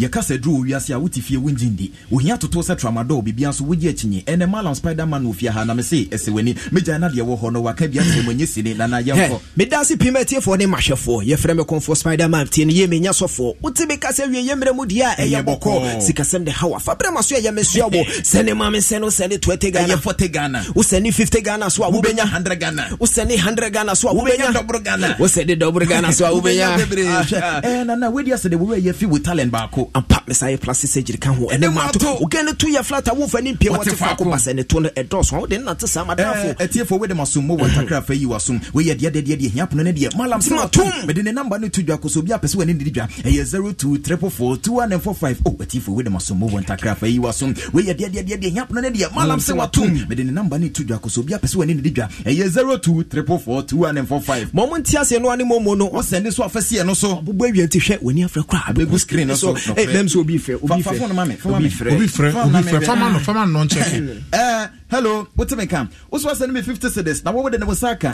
[0.00, 3.48] Nti, yɛka sɛ duru wiase a wote fie wongye ndi ohia toto sɛ tramadol biribia
[3.50, 6.54] nso wogye akyinye ɛnɛ malam spiderman wɔ fie ha na mese ɛsɛ w'ani.
[6.72, 9.40] Megyae na deɛ wɔ hɔ no waka bia kyerɛ mu anyɛ sini na na yɛmfɔ
[9.56, 13.54] medase pii ma atiefoɔ ne mahwɛfoɔ yɛfrɛ me kɔmfoɔ spiderman tie no yɛ menya sɔfoɔ.
[13.60, 16.00] Wote meka sɛ wie yɛmmerɛ mu deɛ a ɛyɛ bɔkɔ.
[16.00, 19.08] sikasɛm de hawa fa berɛ ma so ɛyɛ mesua wɔ sɛne ma me sɛ no
[19.08, 19.94] sɛne 20 ghana.
[19.96, 20.58] Ɛyɛ 40 ghana.
[20.74, 22.82] Wosɛne 50 ghana so a wobɛnya wobɛnya 100 ghana.
[22.98, 25.16] Wosɛne 100 ghana so a wobɛnya dɔboro ghana.
[25.18, 29.52] Wosɛne dɔboro ghana so a wobɛnya nana wadi asɛ de wowɛ yɛ fi with talent
[29.52, 31.46] baako ampa mesa yɛ plastic surgery ka ho.
[31.48, 32.16] Ɛne mato.
[32.18, 34.24] wogɛ to yɛ flat a womfa ne mpie Wɔte faako.
[34.30, 35.40] pa sɛ ne to no ɛdɔɔso.
[35.40, 39.22] Wode nante saa madamfo ɛtiefoɔ wede masom mo wɔ ntakrafa yi wasom weyɛ deɛ deɛ
[39.22, 40.16] deɛ deɛ hia pono no deɛ.
[40.16, 41.06] Malam sɛ Matom.
[41.06, 43.08] mede ne namba no to dwa kɔ so obi apɛ sɛ wɔne didi dwa.
[43.08, 43.44] Ɛyɛ
[43.76, 48.24] 02 344 2145 o atiefoɔ wede masom mo wɔ ntakrafa yi wasom weyɛ deɛ deɛ
[48.26, 49.14] deɛ deɛ hia pono no deɛ.
[49.14, 50.08] Malam sɛ watom.
[50.08, 52.08] mede ne namba no to dwa kɔ so obi apɛ sɛ wɔne didi dwa.
[52.24, 56.86] Ɛyɛ 02 344 2145 ma ɔmo nte aseɛ no ane mɔmo no wosɛne so afɛseɛ
[56.86, 57.16] no so.
[57.16, 58.74] bobɔ awia nti hwɛ w'ani afrɛ koraa.
[58.74, 59.54] Bɛgu screen no so,
[59.84, 59.94] so nɔfrɛ.
[59.94, 61.70] bɛm sɛ obi frɛ obi Fa- fa frɛ phone ma me, fa ma obi me.
[61.70, 63.86] Obi frɛ, obi na Fama no, fama no, non check.
[64.32, 67.74] Eh, hello wote me kam wo so asɛne me 50 cities na wɔwode ne wo
[67.74, 68.12] sa ka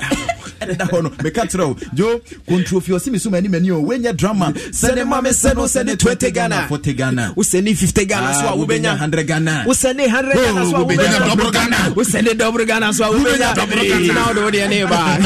[0.60, 4.16] ɛdeda hɔ no meka kyerɛ wo jo kontrofi ɔse me so mani mani o woanyɛ
[4.16, 4.52] drama.
[4.52, 6.66] Sɛne ma me sɛ no sɛne 20 ghana.
[6.68, 7.34] 40 ghana.
[7.36, 10.96] Wosɛne 50 ghana so a Ah, wobɛnya 100 ghana wosɛne 100 ghana so a wobɛnya
[10.96, 11.76] wobɛnya double Ghana.
[11.94, 14.12] wosɛne dɔboro ghana so a wobɛnya double Ghana.
[14.12, 15.18] na wode wodeɛ ne ba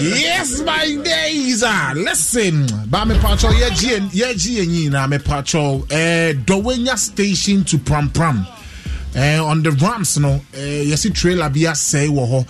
[0.00, 1.62] yes, my days.
[1.64, 6.96] Ah, listen, ba me pacho ye ji ye ji yin na me pacho eh Dowenya
[6.98, 8.46] station to Pram Pram.
[9.14, 12.46] Eh on the Rams no eh yesi trailer bi asɛe wɔ hɔ.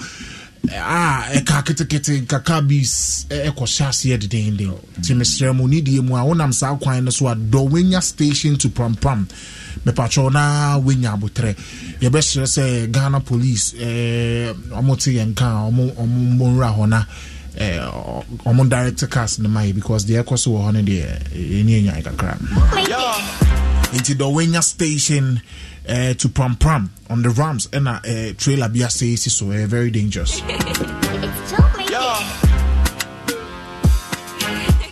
[0.71, 6.03] Eh, Ah, ɛka ketekete kaka bi s- eh, aseɛ dedenden nti mesrɛ mu ne deɛ
[6.05, 9.27] mu a wonam saa kwan no so a dɔwenya station to prampram
[9.87, 11.57] mepatwɛ na wonya abotrɛ
[12.03, 17.05] yɛbɛhyerɛ sɛ ghana police eh, ɔmo te yɛn ka a ɔmo mmɔnwura hɔ na eh,
[17.59, 21.83] ɔmo direct cars no ma yɛ because deɛ ɛkɔ so wɔ hɔ no deɛ ɛni
[21.83, 22.39] ɛnya kakra
[23.93, 25.41] nti dɔwenya station
[25.89, 29.67] uh, to pram pram on the rams ɛna uh, trailer bi asɛ si so uh,
[29.67, 30.41] very dangerous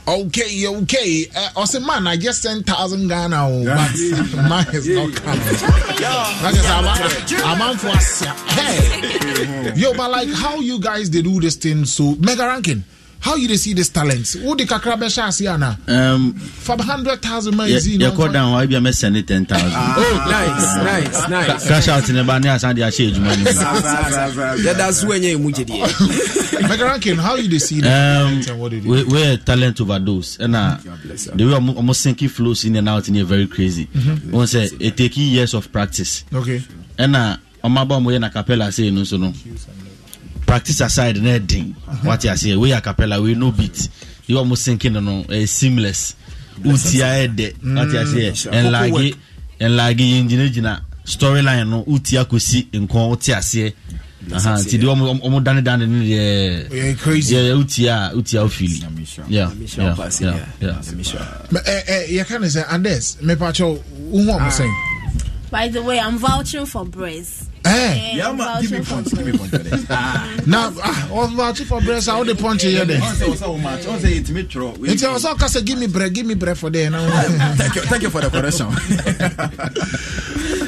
[0.09, 1.27] Okay, okay.
[1.37, 3.93] Uh, also, man, I just sent thousand Ghana, oh, but
[4.49, 5.39] mine is not coming.
[5.39, 6.63] Like I
[7.27, 8.21] said, I'm, I'm for us.
[8.55, 11.85] Hey, yo, but like, how you guys they do this thing?
[11.85, 12.85] So, mega ranking.
[13.21, 15.77] how you dey see this talent wo de kakra bɛ hyɛ ase ana.
[16.67, 17.99] fab hundred thousand ma yi zi.
[17.99, 19.73] yɛ kɔ dan wa ebi a mɛ sɛn ne ten thousand.
[19.75, 21.69] oh nice nice nice.
[21.69, 24.63] cash out ne ba ne asan de ahyɛ edwuma ne mu.
[24.65, 25.87] yada suwa nye emu jɛdeɛ.
[26.69, 29.07] mɛgarankin how you dey see the um, talent and what it is.
[29.07, 33.25] we talent overdose ɛna uh, the way ɔmo ɔmo sinki flows in and out in
[33.27, 33.87] very crazy.
[33.87, 34.35] Mm-hmm.
[34.35, 36.25] wɔn sɛ it take years of practice.
[36.33, 36.63] okay.
[36.99, 39.17] ɛna ɔmo aba ɔmo na capella se yen no so
[40.49, 43.89] practice aside na ɛden wate aseɛ wei acapella wei no beat.
[44.27, 46.15] Yi wɔn sinking no ɛyɛ seamless.
[46.65, 47.47] Wotia ɛdɛ
[47.77, 49.15] wate aseɛ ɛnlaage
[49.61, 53.73] ɛnlaage yɛn gyinagyina storyline no wotia kɔsi nkɔn wote aseɛ
[54.29, 58.81] nti deɛ ɔmo danedane no deɛ yɛ wotia wotia wofili
[62.17, 63.79] yɛka ne sɛ andes mepakyɛ
[64.11, 64.75] wohu ɔmo
[65.51, 67.48] By the way, I'm vouching for Brace.
[67.65, 68.13] Eh.
[68.17, 69.89] Yeah, I'm vouching for Brace.
[70.47, 72.09] Now, ah, I'm vouching for breast.
[72.09, 73.01] How they punch you there?
[73.01, 76.91] Nti I was all say, give me bread, give me bread for there.
[76.91, 77.07] Now,
[77.57, 78.69] thank you, thank you for the correction.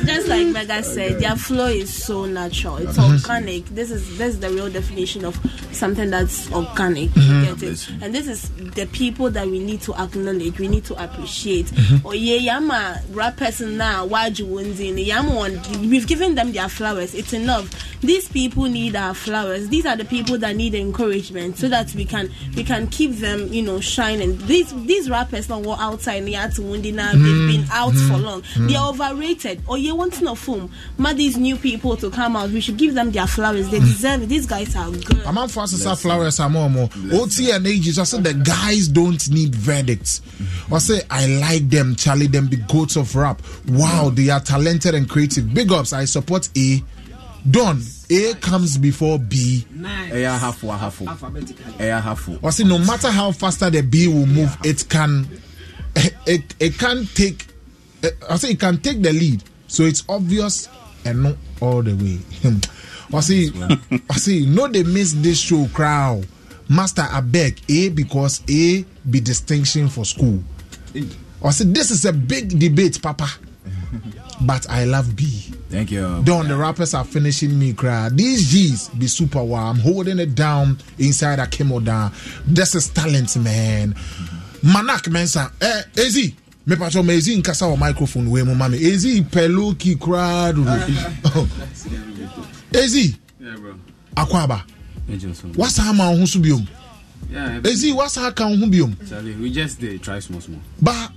[0.04, 2.78] Just like Mega said, their flow is so natural.
[2.78, 3.12] It's Mhm.
[3.12, 3.66] organic.
[3.74, 5.38] This is this is the real definition of
[5.72, 7.10] something that's organic.
[7.10, 7.40] Mhm.
[7.48, 7.88] You get it?
[8.02, 10.58] And this is the people that we need to acknowledge.
[10.58, 11.66] We need to appreciate.
[11.66, 12.00] Mhm.
[12.04, 14.06] Oh yeah, yama rappers now.
[14.06, 15.06] Why you Waju Wunzin.
[15.06, 15.60] Yama one.
[15.88, 17.14] We've given them their flowers.
[17.14, 17.68] It's enough.
[18.00, 19.68] These people need our flowers.
[19.68, 23.52] These are the people that need encouragement so that we can we can keep them,
[23.52, 24.38] you know, shining.
[24.46, 26.24] These these rappers don't go outside.
[26.24, 27.12] They are to Wundi now.
[27.12, 27.48] They've Mm.
[27.52, 28.40] been out for long.
[28.54, 28.68] Mm.
[28.68, 29.62] They are overrated.
[29.66, 30.70] Or you want to know film.
[30.96, 32.48] Ma these new people to come out.
[32.50, 33.68] We should give them their flowers.
[33.68, 34.28] They deserve it.
[34.30, 35.20] These guys are good.
[35.26, 36.88] I'm out for us to flowers and more more.
[37.12, 37.98] OT and ages.
[37.98, 40.22] I said the guys don't need verdicts.
[40.72, 42.28] I say I like them, Charlie.
[42.28, 43.42] Them the goats of rap.
[43.68, 45.52] Wow, they are talented and creative.
[45.52, 45.92] Big ups.
[45.92, 46.69] I support A.
[47.48, 47.80] Don.
[48.10, 49.64] A comes before B.
[50.12, 51.04] Eya hafu hafu.
[51.78, 52.38] Eya hafu.
[52.44, 55.28] I say no matter how faster the B will move, it can
[56.26, 57.46] it, it can take
[58.02, 59.42] eh, I say it can take the lead.
[59.68, 60.68] So it's obvious
[61.04, 62.18] and not all the way.
[62.42, 62.58] Hmm.
[63.14, 63.52] I see
[64.10, 66.26] I see no they miss this show crowd.
[66.68, 70.42] Master I beg A because A be distinction for school.
[71.42, 73.28] I say this is a big debate, Papa.
[74.42, 75.52] But I love B.
[75.70, 76.20] Thank you.
[76.24, 78.08] Don, the rappers are finishing me cry.
[78.08, 79.70] These G's be super wow.
[79.70, 82.12] I'm holding it down inside a chemo down.
[82.44, 83.94] This is talent, man.
[84.64, 85.52] Manak mensa.
[85.60, 86.34] Eh, Ezi.
[86.66, 88.78] Me pacho me Ezi nkasa wa microphone we mo mami.
[88.78, 90.56] Ezi pelu ki crowd.
[92.72, 93.16] Ezi.
[93.40, 93.74] Yeah, bro.
[94.16, 94.62] Akwaba.
[95.56, 96.68] What's hama ho so biom?
[97.30, 98.94] Yeah, Ezi, what's ha kan ho biom?
[99.08, 100.60] Charlie, we just did try small, small.
[100.82, 101.10] But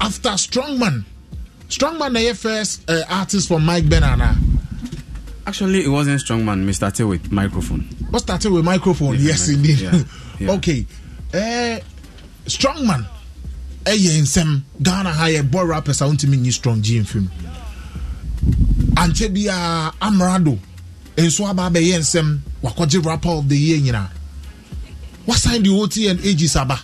[0.00, 1.04] after Strongman,
[1.68, 4.34] Strongman na your first uh, artist for Mike Benana.
[5.46, 6.64] Actually, it wasn't Strongman.
[6.66, 7.80] We started with microphone.
[8.10, 9.16] What started with microphone?
[9.18, 9.78] Yes, mic- indeed.
[9.80, 10.02] yeah,
[10.40, 10.50] yeah.
[10.52, 10.86] okay.
[11.32, 11.78] Uh,
[12.46, 13.06] Strongman.
[13.84, 17.26] ɛyɛ nsɛm ghana ha yɛ bɔ rappers a wontumi nyi strong gye mfim
[18.96, 20.58] ankyɛ biaa amrado
[21.16, 24.10] nso aba abɛyɛ nsɛm wakɔgye rapper of the year nyinaa
[25.26, 26.76] wasan de ot and ages aba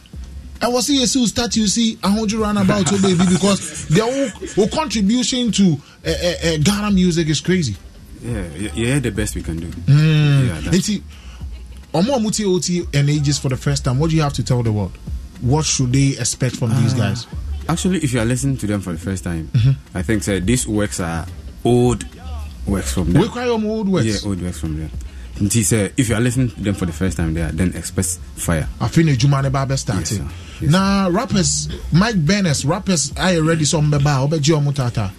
[0.64, 4.04] ɛwɔ sɛ yɛsi wo start you see ahodwo run about o baby because their
[4.56, 5.76] whole, contribution to
[6.06, 7.76] uh, uh, uh, ghana music is crazy
[8.24, 9.66] Yeah, yeah, the best we can do.
[9.66, 10.46] Mm.
[10.48, 11.02] Yeah, Nti,
[11.92, 14.42] ọmọ ọmọ tí ot and ages for the first time what do you have to
[14.42, 14.92] tell the world
[15.42, 17.26] what should they expect from these Uh, guys
[17.68, 19.74] Actually, if you are listening to them for the first time, Mhm.
[19.94, 21.26] I think say, these works are
[21.64, 22.04] old
[22.66, 23.22] works from them.
[23.22, 24.90] we cry your old works Yeah, old works from them.
[25.38, 28.18] He said, if you are listening to them for the first time, there, then expect
[28.36, 28.68] fire.
[28.80, 30.12] afei na edwuma ne ba bɛ start
[30.60, 35.10] na rappers mike bennett rappers ayɛ ready sɛ ɔmo bɛba a ɔbɛgye ɔmo tata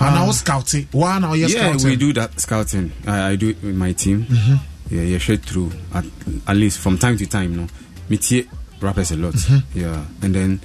[0.00, 1.34] ana wo scout waa na Ah.
[1.34, 2.92] yeah, we do that scouting.
[3.06, 4.26] I, I do it with my team.
[4.28, 4.60] Mhm.
[4.90, 5.72] Yeah, yeah, straight through.
[5.92, 6.04] At,
[6.46, 7.66] at least from time to time, no.
[8.08, 8.44] Me tie
[8.80, 9.34] rappers a lot.
[9.34, 9.62] Mhm.
[9.74, 10.60] Yeah, and then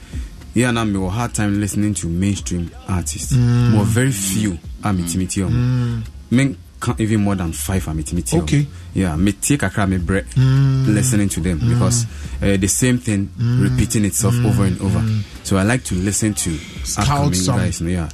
[0.53, 3.34] yeah, now me hard time listening to mainstream artists.
[3.34, 3.72] Mm.
[3.72, 4.60] More very few.
[4.84, 5.18] Mm.
[5.18, 6.53] me Mm.
[6.84, 7.88] Can't even more than five.
[7.88, 8.68] I'm me tie Okay.
[8.93, 10.93] Yeah, me take a me break Mm.
[10.93, 11.69] listening to them Mm.
[11.69, 12.05] because
[12.41, 13.64] uh, the same thing Mm.
[13.69, 14.45] repeating itself Mm.
[14.47, 14.99] over and over.
[14.99, 15.22] Mm.
[15.43, 16.60] So I like to listen to
[16.97, 17.57] upcoming some.
[17.57, 17.80] guys.
[17.80, 18.10] Yeah.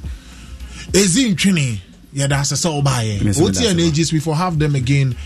[0.92, 1.80] ezi ntwene
[2.14, 5.16] yɛda ase sɛ wobaayɛ Yes, ot medase and ages we for have them again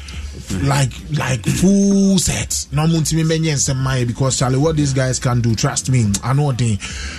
[0.63, 2.67] like like full set.
[2.73, 6.33] Na ɔmo ntumi mɛnyɛ nsɛm because charlie what these guys can do trust me I
[6.33, 6.79] know ano ɔden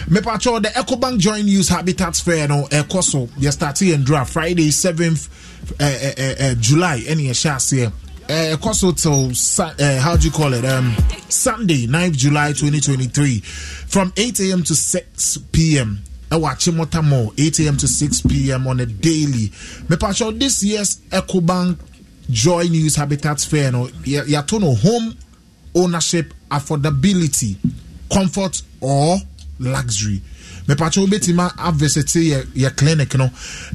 [0.09, 5.27] mepatwɛ the ecobank joy news habitats fair no ɛkɔ so yɛstarte yɛn dura friday 7th
[5.79, 9.31] uh, uh, uh, july ɛne yɛhyɛ aseɛ uh, ɛkɔ so till
[9.63, 10.65] uh, how do you call it?
[10.65, 10.95] Um,
[11.29, 16.01] sunday 9th july 2023 from 8 a.m to 6 p.m
[16.31, 19.49] ɛwɔ achimota mall 8 a.m to 6 p.m on a daily.
[19.87, 21.77] Mepakyɛw this year's ecobank
[22.30, 23.88] joy news habitat fair no?
[24.03, 25.15] Yɛ- yɛato no home
[25.73, 27.56] ownership affordability
[28.11, 29.18] comfort or
[29.60, 30.22] luxury.
[30.68, 31.52] Mepakyɛ wobɛtumi
[32.31, 33.27] yɛ, yɛ clinic no?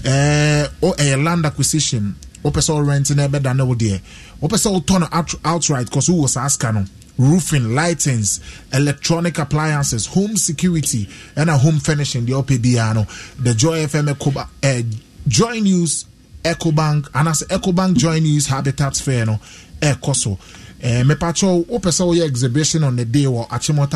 [0.02, 2.14] Ɛɛ o ɛyɛ land acquisition.
[2.44, 4.00] Wopɛ sɛ worent no ɛbɛda ne wo deɛ
[4.40, 6.84] wopɛ sɛ wotɔ no out, outright cause wowɔ saa sika no?
[7.18, 8.40] Roofing lightings
[8.72, 11.06] electronic appliances home security
[11.36, 13.06] ɛna home furnishing deɛ wopɛ
[13.38, 14.82] the joy fm Ecoba, eh,
[15.28, 16.06] joy news
[16.44, 19.38] ecobank anaasɛ ecobank joy news habitat fair no
[19.80, 20.38] ɛɛkɔ so.
[20.82, 23.46] Eh, mepakyɛw wopɛ sɛ woyɛ exhibition on the day wɔ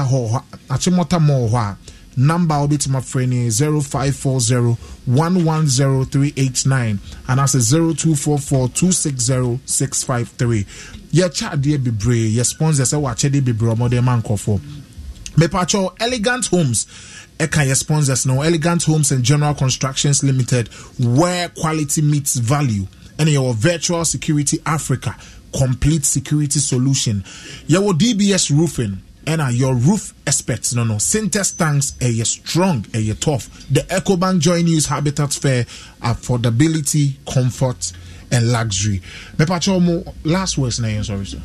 [0.07, 1.77] hall hɔ- achimota mall hɔ a
[2.21, 4.77] number wobɛtumi afrɛ ne 0540
[5.07, 6.99] 110389
[7.29, 10.67] anaasɛ 0244 260 653
[11.15, 14.61] yɛkyɛ adeɛ bebree yɛ sponsor sɛ wɔakyɛdeɛ bebree ɔmɔde ma nkɔfoɔ
[15.37, 16.87] mepakyɛw elegant homes
[17.39, 22.87] ɛka yɛ sponsors no elegant homes and general constructions limited where quality meets value.
[23.19, 25.17] Ɛne yɛwɔ virtual security africa
[25.57, 27.25] complete security solution.
[27.69, 30.95] Yɛwɔ dbs roofing ɛna your roof experts no no.
[30.95, 33.49] Syntex tanks ɛyɛ strong ɛyɛ tough.
[33.71, 35.65] The ecobank joy news habitat fair
[36.03, 37.93] affordability comfort
[38.31, 39.01] and luxury.
[39.37, 41.41] Mepakyɛw mo last words na yɛn sorry sir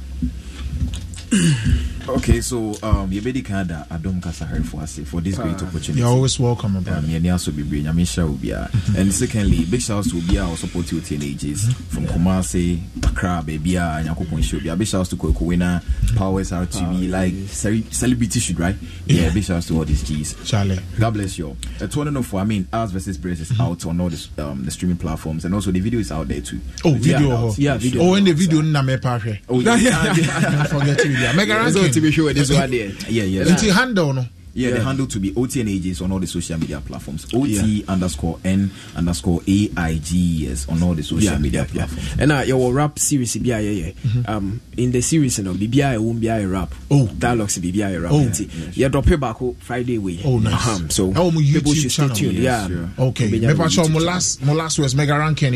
[2.10, 5.65] Okay, so um, yɛbɛdi kan da adom kasaharefo ase for us for this great Ah,
[5.68, 5.99] opportunity.
[5.99, 6.99] you're always welcome, my brother.
[6.99, 10.57] Um, yɛni aso bebree nyame hyɛ wo biara and secondly big shouts to obiaa a
[10.57, 15.15] support you ten ages from kumase accra baabi a nyankopɔn hyɛ obiara big shouts to
[15.15, 15.81] Kweku Winner,
[16.15, 18.76] powers rtv like cere- celebrity should right
[19.06, 20.80] yeah big shouts to all these g's Charlie.
[20.99, 23.86] god bless you all uh, to know for i mean ours versus Brace is out
[23.86, 26.60] on all the, um, the streaming platforms and also the video is out there too
[26.84, 27.80] Oh, video yeah, hɔ.
[27.80, 29.40] video Oh, in the video no na mepa ahwɛ.
[29.49, 30.14] Oh, yeah.
[30.69, 31.34] Forget video.
[31.34, 31.98] Mega Yeah, ranking.
[31.99, 32.91] So to be sure, this one there.
[33.09, 33.43] Yeah, yeah.
[33.43, 34.26] Nti handle no.
[34.53, 37.26] Yeah, yeah, the handle to be OTN Agents on all the social media platforms.
[37.34, 37.84] OT yeah.
[37.88, 42.15] underscore N underscore A I G S on all the social yeah, media yeah, platforms.
[42.19, 43.91] And uh, your rap series, yeah, yeah, yeah.
[43.91, 44.30] Mm-hmm.
[44.30, 46.73] Um, in the series, you know, BBI won't be a rap.
[46.89, 48.11] Oh, dialogues BBI rap.
[48.11, 50.19] Oh, yeah, yeah, yeah drop it back Friday way.
[50.26, 50.67] Oh, nice.
[50.67, 52.15] Um, so oh, my YouTube people should channel.
[52.15, 52.38] stay tuned.
[52.39, 52.77] Yes, yeah.
[52.97, 53.05] yeah.
[53.05, 53.30] Okay.
[53.30, 55.49] Maybe I saw my last, my last was Mega Rankin.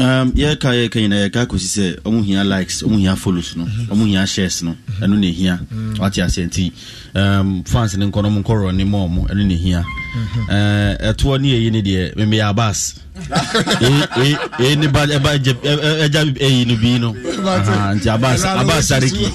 [0.00, 3.64] Um, yeah, kaya kaya na kaya kusi se omu hiya likes, omu hiya follows no,
[3.92, 5.58] omu hiya shares no, ano ne hiya.
[5.98, 6.30] What you are
[7.14, 9.84] um, fans chance ne nkɔnɔ mu nkɔrɔ ne mɔɔ mu ɛno ne hia.
[10.14, 10.46] Mhm.
[11.08, 16.74] Ɛtoɔ ne yɛyi ne deɛ memeyɛ abas ɛyi ne ba ɛba gye- ɛ- ɛ- no
[16.76, 19.26] bi no nti abas abas sareki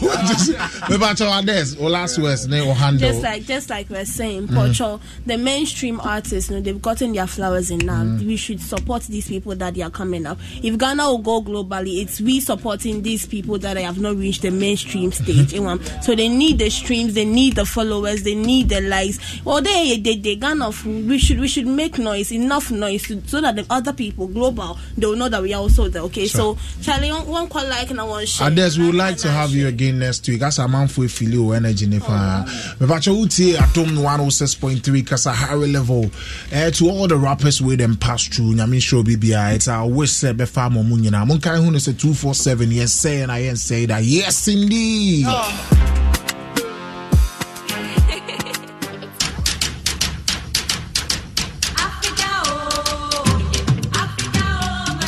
[0.89, 3.09] Mepa kyɛw ades o last words ne o handle.
[3.09, 4.55] Just like just like we're saying, Mhm.
[4.55, 8.03] Pocho, the mainstream artists, you know, they've gotten their flowers in now.
[8.03, 8.25] Mm.
[8.25, 10.37] We should support these people that they are coming up.
[10.61, 14.51] If Ghana will go globally, it's we supporting these people that have not reached the
[14.51, 15.53] mainstream stage.
[15.53, 15.79] you know.
[16.01, 19.19] So they need the streams, they need the followers, they need the likes.
[19.43, 23.41] Well, they they they Ghana, we should we should make noise, enough noise, to, so
[23.41, 26.03] that the other people global they will know that we are also there.
[26.03, 26.55] Okay, Sure.
[26.55, 28.49] so Charlie, one one call like and one want share.
[28.51, 30.41] Ades, we would like to have you again next week.
[30.41, 32.43] As a man for feel o energy ne pa.
[32.79, 36.09] Mepa kyɛw utie Adom 106.3 kasa high level.
[36.51, 38.53] Eh, to all the rappers with them pass through.
[38.55, 39.53] Nyame show bibia.
[39.55, 41.25] It's our wish say befa mo mu nyina.
[41.27, 44.03] Mon kan hu no say 247 yes say and I yes say that.
[44.03, 45.25] Yes indeed.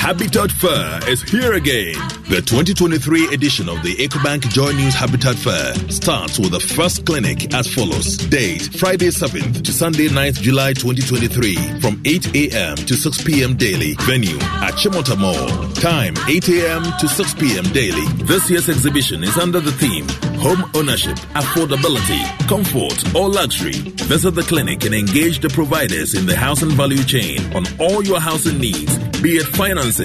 [0.08, 1.92] Habitat Fair is here again.
[2.30, 7.54] The 2023 edition of the EcoBank Joy News Habitat Fair starts with the first clinic
[7.54, 8.16] as follows.
[8.16, 12.78] Date Friday 7th to Sunday 9th July 2023 from 8 a.m.
[12.78, 13.58] to 6 p.m.
[13.58, 13.96] daily.
[14.00, 15.74] Venue Achimota Mall.
[15.74, 16.84] Time 8 a.m.
[17.00, 17.66] to 6 p.m.
[17.74, 18.08] daily.
[18.24, 20.08] This year's exhibition is under the theme
[20.40, 23.80] Home Ownership, Affordability, Comfort or Luxury.
[24.08, 28.22] Visit the clinic and engage the providers in the housing value chain on all your
[28.22, 29.48] housing needs, be it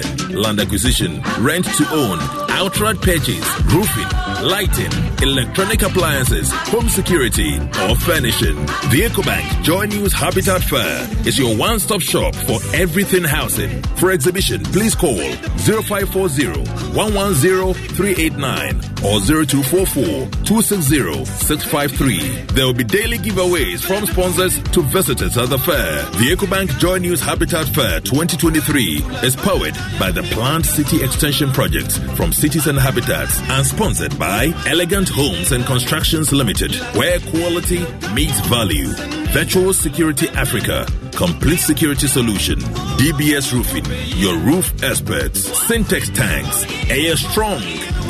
[0.01, 4.07] land acquisition, rent to own, outright purchase, roofing,
[4.43, 4.91] lighting,
[5.21, 8.55] electronic appliances, home security, or furnishing.
[8.91, 13.81] The EcoBank Joy News Habitat Fair is your one-stop shop for everything housing.
[13.97, 16.47] For exhibition, please call 0540
[16.93, 20.03] 110 389 or 0244
[20.45, 22.45] 260 653.
[22.53, 26.03] There will be daily giveaways from sponsors to visitors at the fair.
[26.19, 31.99] The EcoBank Joy News Habitat Fair 2023 is powered by the Plant City Extension Project
[32.15, 38.39] from Cities and Habitats and sponsored by Elegant Homes and Constructions Limited, where quality meets
[38.47, 38.89] value.
[39.33, 40.85] Virtual Security Africa,
[41.15, 42.59] Complete Security Solution,
[42.99, 43.85] DBS Roofing,
[44.19, 47.61] your roof experts, Syntex Tanks, Air Strong,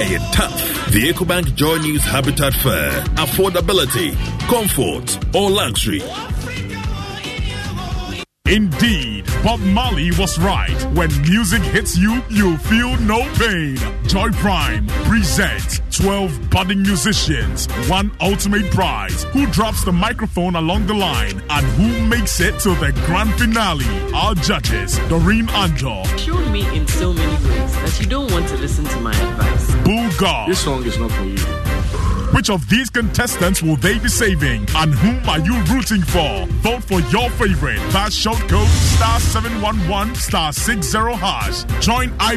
[0.01, 0.91] Air tough.
[0.91, 2.91] The EcoBank Joy News Habitat Fair.
[3.15, 4.15] Affordability,
[4.47, 6.01] comfort, or luxury.
[8.49, 10.77] Indeed, Bob Marley was right.
[10.93, 13.77] When music hits you, you feel no pain.
[14.05, 19.23] Joy Prime presents 12 budding musicians, one ultimate prize.
[19.31, 23.85] Who drops the microphone along the line and who makes it to the grand finale?
[24.13, 28.57] Our judges, Doreen Andoh, showed me in so many ways that you don't want to
[28.57, 29.73] listen to my advice.
[29.85, 30.47] Bulgar.
[30.49, 31.62] This song is not for you.
[32.33, 34.65] Which of these contestants will they be saving?
[34.75, 36.47] And whom are you rooting for?
[36.65, 37.77] Vote for your favorite.
[37.91, 41.63] Fast short code star 711 star 60 hash.
[41.79, 42.31] Join I